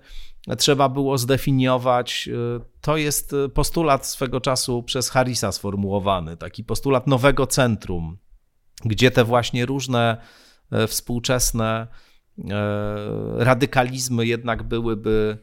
trzeba 0.57 0.89
było 0.89 1.17
zdefiniować. 1.17 2.29
E, 2.33 2.65
to 2.81 2.97
jest 2.97 3.35
postulat 3.53 4.07
swego 4.07 4.41
czasu 4.41 4.83
przez 4.83 5.09
Harrisa 5.09 5.51
sformułowany, 5.51 6.37
taki 6.37 6.63
postulat 6.63 7.07
nowego 7.07 7.47
centrum, 7.47 8.17
gdzie 8.85 9.11
te 9.11 9.23
właśnie 9.23 9.65
różne 9.65 10.17
współczesne 10.87 11.87
radykalizmy 13.37 14.25
jednak 14.25 14.63
byłyby 14.63 15.37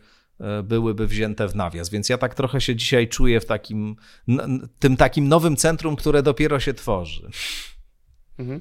byłyby 0.62 1.06
wzięte 1.06 1.48
w 1.48 1.54
nawias. 1.54 1.90
Więc 1.90 2.08
ja 2.08 2.18
tak 2.18 2.34
trochę 2.34 2.60
się 2.60 2.76
dzisiaj 2.76 3.08
czuję 3.08 3.40
w 3.40 3.46
takim, 3.46 3.96
tym 4.78 4.96
takim 4.96 5.28
nowym 5.28 5.56
centrum, 5.56 5.96
które 5.96 6.22
dopiero 6.22 6.60
się 6.60 6.74
tworzy. 6.74 7.30
Mhm. 8.38 8.60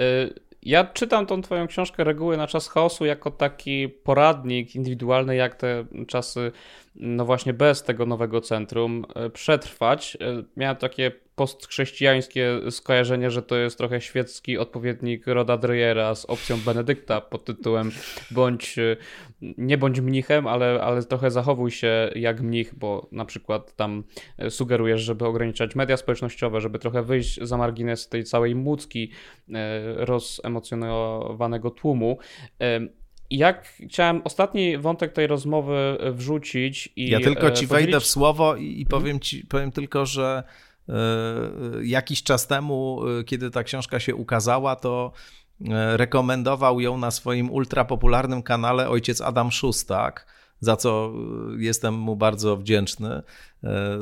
Y, 0.00 0.48
ja 0.62 0.84
czytam 0.84 1.26
tą 1.26 1.42
twoją 1.42 1.66
książkę 1.66 2.04
Reguły 2.04 2.36
na 2.36 2.46
czas 2.46 2.68
chaosu 2.68 3.04
jako 3.04 3.30
taki 3.30 3.88
poradnik 3.88 4.74
indywidualny, 4.74 5.36
jak 5.36 5.54
te 5.54 5.84
czasy, 6.08 6.52
no 7.00 7.24
właśnie 7.24 7.52
bez 7.52 7.82
tego 7.82 8.06
nowego 8.06 8.40
centrum 8.40 9.04
y, 9.26 9.30
przetrwać. 9.30 10.18
Y, 10.20 10.44
miałem 10.56 10.76
takie 10.76 11.12
postchrześcijańskie 11.38 12.60
skojarzenie, 12.70 13.30
że 13.30 13.42
to 13.42 13.56
jest 13.56 13.78
trochę 13.78 14.00
świecki 14.00 14.58
odpowiednik 14.58 15.26
Roda 15.26 15.56
Dreyera 15.56 16.14
z 16.14 16.24
opcją 16.24 16.56
Benedykta 16.56 17.20
pod 17.20 17.44
tytułem 17.44 17.90
bądź, 18.30 18.78
e, 18.78 18.96
nie 19.40 19.78
bądź 19.78 20.00
mnichem, 20.00 20.46
ale, 20.46 20.82
ale 20.82 21.02
trochę 21.02 21.30
zachowuj 21.30 21.70
się 21.70 22.10
jak 22.14 22.40
mnich, 22.40 22.74
bo 22.74 23.08
na 23.12 23.24
przykład 23.24 23.76
tam 23.76 24.04
e, 24.38 24.50
sugerujesz, 24.50 25.00
żeby 25.00 25.26
ograniczać 25.26 25.74
media 25.74 25.96
społecznościowe, 25.96 26.60
żeby 26.60 26.78
trochę 26.78 27.02
wyjść 27.02 27.40
za 27.42 27.56
margines 27.56 28.08
tej 28.08 28.24
całej 28.24 28.54
mucki 28.54 29.10
e, 29.54 30.04
rozemocjonowanego 30.04 31.70
tłumu. 31.70 32.18
Jak 33.30 33.64
chciałem 33.88 34.22
ostatni 34.24 34.78
wątek 34.78 35.12
tej 35.12 35.26
rozmowy 35.26 35.98
wrzucić 36.12 36.88
i. 36.96 37.10
Ja 37.10 37.20
tylko 37.20 37.40
ci 37.40 37.46
podzielić... 37.48 37.70
wejdę 37.70 38.00
w 38.00 38.06
słowo 38.06 38.56
i 38.56 38.86
powiem 38.86 39.20
ci, 39.20 39.46
powiem 39.46 39.72
tylko, 39.72 40.06
że 40.06 40.42
E, 40.88 41.84
jakiś 41.84 42.22
czas 42.22 42.46
temu, 42.46 43.00
e, 43.20 43.24
kiedy 43.24 43.50
ta 43.50 43.64
książka 43.64 44.00
się 44.00 44.14
ukazała, 44.14 44.76
to 44.76 45.12
e, 45.68 45.96
rekomendował 45.96 46.80
ją 46.80 46.98
na 46.98 47.10
swoim 47.10 47.50
ultrapopularnym 47.50 48.42
kanale 48.42 48.88
ojciec 48.88 49.20
Adam 49.20 49.50
Szustak, 49.50 50.26
za 50.60 50.76
co 50.76 51.12
jestem 51.58 51.94
mu 51.94 52.16
bardzo 52.16 52.56
wdzięczny 52.56 53.22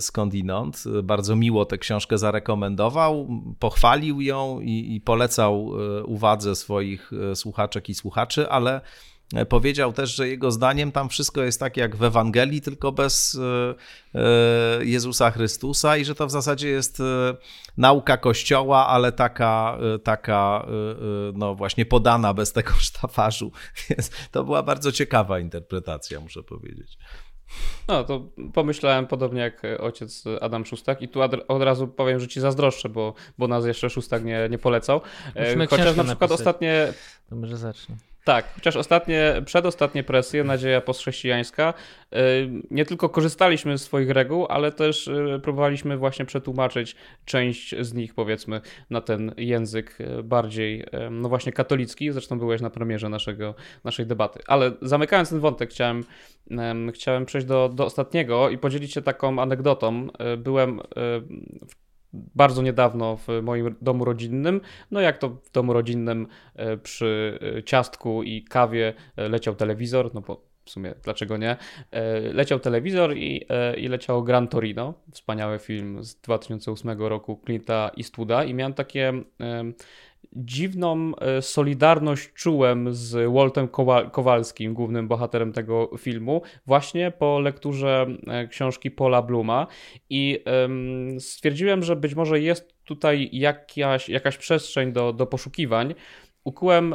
skądinąd. 0.00 0.84
Bardzo 1.02 1.36
miło 1.36 1.64
tę 1.64 1.78
książkę 1.78 2.18
zarekomendował, 2.18 3.28
pochwalił 3.58 4.20
ją 4.20 4.60
i, 4.60 4.94
i 4.94 5.00
polecał 5.00 5.72
uwadze 6.04 6.56
swoich 6.56 7.10
słuchaczek 7.34 7.88
i 7.88 7.94
słuchaczy, 7.94 8.50
ale 8.50 8.80
E, 8.80 8.80
powiedział 9.48 9.92
też, 9.92 10.14
że 10.14 10.28
jego 10.28 10.50
zdaniem 10.50 10.92
tam 10.92 11.08
wszystko 11.08 11.42
jest 11.42 11.60
tak 11.60 11.76
jak 11.76 11.96
w 11.96 12.02
Ewangelii, 12.02 12.60
tylko 12.60 12.92
bez 12.92 13.38
e, 14.14 14.20
e, 14.20 14.84
Jezusa 14.84 15.30
Chrystusa 15.30 15.96
i 15.96 16.04
że 16.04 16.14
to 16.14 16.26
w 16.26 16.30
zasadzie 16.30 16.68
jest 16.68 17.02
nauka 17.76 18.16
Kościoła, 18.16 18.86
ale 18.86 19.12
taka, 19.12 19.78
taka 20.04 20.66
no 21.34 21.54
właśnie 21.54 21.86
podana 21.86 22.34
bez 22.34 22.52
tego 22.52 22.72
sztafarzu. 22.88 23.52
Więc 23.90 24.10
to 24.30 24.44
była 24.44 24.62
bardzo 24.62 24.92
ciekawa 24.92 25.38
interpretacja, 25.38 26.20
muszę 26.20 26.42
powiedzieć. 26.42 26.98
No, 27.88 28.04
to 28.04 28.28
pomyślałem 28.54 29.06
podobnie 29.06 29.40
jak 29.40 29.62
ojciec 29.78 30.24
Adam 30.40 30.66
Szustak 30.66 31.02
i 31.02 31.08
tu 31.08 31.20
od 31.48 31.62
razu 31.62 31.88
powiem, 31.88 32.20
że 32.20 32.28
ci 32.28 32.40
zazdroszczę, 32.40 32.88
bo, 32.88 33.14
bo 33.38 33.48
nas 33.48 33.66
jeszcze 33.66 33.90
Szustak 33.90 34.24
nie, 34.24 34.48
nie 34.50 34.58
polecał. 34.58 35.00
Musimy 35.36 35.66
Chociaż 35.66 35.96
na 35.96 36.04
przykład 36.04 36.20
napisać. 36.20 36.40
ostatnie... 36.40 36.92
To 37.28 37.36
może 37.36 37.56
zacznę. 37.56 37.96
Tak, 38.26 38.54
chociaż 38.54 38.76
ostatnie, 38.76 39.42
przedostatnie 39.44 40.04
presje, 40.04 40.44
nadzieja 40.44 40.80
postchrześcijańska, 40.80 41.74
y, 42.14 42.16
nie 42.70 42.84
tylko 42.84 43.08
korzystaliśmy 43.08 43.78
z 43.78 43.82
swoich 43.82 44.10
reguł, 44.10 44.46
ale 44.48 44.72
też 44.72 45.08
y, 45.08 45.40
próbowaliśmy 45.42 45.96
właśnie 45.96 46.24
przetłumaczyć 46.24 46.96
część 47.24 47.74
z 47.80 47.94
nich, 47.94 48.14
powiedzmy, 48.14 48.60
na 48.90 49.00
ten 49.00 49.34
język 49.36 50.00
y, 50.00 50.22
bardziej, 50.22 50.84
no 51.10 51.28
właśnie 51.28 51.52
katolicki. 51.52 52.12
Zresztą 52.12 52.38
byłeś 52.38 52.60
na 52.60 52.70
premierze 52.70 53.08
naszego, 53.08 53.54
naszej 53.84 54.06
debaty. 54.06 54.40
Ale 54.46 54.72
zamykając 54.82 55.30
ten 55.30 55.40
wątek, 55.40 55.70
chciałem, 55.70 56.04
chciałem 56.94 57.26
przejść 57.26 57.46
do, 57.46 57.68
do 57.68 57.84
ostatniego 57.84 58.50
i 58.50 58.58
podzielić 58.58 58.92
się 58.92 59.02
taką 59.02 59.38
anegdotą. 59.42 60.08
Byłem 60.38 60.80
w 61.68 61.85
bardzo 62.12 62.62
niedawno 62.62 63.16
w 63.16 63.28
moim 63.42 63.74
domu 63.82 64.04
rodzinnym. 64.04 64.60
No 64.90 65.00
jak 65.00 65.18
to 65.18 65.28
w 65.28 65.50
domu 65.50 65.72
rodzinnym 65.72 66.26
e, 66.54 66.76
przy 66.76 67.38
e, 67.58 67.62
ciastku 67.62 68.22
i 68.22 68.44
kawie 68.44 68.94
e, 69.16 69.28
leciał 69.28 69.54
telewizor, 69.54 70.14
no 70.14 70.20
bo 70.20 70.46
w 70.64 70.70
sumie 70.70 70.94
dlaczego 71.04 71.36
nie? 71.36 71.56
Leciał 72.32 72.58
telewizor 72.58 73.16
i, 73.16 73.46
i 73.76 73.88
leciało 73.88 74.22
Gran 74.22 74.48
Torino, 74.48 74.94
wspaniały 75.12 75.58
film 75.58 76.04
z 76.04 76.16
2008 76.16 76.98
roku 76.98 77.40
Clint'a 77.46 77.90
Eastwooda 77.98 78.44
i 78.44 78.54
miałem 78.54 78.74
takie 78.74 79.12
dziwną 80.32 81.12
e, 81.16 81.42
solidarność 81.42 82.32
czułem 82.32 82.94
z 82.94 83.32
Waltem 83.32 83.68
Kowalskim, 84.12 84.74
głównym 84.74 85.08
bohaterem 85.08 85.52
tego 85.52 85.90
filmu, 85.98 86.42
właśnie 86.66 87.10
po 87.10 87.40
lekturze 87.40 88.06
e, 88.26 88.48
książki 88.48 88.90
Paula 88.90 89.22
Bluma. 89.22 89.66
I 90.10 90.44
stwierdziłem, 91.18 91.82
że 91.82 91.96
być 91.96 92.14
może 92.14 92.40
jest 92.40 92.84
tutaj 92.84 93.28
jakaś, 93.32 94.08
jakaś 94.08 94.36
przestrzeń 94.36 94.92
do, 94.92 95.12
do 95.12 95.26
poszukiwań, 95.26 95.94
ukułem 96.46 96.94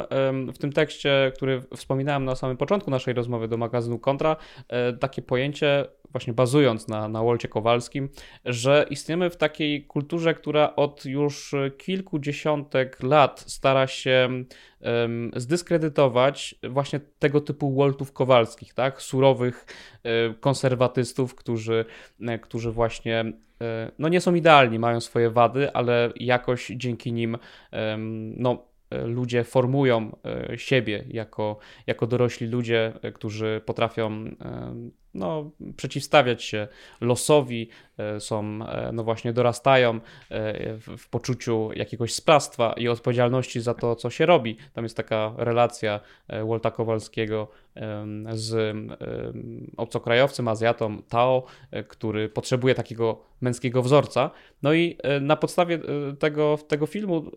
w 0.54 0.58
tym 0.58 0.72
tekście, 0.72 1.32
który 1.36 1.62
wspominałem 1.76 2.24
na 2.24 2.34
samym 2.34 2.56
początku 2.56 2.90
naszej 2.90 3.14
rozmowy 3.14 3.48
do 3.48 3.56
magazynu 3.56 3.98
Kontra, 3.98 4.36
e, 4.68 4.92
takie 4.92 5.22
pojęcie, 5.22 5.86
właśnie 6.12 6.32
bazując 6.32 6.88
na, 6.88 7.08
na 7.08 7.22
Wolcie 7.22 7.48
Kowalskim, 7.48 8.08
że 8.44 8.86
istniemy 8.90 9.30
w 9.30 9.36
takiej 9.36 9.86
kulturze, 9.86 10.34
która 10.34 10.76
od 10.76 11.04
już 11.04 11.54
kilkudziesiątek 11.78 13.02
lat 13.02 13.40
stara 13.40 13.86
się 13.86 14.44
zdyskredytować 15.36 16.54
właśnie 16.70 17.00
tego 17.18 17.40
typu 17.40 17.74
Woltów 17.74 18.12
Kowalskich, 18.12 18.74
tak? 18.74 19.02
Surowych 19.02 19.66
e, 20.02 20.34
konserwatystów, 20.34 21.34
którzy, 21.34 21.84
e, 22.20 22.38
którzy 22.38 22.70
właśnie 22.70 23.24
no 23.98 24.08
nie 24.08 24.20
są 24.20 24.34
idealni, 24.34 24.78
mają 24.78 25.00
swoje 25.00 25.30
wady, 25.30 25.72
ale 25.72 26.12
jakoś 26.16 26.72
dzięki 26.76 27.12
nim 27.12 27.38
no 28.36 28.72
ludzie 29.04 29.44
formują 29.44 30.16
e, 30.24 30.58
siebie 30.58 31.04
jako, 31.08 31.58
jako 31.86 32.06
dorośli 32.06 32.46
ludzie, 32.46 32.92
e, 33.02 33.12
którzy 33.12 33.60
potrafią 33.66 34.12
e, 34.12 34.74
no, 35.14 35.50
przeciwstawiać 35.76 36.44
się 36.44 36.68
losowi, 37.00 37.68
są, 38.18 38.58
no 38.92 39.04
właśnie 39.04 39.32
dorastają 39.32 40.00
w, 40.30 40.96
w, 40.98 41.08
poczuciu 41.08 41.70
jakiegoś 41.74 42.14
sprawstwa 42.14 42.72
i 42.72 42.88
odpowiedzialności 42.88 43.60
za 43.60 43.74
to, 43.74 43.96
co 43.96 44.10
się 44.10 44.26
robi. 44.26 44.56
Tam 44.72 44.84
jest 44.84 44.96
taka 44.96 45.34
relacja 45.36 46.00
Wolta 46.44 46.70
Kowalskiego 46.70 47.48
z 48.32 48.76
obcokrajowcem, 49.76 50.48
Azjatą 50.48 51.02
Tao, 51.02 51.44
który 51.88 52.28
potrzebuje 52.28 52.74
takiego 52.74 53.22
męskiego 53.40 53.82
wzorca. 53.82 54.30
No 54.62 54.74
i 54.74 54.98
na 55.20 55.36
podstawie 55.36 55.78
tego, 56.18 56.58
tego 56.68 56.86
filmu 56.86 57.30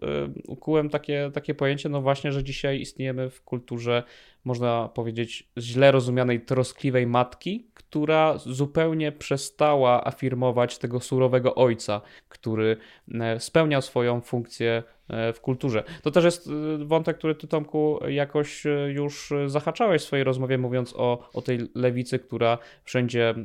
ukułem 0.47 0.89
takie, 0.89 1.31
takie 1.33 1.55
pojęcie, 1.55 1.89
no 1.89 2.01
właśnie, 2.01 2.31
że 2.31 2.43
dzisiaj 2.43 2.79
istniejemy 2.81 3.29
w 3.29 3.41
kulturze, 3.41 4.03
można 4.45 4.89
powiedzieć, 4.93 5.49
źle 5.57 5.91
rozumianej 5.91 6.41
troskliwej 6.41 7.07
matki, 7.07 7.67
która 7.73 8.37
zupełnie 8.37 9.11
przestała 9.11 10.07
afirmować 10.07 10.77
tego 10.77 10.99
surowego 10.99 11.55
ojca, 11.55 12.01
który 12.29 12.77
e, 13.13 13.39
spełniał 13.39 13.81
swoją 13.81 14.21
funkcję 14.21 14.83
e, 15.07 15.33
w 15.33 15.41
kulturze. 15.41 15.83
To 16.03 16.11
też 16.11 16.25
jest 16.25 16.47
e, 16.47 16.85
wątek, 16.85 17.17
który 17.17 17.35
ty 17.35 17.47
Tomku 17.47 17.99
jakoś 18.07 18.63
już 18.87 19.33
zahaczałeś 19.47 20.01
w 20.01 20.05
swojej 20.05 20.23
rozmowie, 20.23 20.57
mówiąc 20.57 20.93
o, 20.97 21.29
o 21.33 21.41
tej 21.41 21.59
lewicy, 21.75 22.19
która 22.19 22.57
wszędzie 22.83 23.35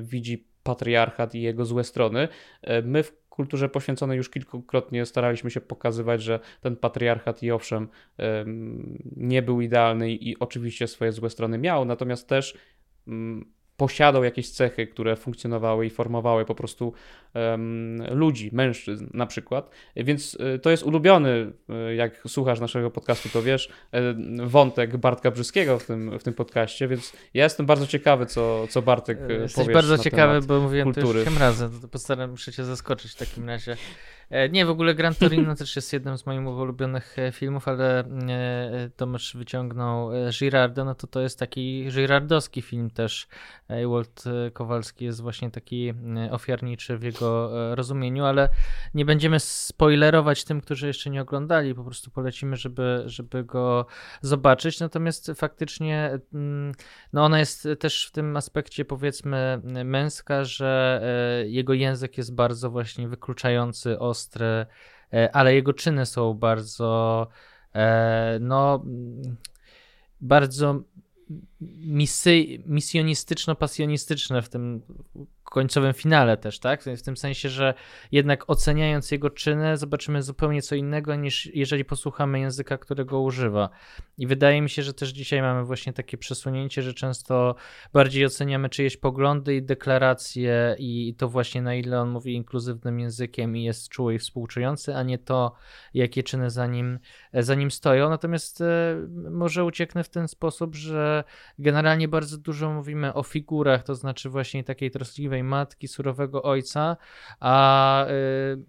widzi 0.00 0.44
patriarchat 0.62 1.34
i 1.34 1.42
jego 1.42 1.64
złe 1.64 1.84
strony. 1.84 2.28
My 2.82 3.02
w 3.02 3.27
kulturze 3.38 3.68
poświęconej 3.68 4.16
już 4.16 4.30
kilkukrotnie 4.30 5.06
staraliśmy 5.06 5.50
się 5.50 5.60
pokazywać, 5.60 6.22
że 6.22 6.40
ten 6.60 6.76
patriarchat 6.76 7.42
i 7.42 7.50
owszem 7.50 7.88
nie 9.16 9.42
był 9.42 9.60
idealny 9.60 10.12
i 10.12 10.38
oczywiście 10.38 10.86
swoje 10.86 11.12
złe 11.12 11.30
strony 11.30 11.58
miał, 11.58 11.84
natomiast 11.84 12.28
też 12.28 12.58
mm, 13.08 13.52
posiadał 13.76 14.24
jakieś 14.24 14.50
cechy, 14.50 14.86
które 14.86 15.16
funkcjonowały 15.16 15.86
i 15.86 15.90
formowały 15.90 16.44
po 16.44 16.54
prostu 16.54 16.92
ludzi, 18.10 18.50
mężczyzn 18.52 19.06
na 19.14 19.26
przykład. 19.26 19.70
Więc 19.96 20.34
y, 20.34 20.58
to 20.58 20.70
jest 20.70 20.82
ulubiony, 20.82 21.52
y, 21.90 21.94
jak 21.94 22.20
słuchasz 22.28 22.60
naszego 22.60 22.90
podcastu, 22.90 23.28
to 23.28 23.42
wiesz, 23.42 23.66
y, 23.66 24.46
wątek 24.46 24.96
Bartka 24.96 25.30
Brzyskiego 25.30 25.78
w 25.78 25.86
tym, 25.86 26.18
w 26.18 26.22
tym 26.22 26.34
podcaście, 26.34 26.88
więc 26.88 27.12
ja 27.34 27.44
jestem 27.44 27.66
bardzo 27.66 27.86
ciekawy, 27.86 28.26
co, 28.26 28.66
co 28.66 28.82
Bartek 28.82 29.18
Jesteś 29.28 29.68
bardzo 29.68 29.98
ciekawy, 29.98 30.46
bo 30.46 30.60
mówiłem 30.60 30.92
kultury. 30.92 31.24
to 31.24 31.30
już 31.30 31.38
razem, 31.40 31.80
to 31.80 31.88
postaram 31.88 32.36
się 32.36 32.52
cię 32.52 32.64
zaskoczyć 32.64 33.12
w 33.12 33.16
takim 33.16 33.48
razie. 33.48 33.76
E, 34.30 34.48
nie, 34.48 34.66
w 34.66 34.70
ogóle 34.70 34.94
Gran 34.94 35.14
Torino 35.14 35.54
też 35.56 35.76
jest 35.76 35.92
jednym 35.92 36.18
z 36.18 36.26
moich 36.26 36.46
ulubionych 36.46 37.18
e, 37.18 37.32
filmów, 37.32 37.68
ale 37.68 38.00
e, 38.00 38.90
Tomasz 38.96 39.36
wyciągnął 39.36 40.10
Girardo, 40.38 40.84
no 40.84 40.94
to 40.94 41.06
to 41.06 41.20
jest 41.20 41.38
taki 41.38 41.88
girardowski 41.94 42.62
film 42.62 42.90
też. 42.90 43.28
Walt 43.88 44.24
Kowalski 44.52 45.04
jest 45.04 45.20
właśnie 45.20 45.50
taki 45.50 45.92
ofiarniczy 46.30 46.98
w 46.98 47.02
jego 47.02 47.27
rozumieniu, 47.74 48.24
ale 48.24 48.48
nie 48.94 49.04
będziemy 49.04 49.40
spoilerować 49.40 50.44
tym, 50.44 50.60
którzy 50.60 50.86
jeszcze 50.86 51.10
nie 51.10 51.22
oglądali, 51.22 51.74
po 51.74 51.84
prostu 51.84 52.10
polecimy, 52.10 52.56
żeby, 52.56 53.02
żeby 53.06 53.44
go 53.44 53.86
zobaczyć. 54.22 54.80
Natomiast 54.80 55.30
faktycznie 55.36 56.18
mm, 56.34 56.72
no 57.12 57.24
ona 57.24 57.38
jest 57.38 57.68
też 57.78 58.06
w 58.06 58.12
tym 58.12 58.36
aspekcie 58.36 58.84
powiedzmy 58.84 59.60
męska, 59.84 60.44
że 60.44 61.02
jego 61.46 61.72
język 61.72 62.18
jest 62.18 62.34
bardzo 62.34 62.70
właśnie 62.70 63.08
wykluczający 63.08 63.98
ostry, 63.98 64.66
e, 65.12 65.36
ale 65.36 65.54
jego 65.54 65.72
czyny 65.72 66.06
są 66.06 66.34
bardzo, 66.34 67.28
e, 67.74 68.38
no, 68.40 68.84
bardzo 70.20 70.80
misy, 71.60 72.44
misjonistyczno-pasjonistyczne 72.66 74.42
w 74.42 74.48
tym 74.48 74.82
końcowym 75.50 75.92
finale 75.92 76.36
też, 76.36 76.58
tak? 76.58 76.82
W 76.82 77.02
tym 77.02 77.16
sensie, 77.16 77.48
że 77.48 77.74
jednak 78.12 78.50
oceniając 78.50 79.10
jego 79.10 79.30
czyny, 79.30 79.76
zobaczymy 79.76 80.22
zupełnie 80.22 80.62
co 80.62 80.74
innego 80.74 81.14
niż 81.14 81.46
jeżeli 81.54 81.84
posłuchamy 81.84 82.40
języka, 82.40 82.78
którego 82.78 83.20
używa. 83.20 83.68
I 84.18 84.26
wydaje 84.26 84.62
mi 84.62 84.70
się, 84.70 84.82
że 84.82 84.94
też 84.94 85.08
dzisiaj 85.08 85.42
mamy 85.42 85.64
właśnie 85.64 85.92
takie 85.92 86.18
przesunięcie, 86.18 86.82
że 86.82 86.94
często 86.94 87.54
bardziej 87.92 88.26
oceniamy 88.26 88.68
czyjeś 88.68 88.96
poglądy 88.96 89.56
i 89.56 89.62
deklaracje 89.62 90.76
i 90.78 91.14
to 91.18 91.28
właśnie 91.28 91.62
na 91.62 91.74
ile 91.74 92.00
on 92.00 92.08
mówi 92.08 92.34
inkluzywnym 92.34 93.00
językiem 93.00 93.56
i 93.56 93.64
jest 93.64 93.88
czuły 93.88 94.14
i 94.14 94.18
współczujący, 94.18 94.94
a 94.94 95.02
nie 95.02 95.18
to, 95.18 95.54
jakie 95.94 96.22
czyny 96.22 96.50
za 96.50 96.66
nim, 96.66 96.98
za 97.34 97.54
nim 97.54 97.70
stoją. 97.70 98.10
Natomiast 98.10 98.60
e, 98.60 98.96
może 99.30 99.64
ucieknę 99.64 100.04
w 100.04 100.08
ten 100.08 100.28
sposób, 100.28 100.74
że 100.74 101.24
generalnie 101.58 102.08
bardzo 102.08 102.38
dużo 102.38 102.72
mówimy 102.72 103.14
o 103.14 103.22
figurach, 103.22 103.82
to 103.82 103.94
znaczy 103.94 104.30
właśnie 104.30 104.64
takiej 104.64 104.90
troskliwej 104.90 105.37
matki, 105.44 105.88
surowego 105.88 106.42
ojca, 106.42 106.96
a 107.40 108.06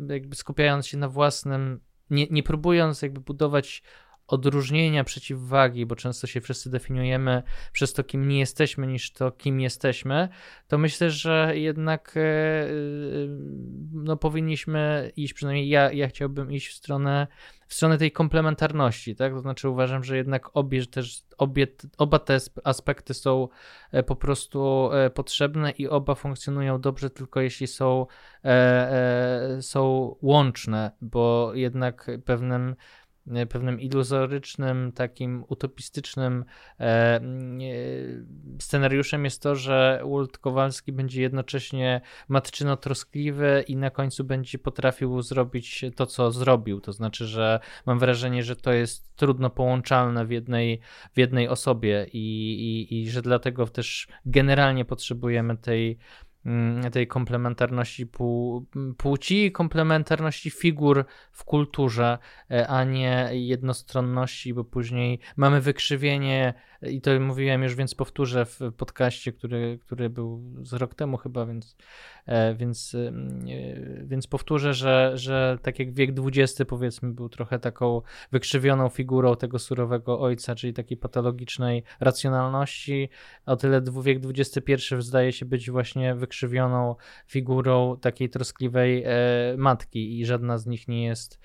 y, 0.10 0.14
jakby 0.14 0.36
skupiając 0.36 0.88
się 0.88 0.98
na 0.98 1.10
własnym, 1.10 1.80
nie, 2.10 2.28
nie 2.32 2.44
próbując 2.44 3.02
jakby 3.02 3.22
budować 3.22 3.84
odróżnienia, 4.30 5.04
przeciwwagi, 5.04 5.86
bo 5.86 5.96
często 5.96 6.28
się 6.28 6.42
wszyscy 6.42 6.70
definiujemy 6.70 7.44
przez 7.72 7.94
to, 7.94 8.04
kim 8.04 8.28
nie 8.28 8.40
jesteśmy, 8.40 8.88
niż 8.88 9.12
to, 9.12 9.32
kim 9.32 9.60
jesteśmy, 9.60 10.30
to 10.68 10.78
myślę, 10.78 11.12
że 11.12 11.52
jednak 11.54 12.18
e, 12.18 12.22
e, 12.22 12.70
no, 13.94 14.18
powinniśmy 14.18 15.12
iść, 15.16 15.34
przynajmniej 15.34 15.70
ja, 15.70 15.92
ja 15.92 16.08
chciałbym 16.08 16.52
iść 16.52 16.68
w 16.68 16.74
stronę, 16.74 17.28
w 17.68 17.74
stronę 17.74 17.98
tej 17.98 18.12
komplementarności, 18.12 19.16
tak? 19.16 19.34
To 19.34 19.40
znaczy 19.40 19.70
uważam, 19.70 20.04
że 20.04 20.18
jednak 20.18 20.50
obie 20.54 20.86
też, 20.86 21.24
obie, 21.38 21.68
oba 21.98 22.20
te 22.20 22.38
aspekty 22.64 23.14
są 23.14 23.48
e, 23.92 24.04
po 24.04 24.16
prostu 24.16 24.90
potrzebne 25.14 25.72
i 25.72 25.88
oba 25.88 26.16
funkcjonują 26.16 26.82
dobrze, 26.82 27.10
tylko 27.10 27.42
jeśli 27.42 27.68
są, 27.68 28.06
są 29.62 30.16
łączne, 30.22 30.92
bo 31.02 31.52
jednak 31.54 32.12
pewnym 32.26 32.76
pewnym 33.50 33.80
iluzorycznym, 33.80 34.92
takim 34.92 35.44
utopistycznym 35.48 36.46
e, 36.80 37.16
mm, 37.16 37.60
e, 37.62 37.66
scenariuszem 38.62 39.26
jest 39.26 39.42
to, 39.42 39.56
że 39.56 40.02
Walt 40.06 40.38
Kowalski 40.38 40.92
będzie 40.92 41.22
jednocześnie 41.22 42.02
matczyno-troskliwy 42.30 43.64
i 43.68 43.76
na 43.76 43.90
końcu 43.90 44.24
będzie 44.24 44.60
potrafił 44.60 45.22
zrobić 45.22 45.86
to, 45.96 46.06
co 46.06 46.32
zrobił. 46.32 46.82
To 46.82 46.94
znaczy, 46.94 47.26
że 47.26 47.60
mam 47.86 48.00
wrażenie, 48.00 48.44
że 48.44 48.56
to 48.56 48.74
jest 48.74 49.16
trudno 49.16 49.50
połączalne 49.50 50.26
w 50.26 50.32
jednej, 50.32 50.80
w 51.14 51.20
jednej 51.20 51.48
osobie 51.48 52.08
i, 52.14 52.88
i, 52.90 53.02
i 53.02 53.10
że 53.10 53.22
dlatego 53.22 53.68
też 53.68 54.08
generalnie 54.26 54.86
potrzebujemy 54.86 55.58
tej 55.58 55.98
tej 56.92 57.08
komplementarności 57.08 58.08
płci, 58.98 59.52
komplementarności 59.52 60.50
figur 60.50 61.06
w 61.32 61.44
kulturze, 61.44 62.18
e, 62.52 62.68
a 62.68 62.84
nie 62.84 63.30
jednostronności, 63.32 64.54
bo 64.54 64.64
później 64.64 65.20
mamy 65.36 65.62
wykrzywienie 65.62 66.54
i 66.82 67.02
to 67.02 67.20
mówiłem 67.20 67.64
już, 67.64 67.76
więc 67.76 67.96
powtórzę 67.96 68.46
w 68.46 68.60
podcaście, 68.78 69.34
który, 69.34 69.80
który 69.82 70.10
był 70.10 70.44
z 70.62 70.74
rok 70.74 70.96
temu 70.96 71.18
chyba, 71.18 71.46
więc, 71.46 71.76
e, 72.26 72.56
więc, 72.56 72.96
e, 72.96 73.12
więc 74.04 74.28
powtórzę, 74.28 74.74
że, 74.74 75.12
że 75.16 75.58
tak 75.62 75.80
jak 75.80 75.94
wiek 75.94 76.10
XX 76.18 76.70
powiedzmy 76.70 77.14
był 77.14 77.30
trochę 77.30 77.60
taką 77.60 78.02
wykrzywioną 78.32 78.90
figurą 78.90 79.36
tego 79.36 79.60
surowego 79.60 80.20
ojca, 80.20 80.56
czyli 80.56 80.74
takiej 80.74 80.98
patologicznej 80.98 81.84
racjonalności, 82.00 83.10
o 83.46 83.56
tyle 83.56 83.82
wiek 84.04 84.20
XXI 84.26 84.74
zdaje 85.00 85.32
się 85.32 85.46
być 85.46 85.72
właśnie 85.72 86.16
wykrzywioną 86.16 86.96
figurą 87.28 87.98
takiej 87.98 88.30
troskliwej 88.30 89.04
e, 89.06 89.10
matki 89.58 90.20
i 90.20 90.26
żadna 90.26 90.58
z 90.58 90.66
nich 90.66 90.88
nie 90.88 91.06
jest, 91.06 91.40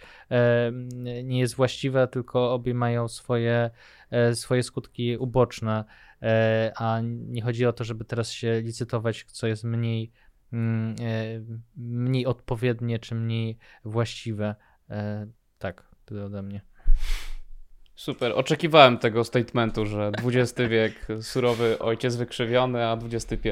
nie 1.25 1.41
jest 1.41 1.55
właściwa, 1.55 2.07
tylko 2.07 2.53
obie 2.53 2.75
mają 2.75 3.09
swoje 3.09 3.71
swoje 4.35 4.63
skutki 4.63 5.17
uboczne, 5.17 5.85
e, 6.23 6.73
a 6.77 7.01
nie 7.05 7.43
chodzi 7.43 7.67
o 7.67 7.73
to, 7.73 7.85
żeby 7.85 8.05
teraz 8.05 8.31
się 8.31 8.61
licytować, 8.61 9.25
co 9.29 9.47
jest 9.47 9.65
mniej, 9.65 10.13
mm, 10.53 10.95
e, 11.01 11.41
mniej 11.77 12.27
odpowiednie 12.27 12.99
czy 12.99 13.15
mniej 13.15 13.59
właściwe. 13.85 14.55
Tak, 15.59 15.89
tyle 16.05 16.25
ode 16.25 16.43
mnie. 16.43 16.61
Super. 17.97 18.33
Oczekiwałem 18.35 18.99
tego 18.99 19.25
statementu, 19.25 19.87
że 19.87 20.13
XX 20.25 20.61
wiek 20.71 21.07
surowy 21.23 21.79
ojciec 21.79 22.17
wykrzywiony, 22.17 22.85
a 22.87 22.99
XXI 23.13 23.49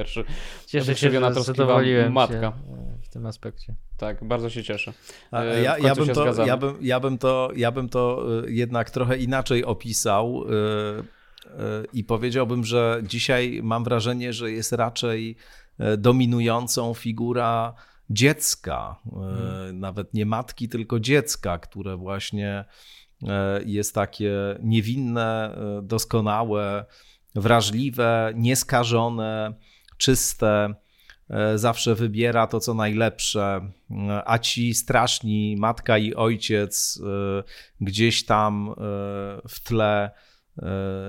cieszę 0.67 0.97
się, 0.97 1.11
że 1.11 1.43
zadowoliłem 1.43 2.13
matka. 2.13 2.53
w 3.03 3.09
tym 3.09 3.27
aspekcie. 3.27 3.75
Tak, 3.97 4.25
bardzo 4.25 4.51
się 4.51 4.63
cieszę. 4.63 4.93
Ja, 5.33 5.79
ja, 5.79 5.95
bym 5.95 6.09
to, 6.09 6.45
ja, 6.45 6.57
bym, 6.57 6.77
ja, 6.81 7.01
bym 7.01 7.19
to, 7.19 7.51
ja 7.57 7.73
bym 7.73 7.89
to 7.89 8.25
jednak 8.47 8.91
trochę 8.91 9.19
inaczej 9.19 9.65
opisał 9.65 10.45
y, 10.45 11.53
i 11.93 12.05
powiedziałbym, 12.05 12.65
że 12.65 13.01
dzisiaj 13.03 13.61
mam 13.63 13.85
wrażenie, 13.85 14.33
że 14.33 14.53
jest 14.53 14.73
raczej 14.73 15.37
dominującą 15.99 16.95
figura 16.95 17.75
dziecka, 18.11 18.97
hmm. 19.11 19.81
nawet 19.81 20.15
nie 20.15 20.27
matki, 20.27 20.69
tylko 20.69 21.01
dziecka, 21.01 21.59
które 21.59 21.97
właśnie 21.97 22.65
E, 22.65 23.02
jest 23.65 23.95
takie 23.95 24.33
niewinne, 24.63 25.55
e, 25.55 25.83
doskonałe, 25.83 26.85
wrażliwe, 27.35 28.33
nieskażone, 28.37 29.55
czyste, 29.99 30.75
e, 31.31 31.59
zawsze 31.59 31.95
wybiera 31.95 32.47
to, 32.47 32.61
co 32.61 32.75
najlepsze, 32.75 33.61
a 34.25 34.39
ci 34.39 34.75
straszni 34.75 35.57
matka 35.59 35.99
i 35.99 36.15
ojciec 36.15 37.03
gdzieś 37.81 38.25
tam 38.25 38.75
w 39.49 39.61
tle, 39.65 40.11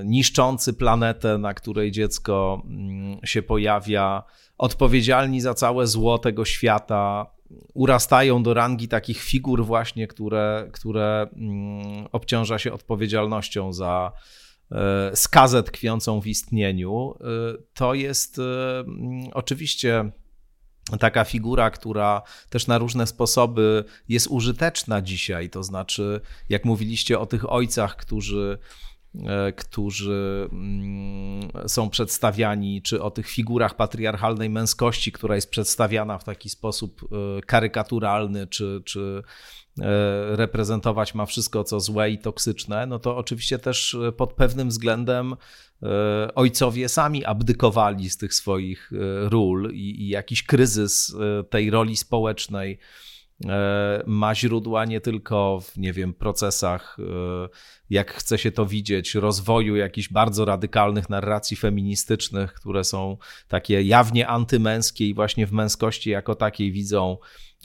niszczący 0.04 0.74
planetę, 0.74 1.38
na 1.38 1.54
której 1.54 1.92
dziecko 1.92 2.64
mm, 2.66 3.18
się 3.26 3.42
pojawia, 3.42 4.24
odpowiedzialni 4.58 5.42
za 5.42 5.54
całe 5.54 5.88
zło 5.88 6.18
tego 6.18 6.46
świata, 6.46 7.26
urastają 7.74 8.44
do 8.44 8.54
rangi 8.54 8.88
takich 8.88 9.22
figur 9.22 9.66
właśnie, 9.66 10.08
które, 10.08 10.70
które 10.74 11.28
mm, 11.36 12.08
obciąża 12.12 12.60
się 12.60 12.74
odpowiedzialnością 12.74 13.74
za, 13.74 14.12
skazę 15.14 15.64
tkwiącą 15.64 16.22
w 16.22 16.28
istnieniu, 16.28 17.14
to 17.74 17.94
jest 17.94 18.42
oczywiście 19.34 20.12
taka 21.00 21.24
figura, 21.24 21.70
która 21.70 22.22
też 22.50 22.68
na 22.68 22.78
różne 22.78 23.08
sposoby 23.08 23.84
jest 24.10 24.28
użyteczna 24.28 25.02
dzisiaj. 25.02 25.50
To 25.50 25.64
znaczy, 25.64 26.22
jak 26.50 26.66
mówiliście 26.66 27.20
o 27.20 27.26
tych 27.26 27.52
ojcach, 27.52 27.96
którzy 27.96 28.60
e, 28.62 28.93
którzy 29.56 30.50
mm, 30.52 31.50
są 31.68 31.90
przedstawiani, 31.90 32.82
czy 32.82 33.02
o 33.02 33.12
tych 33.12 33.30
figurach 33.30 33.76
patriarchalnej 33.76 34.50
męskości, 34.50 35.12
która 35.12 35.36
jest 35.36 35.50
przedstawiana 35.50 36.18
w 36.18 36.24
taki 36.24 36.50
sposób 36.50 37.02
e, 37.04 37.42
karykaturalny, 37.42 38.48
czy, 38.48 38.82
czy 38.86 39.24
e, 39.82 40.36
reprezentować 40.36 41.16
ma 41.16 41.26
wszystko, 41.26 41.64
co 41.64 41.80
złe 41.80 42.12
i 42.12 42.18
toksyczne, 42.18 42.86
no 42.86 43.00
to 43.00 43.18
oczywiście 43.18 43.60
też 43.60 43.98
pod 44.18 44.34
pewnym 44.34 44.70
względem 44.70 45.36
E, 45.84 46.36
ojcowie 46.36 46.90
sami 46.90 47.26
abdykowali 47.26 48.10
z 48.10 48.18
tych 48.18 48.34
swoich 48.34 48.92
e, 48.94 49.30
ról 49.30 49.72
i, 49.74 50.02
i 50.02 50.08
jakiś 50.08 50.44
kryzys 50.44 51.16
e, 51.40 51.44
tej 51.44 51.70
roli 51.70 51.98
społecznej 51.98 52.80
ma 54.06 54.36
źródła 54.36 54.86
nie 54.86 55.02
tylko 55.02 55.60
w, 55.62 55.78
nie 55.78 55.94
wiem, 55.94 56.14
procesach, 56.14 56.98
jak 57.90 58.14
chce 58.14 58.38
się 58.38 58.52
to 58.52 58.66
widzieć, 58.66 59.16
rozwoju 59.16 59.76
jakichś 59.76 60.10
bardzo 60.10 60.46
radykalnych 60.46 61.10
narracji 61.10 61.58
feministycznych, 61.58 62.54
które 62.54 62.84
są 62.84 63.18
takie 63.48 63.82
jawnie 63.82 64.28
antymęskie 64.28 65.08
i 65.08 65.14
właśnie 65.14 65.48
w 65.48 65.52
męskości 65.52 66.10
jako 66.10 66.36
takiej 66.36 66.72
widzą 66.72 67.18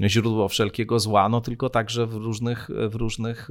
źródło 0.07 0.49
wszelkiego 0.49 1.01
zła, 1.01 1.29
no 1.29 1.41
tylko 1.41 1.71
także 1.71 2.07
w 2.07 2.15
różnych, 2.15 2.69
w 2.91 2.95
różnych 2.95 3.51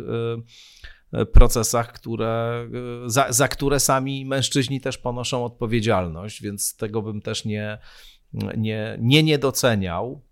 E, 1.13 1.25
procesach, 1.25 1.93
które, 1.93 2.67
e, 3.05 3.09
za, 3.09 3.31
za 3.31 3.47
które 3.47 3.79
sami 3.79 4.25
mężczyźni 4.25 4.81
też 4.81 4.97
ponoszą 4.97 5.45
odpowiedzialność, 5.45 6.41
więc 6.41 6.75
tego 6.75 7.01
bym 7.01 7.21
też 7.21 7.45
nie, 7.45 7.77
nie, 8.57 8.97
nie 9.01 9.23
niedoceniał. 9.23 10.26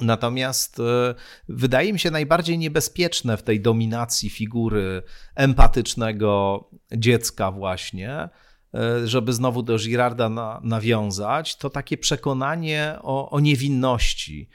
Natomiast 0.00 0.80
e, 0.80 1.14
wydaje 1.48 1.92
mi 1.92 1.98
się 1.98 2.10
najbardziej 2.10 2.58
niebezpieczne 2.58 3.36
w 3.36 3.42
tej 3.42 3.60
dominacji 3.60 4.30
figury 4.30 5.02
empatycznego 5.34 6.64
dziecka, 6.92 7.50
właśnie, 7.50 8.28
żeby 9.04 9.32
znowu 9.32 9.62
do 9.62 9.78
Girarda 9.78 10.28
na, 10.28 10.60
nawiązać, 10.64 11.56
to 11.56 11.70
takie 11.70 11.98
przekonanie 11.98 12.96
o, 13.02 13.30
o 13.30 13.40
niewinności 13.40 14.48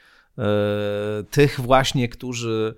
tych 1.32 1.60
właśnie, 1.62 2.10
którzy 2.10 2.76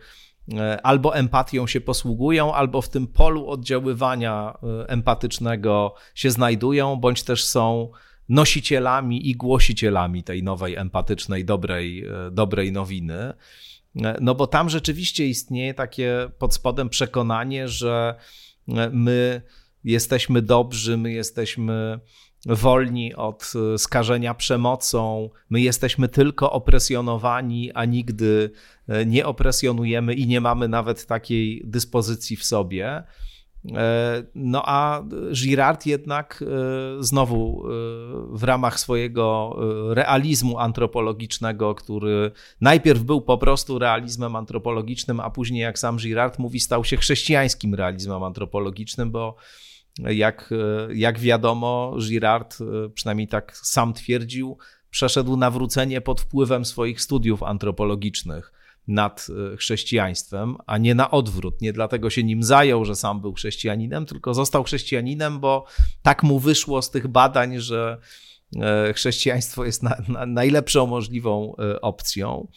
E, 0.56 0.86
albo 0.86 1.16
empatią 1.16 1.68
się 1.68 1.82
posługują, 1.82 2.54
albo 2.54 2.82
w 2.82 2.90
tym 2.90 3.08
polu 3.08 3.50
oddziaływania 3.50 4.58
e, 4.64 4.90
empatycznego 4.90 5.96
się 6.16 6.32
znajdują, 6.32 6.96
bądź 6.96 7.24
też 7.24 7.46
są 7.46 7.92
nosicielami 8.30 9.30
i 9.30 9.36
głosicielami 9.36 10.24
tej 10.24 10.44
nowej, 10.44 10.76
empatycznej, 10.76 11.46
dobrej, 11.46 12.06
e, 12.06 12.32
dobrej 12.32 12.72
nowiny. 12.72 13.34
No 14.22 14.36
bo 14.36 14.48
tam 14.48 14.70
rzeczywiście 14.70 15.28
istnieje 15.28 15.74
takie 15.74 16.30
pod 16.40 16.54
spodem 16.54 16.90
przekonanie, 16.90 17.68
że 17.68 18.16
my 18.92 19.42
jesteśmy 19.84 20.42
dobrzy, 20.42 20.98
my 20.98 21.12
jesteśmy 21.12 22.00
wolni 22.46 23.16
od 23.16 23.54
e, 23.74 23.78
skażenia 23.78 24.34
przemocą, 24.34 25.30
my 25.50 25.62
jesteśmy 25.62 26.08
tylko 26.08 26.52
opresjonowani, 26.52 27.72
a 27.74 27.86
nigdy 27.86 28.52
e, 28.88 29.06
nie 29.06 29.26
opresjonujemy 29.26 30.14
i 30.14 30.28
nie 30.28 30.42
mamy 30.42 30.68
nawet 30.68 31.06
takiej 31.06 31.62
dyspozycji 31.66 32.38
w 32.38 32.46
sobie. 32.46 33.04
E, 33.76 34.24
no 34.36 34.62
a 34.66 35.04
Girard 35.32 35.86
jednak 35.86 36.44
znowu 37.00 37.64
w 38.32 38.44
ramach 38.44 38.80
swojego 38.80 39.58
realizmu 39.90 40.60
antropologicznego, 40.60 41.76
który 41.76 42.32
najpierw 42.62 43.04
był 43.04 43.22
po 43.22 43.38
prostu 43.38 43.80
realizmem 43.80 44.36
antropologicznym, 44.36 45.20
a 45.20 45.30
później, 45.30 45.62
jak 45.62 45.80
sam 45.80 45.98
Girard 45.98 46.40
mówi, 46.40 46.60
stał 46.60 46.84
się 46.84 46.98
chrześcijańskim 46.98 47.76
realizmem 47.76 48.24
antropologicznym, 48.24 49.12
bo 49.12 49.36
jak, 50.00 50.54
jak 50.94 51.20
wiadomo, 51.20 51.96
Girard, 52.00 52.58
e, 52.62 52.90
przynajmniej 52.90 53.28
tak 53.28 53.58
sam 53.58 53.94
twierdził, 53.94 54.58
przeszedł 54.90 55.38
nawrócenie 55.38 56.02
pod 56.02 56.22
wpływem 56.22 56.66
swoich 56.66 57.02
studiów 57.02 57.44
antropologicznych 57.44 58.52
nad 58.88 59.28
e, 59.54 59.58
chrześcijaństwem, 59.58 60.58
a 60.66 60.78
nie 60.78 60.96
na 60.96 61.12
odwrót. 61.12 61.62
Nie 61.62 61.74
dlatego 61.74 62.10
się 62.10 62.24
nim 62.24 62.44
zajął, 62.44 62.86
że 62.86 62.96
sam 62.96 63.22
był 63.22 63.34
chrześcijaninem, 63.34 64.06
tylko 64.06 64.34
został 64.34 64.64
chrześcijaninem, 64.64 65.40
bo 65.40 65.66
tak 66.02 66.24
mu 66.24 66.40
wyszło 66.40 66.82
z 66.82 66.92
tych 66.92 67.08
badań, 67.08 67.60
że 67.60 67.98
e, 68.56 68.94
chrześcijaństwo 68.94 69.66
jest 69.66 69.84
na, 69.84 69.98
na 70.08 70.26
najlepszą 70.26 70.88
możliwą 70.88 71.56
opcją. 71.82 72.48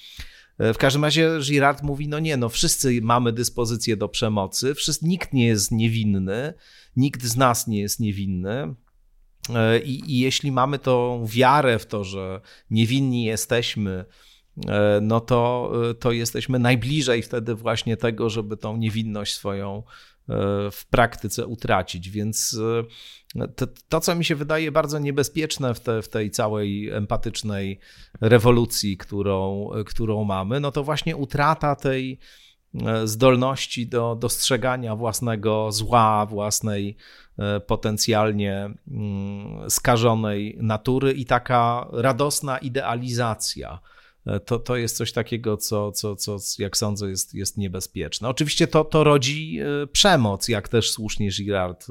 W 0.75 0.79
każdym 0.79 1.05
razie 1.05 1.31
Girard 1.43 1.83
mówi, 1.83 2.09
no 2.09 2.19
nie, 2.19 2.37
no 2.37 2.49
wszyscy 2.49 3.01
mamy 3.03 3.33
dyspozycję 3.33 3.97
do 3.97 4.09
przemocy, 4.09 4.75
wszyscy, 4.75 5.07
nikt 5.07 5.33
nie 5.33 5.47
jest 5.47 5.71
niewinny, 5.71 6.55
nikt 6.97 7.23
z 7.23 7.37
nas 7.37 7.67
nie 7.67 7.81
jest 7.81 8.01
niewinny. 8.01 8.75
E, 9.55 9.79
I, 9.79 10.13
I, 10.13 10.19
jeśli 10.19 10.53
mamy 10.53 10.79
tą 10.79 11.27
wiarę 11.27 11.79
w 11.79 11.87
to, 11.87 12.05
że 12.05 12.41
niewinni 12.71 13.25
jesteśmy, 13.25 13.91
e, 13.91 14.30
no 15.03 15.21
to, 15.21 15.73
e, 15.91 15.95
to 15.95 16.13
jesteśmy 16.13 16.59
najbliżej 16.59 17.23
wtedy 17.23 17.55
właśnie 17.55 17.97
tego, 17.97 18.31
żeby 18.31 18.57
tą 18.57 18.77
niewinność 18.77 19.35
swoją 19.35 19.83
w 20.73 20.87
praktyce 20.91 21.47
utracić. 21.47 22.11
Więc 22.11 22.59
to, 23.57 23.67
to, 23.89 24.01
co 24.01 24.15
mi 24.15 24.25
się 24.25 24.35
wydaje 24.35 24.73
bardzo 24.73 24.99
niebezpieczne 24.99 25.75
w, 25.75 25.81
te, 25.81 26.03
w 26.03 26.09
tej 26.09 26.31
całej 26.31 26.91
empatycznej 26.91 27.79
rewolucji, 28.21 28.97
którą, 28.97 29.71
którą 29.87 30.25
mamy, 30.25 30.61
no 30.61 30.73
to 30.73 30.85
właśnie 30.85 31.17
utrata 31.17 31.77
tej 31.77 32.19
E, 32.75 33.07
zdolności 33.07 33.87
do 33.87 34.17
dostrzegania 34.21 34.97
własnego 34.97 35.73
zła, 35.73 36.27
własnej 36.27 36.97
e, 37.39 37.61
potencjalnie 37.61 38.71
mm, 38.91 39.71
skażonej 39.71 40.57
natury 40.61 41.13
i 41.13 41.25
taka 41.25 41.89
radosna 41.93 42.59
idealizacja. 42.59 43.81
E, 44.27 44.41
to, 44.41 44.59
to 44.59 44.77
jest 44.77 44.97
coś 44.97 45.13
takiego, 45.13 45.57
co, 45.57 45.93
co, 45.93 46.17
co 46.17 46.37
jak 46.59 46.77
sądzę, 46.77 47.11
jest, 47.11 47.35
jest 47.35 47.57
niebezpieczne. 47.57 48.29
Oczywiście 48.29 48.67
to, 48.67 48.85
to 48.85 49.05
rodzi 49.05 49.59
przemoc, 49.93 50.49
jak 50.49 50.69
też 50.69 50.91
słusznie 50.91 51.31
Girard 51.31 51.87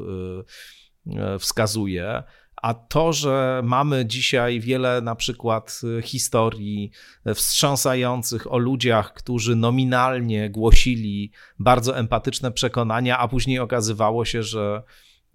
wskazuje. 1.40 2.24
A 2.62 2.74
to, 2.74 3.14
że 3.14 3.62
mamy 3.64 4.06
dzisiaj 4.06 4.60
wiele 4.60 5.02
na 5.02 5.16
przykład 5.16 5.82
historii 6.04 6.92
wstrząsających 7.36 8.52
o 8.54 8.58
ludziach, 8.58 9.14
którzy 9.14 9.56
nominalnie 9.56 10.50
głosili 10.50 11.32
bardzo 11.60 11.98
empatyczne 11.98 12.52
przekonania, 12.52 13.18
a 13.18 13.28
później 13.28 13.60
okazywało 13.60 14.26
się, 14.26 14.44
że 14.44 14.84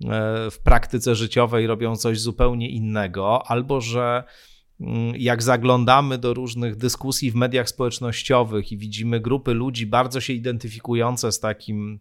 e, 0.04 0.50
w 0.50 0.58
praktyce 0.64 1.14
życiowej 1.14 1.66
robią 1.66 1.96
coś 1.96 2.20
zupełnie 2.20 2.70
innego, 2.70 3.42
albo 3.46 3.80
że 3.80 4.24
jak 5.16 5.42
zaglądamy 5.42 6.18
do 6.18 6.34
różnych 6.34 6.76
dyskusji 6.76 7.30
w 7.30 7.34
mediach 7.34 7.68
społecznościowych 7.68 8.72
i 8.72 8.78
widzimy 8.78 9.20
grupy 9.20 9.54
ludzi 9.54 9.86
bardzo 9.86 10.20
się 10.20 10.32
identyfikujące 10.32 11.32
z 11.32 11.40
takim 11.40 12.00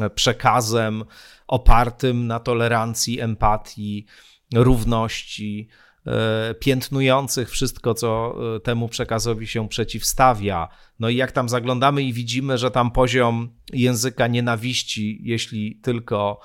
e, 0.00 0.10
przekazem 0.10 1.04
opartym 1.46 2.26
na 2.26 2.40
tolerancji, 2.40 3.20
empatii, 3.20 4.06
równości, 4.54 5.68
e, 6.06 6.54
piętnujących 6.54 7.50
wszystko, 7.50 7.94
co 7.94 8.34
e, 8.56 8.60
temu 8.60 8.88
przekazowi 8.88 9.46
się 9.46 9.68
przeciwstawia. 9.68 10.68
No 11.00 11.08
i 11.08 11.16
jak 11.16 11.32
tam 11.32 11.48
zaglądamy 11.48 12.02
i 12.02 12.12
widzimy, 12.12 12.58
że 12.58 12.70
tam 12.70 12.90
poziom 12.90 13.48
języka 13.72 14.26
nienawiści, 14.26 15.20
jeśli 15.22 15.76
tylko 15.76 16.40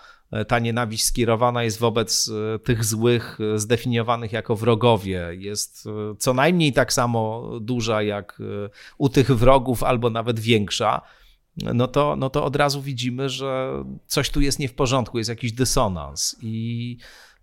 ta 0.47 0.59
nienawiść 0.59 1.03
skierowana 1.03 1.63
jest 1.63 1.79
wobec 1.79 2.31
tych 2.63 2.85
złych, 2.85 3.37
zdefiniowanych 3.55 4.31
jako 4.31 4.55
wrogowie, 4.55 5.29
jest 5.37 5.85
co 6.17 6.33
najmniej 6.33 6.73
tak 6.73 6.93
samo 6.93 7.51
duża 7.61 8.01
jak 8.01 8.41
u 8.97 9.09
tych 9.09 9.31
wrogów, 9.31 9.83
albo 9.83 10.09
nawet 10.09 10.39
większa, 10.39 11.01
no 11.57 11.87
to, 11.87 12.15
no 12.15 12.29
to 12.29 12.45
od 12.45 12.55
razu 12.55 12.81
widzimy, 12.81 13.29
że 13.29 13.83
coś 14.07 14.29
tu 14.29 14.41
jest 14.41 14.59
nie 14.59 14.67
w 14.67 14.73
porządku, 14.73 15.17
jest 15.17 15.29
jakiś 15.29 15.51
dysonans. 15.51 16.35
I 16.41 16.97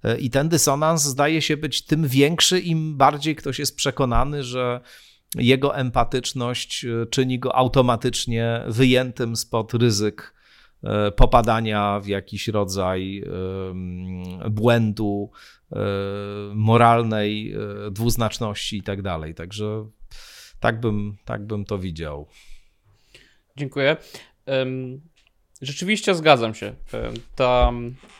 E, 0.07 0.19
I 0.19 0.31
ten 0.31 0.49
dysonans 0.49 1.03
zdaje 1.03 1.43
się 1.43 1.57
być 1.57 1.83
tym 1.83 2.09
większy, 2.09 2.61
im 2.61 2.97
bardziej 2.97 3.37
ktoś 3.37 3.59
jest 3.59 3.77
przekonany, 3.77 4.43
że 4.43 4.81
jego 5.35 5.77
empatyczność 5.77 6.85
e, 6.85 7.07
czyni 7.07 7.39
go 7.39 7.57
automatycznie 7.57 8.63
wyjętym 8.69 9.37
spod 9.37 9.75
ryzyk 9.75 10.35
e, 10.35 10.36
popadania 11.17 12.01
w 12.01 12.07
jakiś 12.07 12.49
rodzaj 12.49 13.25
błędu, 14.51 15.31
moralnej 16.55 17.55
dwuznaczności 17.91 18.77
i 18.77 18.83
tak 18.83 19.03
dalej. 19.03 19.35
Także 19.35 19.89
tak 20.61 20.81
bym, 20.81 21.17
tak 21.25 21.47
bym 21.47 21.65
to 21.65 21.79
widział. 21.79 22.29
Dziękuję. 23.57 23.97
Rzeczywiście 25.63 26.15
zgadzam 26.15 26.55
się. 26.55 26.67
E, 26.67 27.13
to 27.37 27.73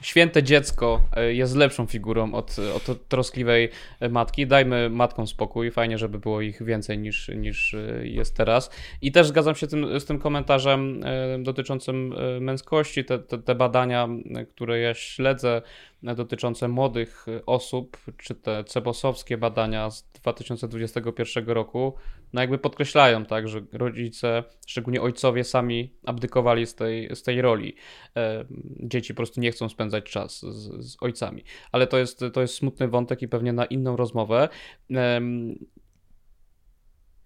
święte 0.03 0.43
dziecko 0.43 1.03
e, 1.17 1.35
jest 1.35 1.57
lepszą 1.57 1.87
figurą 1.87 2.35
od, 2.35 2.57
od 2.59 3.09
troskliwej 3.09 3.69
matki. 4.11 4.47
Dajmy 4.47 4.91
matkom 4.91 5.27
spokój. 5.27 5.71
Fajnie, 5.71 5.99
żeby 5.99 6.19
było 6.19 6.41
ich 6.41 6.63
więcej 6.65 6.99
niż, 6.99 7.29
niż 7.29 7.75
e, 7.75 8.07
jest 8.07 8.37
teraz. 8.37 8.71
I 9.03 9.13
też 9.13 9.27
zgadzam 9.27 9.55
się 9.55 9.67
tym, 9.67 10.01
z 10.01 10.05
tym 10.05 10.19
komentarzem 10.19 11.01
dotyczącym 11.39 12.15
męskości. 12.41 13.05
Te, 13.05 13.19
te, 13.19 13.39
te 13.39 13.55
badania, 13.55 14.09
które 14.49 14.81
ja 14.81 14.95
śledzę, 14.95 15.63
dotyczące 16.03 16.69
młodych 16.69 17.27
osób, 17.47 17.97
czy 18.17 18.35
te 18.35 18.65
cebosowskie 18.65 19.39
badania 19.39 19.91
z 19.91 20.03
2021 20.03 21.49
roku, 21.49 21.95
no 22.37 22.41
jakby 22.41 22.59
podkreślają, 22.59 23.25
tak, 23.25 23.49
że 23.49 23.61
rodzice, 23.73 24.45
szczególnie 24.67 25.03
ojcowie 25.03 25.45
sami 25.45 25.95
abdykowali 26.07 26.67
z 26.67 26.75
tej, 26.75 27.17
z 27.17 27.23
tej 27.23 27.43
roli. 27.43 27.77
E, 28.17 28.45
dzieci 28.81 29.15
po 29.15 29.17
prostu 29.17 29.41
nie 29.41 29.53
chcą 29.53 29.69
spędzać 29.69 30.05
czas 30.05 30.41
z, 30.41 30.93
z 30.93 30.97
ojcami. 31.01 31.45
Ale 31.73 31.87
to 31.87 31.99
jest, 31.99 32.25
to 32.33 32.41
jest 32.41 32.55
smutny 32.55 32.89
wątek 32.89 33.23
i 33.23 33.29
pewnie 33.29 33.53
na 33.53 33.65
inną 33.65 33.97
rozmowę. 33.97 34.49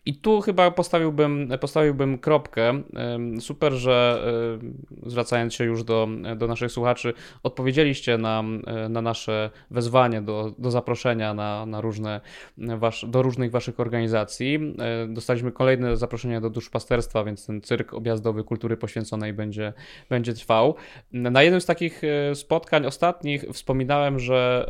I 0.07 0.15
tu 0.15 0.41
chyba 0.41 0.71
postawiłbym, 0.71 1.49
postawiłbym 1.61 2.19
kropkę. 2.19 2.83
Super, 3.41 3.73
że 3.73 4.25
zwracając 5.07 5.55
się 5.55 5.65
już 5.65 5.85
do, 5.85 6.09
do 6.37 6.47
naszych 6.47 6.73
słuchaczy, 6.73 7.15
odpowiedzieliście 7.43 8.19
na, 8.19 8.43
na 8.89 9.03
nasze 9.03 9.51
wezwanie 9.71 10.23
do, 10.23 10.55
do 10.59 10.71
zaproszenia 10.71 11.35
na, 11.35 11.67
na 11.67 11.81
różne, 11.81 12.21
wasz, 12.59 13.07
do 13.09 13.23
różnych 13.23 13.51
waszych 13.51 13.81
organizacji. 13.81 14.75
Dostaliśmy 15.09 15.53
kolejne 15.53 15.97
zaproszenie 15.97 16.41
do 16.41 16.51
duszpasterstwa, 16.51 17.25
więc 17.25 17.47
ten 17.47 17.61
cyrk 17.61 17.95
objazdowy 17.95 18.45
kultury 18.45 18.77
poświęconej 18.77 19.33
będzie, 19.33 19.73
będzie 20.09 20.35
trwał. 20.35 20.75
Na 21.13 21.43
jednym 21.43 21.61
z 21.61 21.67
takich 21.67 22.03
e, 22.05 22.35
spotkań 22.35 22.87
ostatnich 22.87 23.45
wspominałem, 23.53 24.19
że 24.19 24.67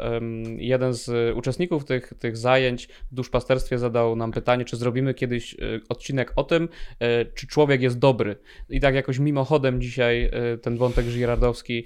jeden 0.57 0.95
z 0.95 1.37
uczestników 1.37 1.85
tych, 1.85 2.12
tych 2.18 2.37
zajęć 2.37 2.89
w 3.12 3.14
duszpasterstwie 3.14 3.78
zadał 3.78 4.16
nam 4.16 4.33
pytanie, 4.33 4.64
czy 4.64 4.76
zrobimy 4.76 5.14
kiedyś 5.20 5.54
e, 5.54 5.56
odcinek 5.88 6.32
o 6.36 6.44
tym, 6.44 6.68
e, 7.00 7.24
czy 7.24 7.46
człowiek 7.46 7.82
jest 7.82 7.98
dobry. 7.98 8.36
I 8.68 8.80
tak 8.80 8.94
jakoś 8.94 9.18
mimochodem 9.18 9.80
dzisiaj 9.80 10.24
e, 10.24 10.58
ten 10.58 10.76
wątek 10.76 11.06
żirardowski, 11.06 11.84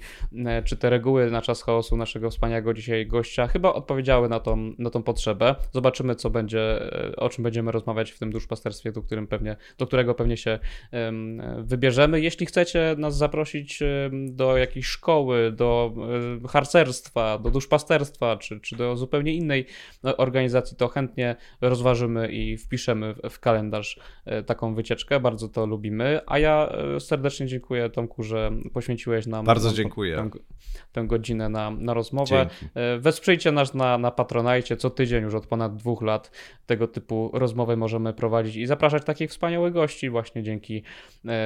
czy 0.65 0.77
te 0.77 0.89
reguły 0.89 1.31
na 1.31 1.41
czas 1.41 1.63
chaosu 1.63 1.97
naszego 1.97 2.29
wspaniałego 2.29 2.73
dzisiaj 2.73 3.07
gościa 3.07 3.47
chyba 3.47 3.73
odpowiedziały 3.73 4.29
na 4.29 4.39
tą, 4.39 4.73
na 4.77 4.89
tą 4.89 5.03
potrzebę. 5.03 5.55
Zobaczymy, 5.71 6.15
co 6.15 6.29
będzie, 6.29 6.79
o 7.17 7.29
czym 7.29 7.43
będziemy 7.43 7.71
rozmawiać 7.71 8.11
w 8.11 8.19
tym 8.19 8.31
duszpasterstwie, 8.31 8.91
do, 8.91 9.01
którym 9.01 9.27
pewnie, 9.27 9.55
do 9.77 9.87
którego 9.87 10.13
pewnie 10.13 10.37
się 10.37 10.59
wybierzemy. 11.59 12.21
Jeśli 12.21 12.45
chcecie 12.45 12.95
nas 12.97 13.17
zaprosić 13.17 13.79
do 14.11 14.57
jakiejś 14.57 14.85
szkoły, 14.85 15.51
do 15.51 15.93
harcerstwa, 16.49 17.39
do 17.39 17.51
duszpasterstwa, 17.51 18.37
czy, 18.37 18.59
czy 18.59 18.75
do 18.75 18.97
zupełnie 18.97 19.33
innej 19.33 19.65
organizacji, 20.03 20.77
to 20.77 20.87
chętnie 20.87 21.35
rozważymy 21.61 22.31
i 22.31 22.57
wpiszemy 22.57 23.15
w 23.29 23.39
kalendarz 23.39 23.99
e, 24.25 24.43
taką 24.43 24.75
wycieczkę. 24.75 25.19
Bardzo 25.19 25.49
to 25.49 25.65
lubimy. 25.65 26.19
A 26.25 26.39
ja 26.39 26.69
e, 26.95 26.99
serdecznie 26.99 27.47
dziękuję 27.47 27.89
Tomku, 27.89 28.23
że 28.23 28.51
poświęciłeś 28.73 29.27
nam 29.27 29.45
Bardzo 29.45 29.73
dziękuję. 29.73 30.15
Tę, 30.15 30.29
tę 30.91 31.07
godzinę 31.07 31.49
na, 31.49 31.71
na 31.71 31.93
rozmowę. 31.93 32.47
Dzięki. 32.61 32.79
E, 32.79 32.99
wesprzyjcie 32.99 33.51
nas 33.51 33.73
na, 33.73 33.97
na 33.97 34.11
Patronajcie. 34.11 34.77
Co 34.77 34.89
tydzień 34.89 35.23
już 35.23 35.33
od 35.35 35.47
ponad 35.47 35.75
dwóch 35.75 36.01
lat 36.01 36.31
tego 36.65 36.87
typu 36.87 37.31
rozmowy 37.33 37.77
możemy 37.77 38.13
prowadzić 38.13 38.55
i 38.55 38.65
zapraszać 38.65 39.05
takich 39.05 39.29
wspaniałych 39.29 39.73
gości 39.73 40.09
właśnie 40.09 40.43
dzięki 40.43 40.83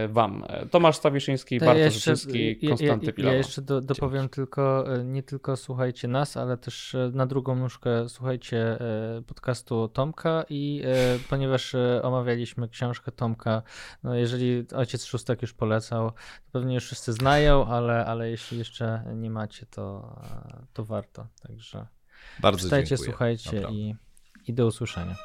Wam. 0.10 0.44
Tomasz 0.72 0.96
Stawiszyński, 0.96 1.60
Bartosz 1.60 1.94
Rzeczyński, 1.94 2.68
Konstanty 2.68 3.14
Pilawa. 3.14 3.32
Ja, 3.32 3.34
ja 3.34 3.38
jeszcze 3.38 3.62
do, 3.62 3.82
dopowiem 3.82 4.22
Dzięki. 4.22 4.36
tylko, 4.36 4.86
nie 5.06 5.24
tylko 5.24 5.58
słuchajcie 5.58 6.08
nas, 6.08 6.38
ale 6.38 6.58
też 6.58 6.96
na 7.14 7.26
drugą 7.26 7.56
nóżkę 7.56 8.10
słuchajcie 8.10 8.78
podcastu 9.28 9.88
Tomka 9.88 10.46
i 10.50 10.84
ponieważ 11.30 11.69
omawialiśmy 12.04 12.70
książkę 12.70 13.12
Tomka. 13.12 13.62
No 14.04 14.16
jeżeli 14.16 14.66
ojciec 14.76 15.06
Szóstek 15.06 15.42
już 15.42 15.54
polecał, 15.54 16.12
to 16.12 16.52
pewnie 16.52 16.76
już 16.76 16.86
wszyscy 16.86 17.14
znają, 17.14 17.66
ale, 17.66 18.06
ale 18.06 18.30
jeśli 18.30 18.58
jeszcze 18.58 19.04
nie 19.16 19.30
macie, 19.30 19.66
to, 19.66 20.16
to 20.74 20.86
warto. 20.86 21.28
Także 21.48 21.88
Bardzo 22.40 22.64
czytajcie, 22.64 22.90
dziękuję. 22.90 23.10
słuchajcie 23.10 23.64
i, 23.72 23.96
i 24.48 24.54
do 24.54 24.68
usłyszenia. 24.68 25.16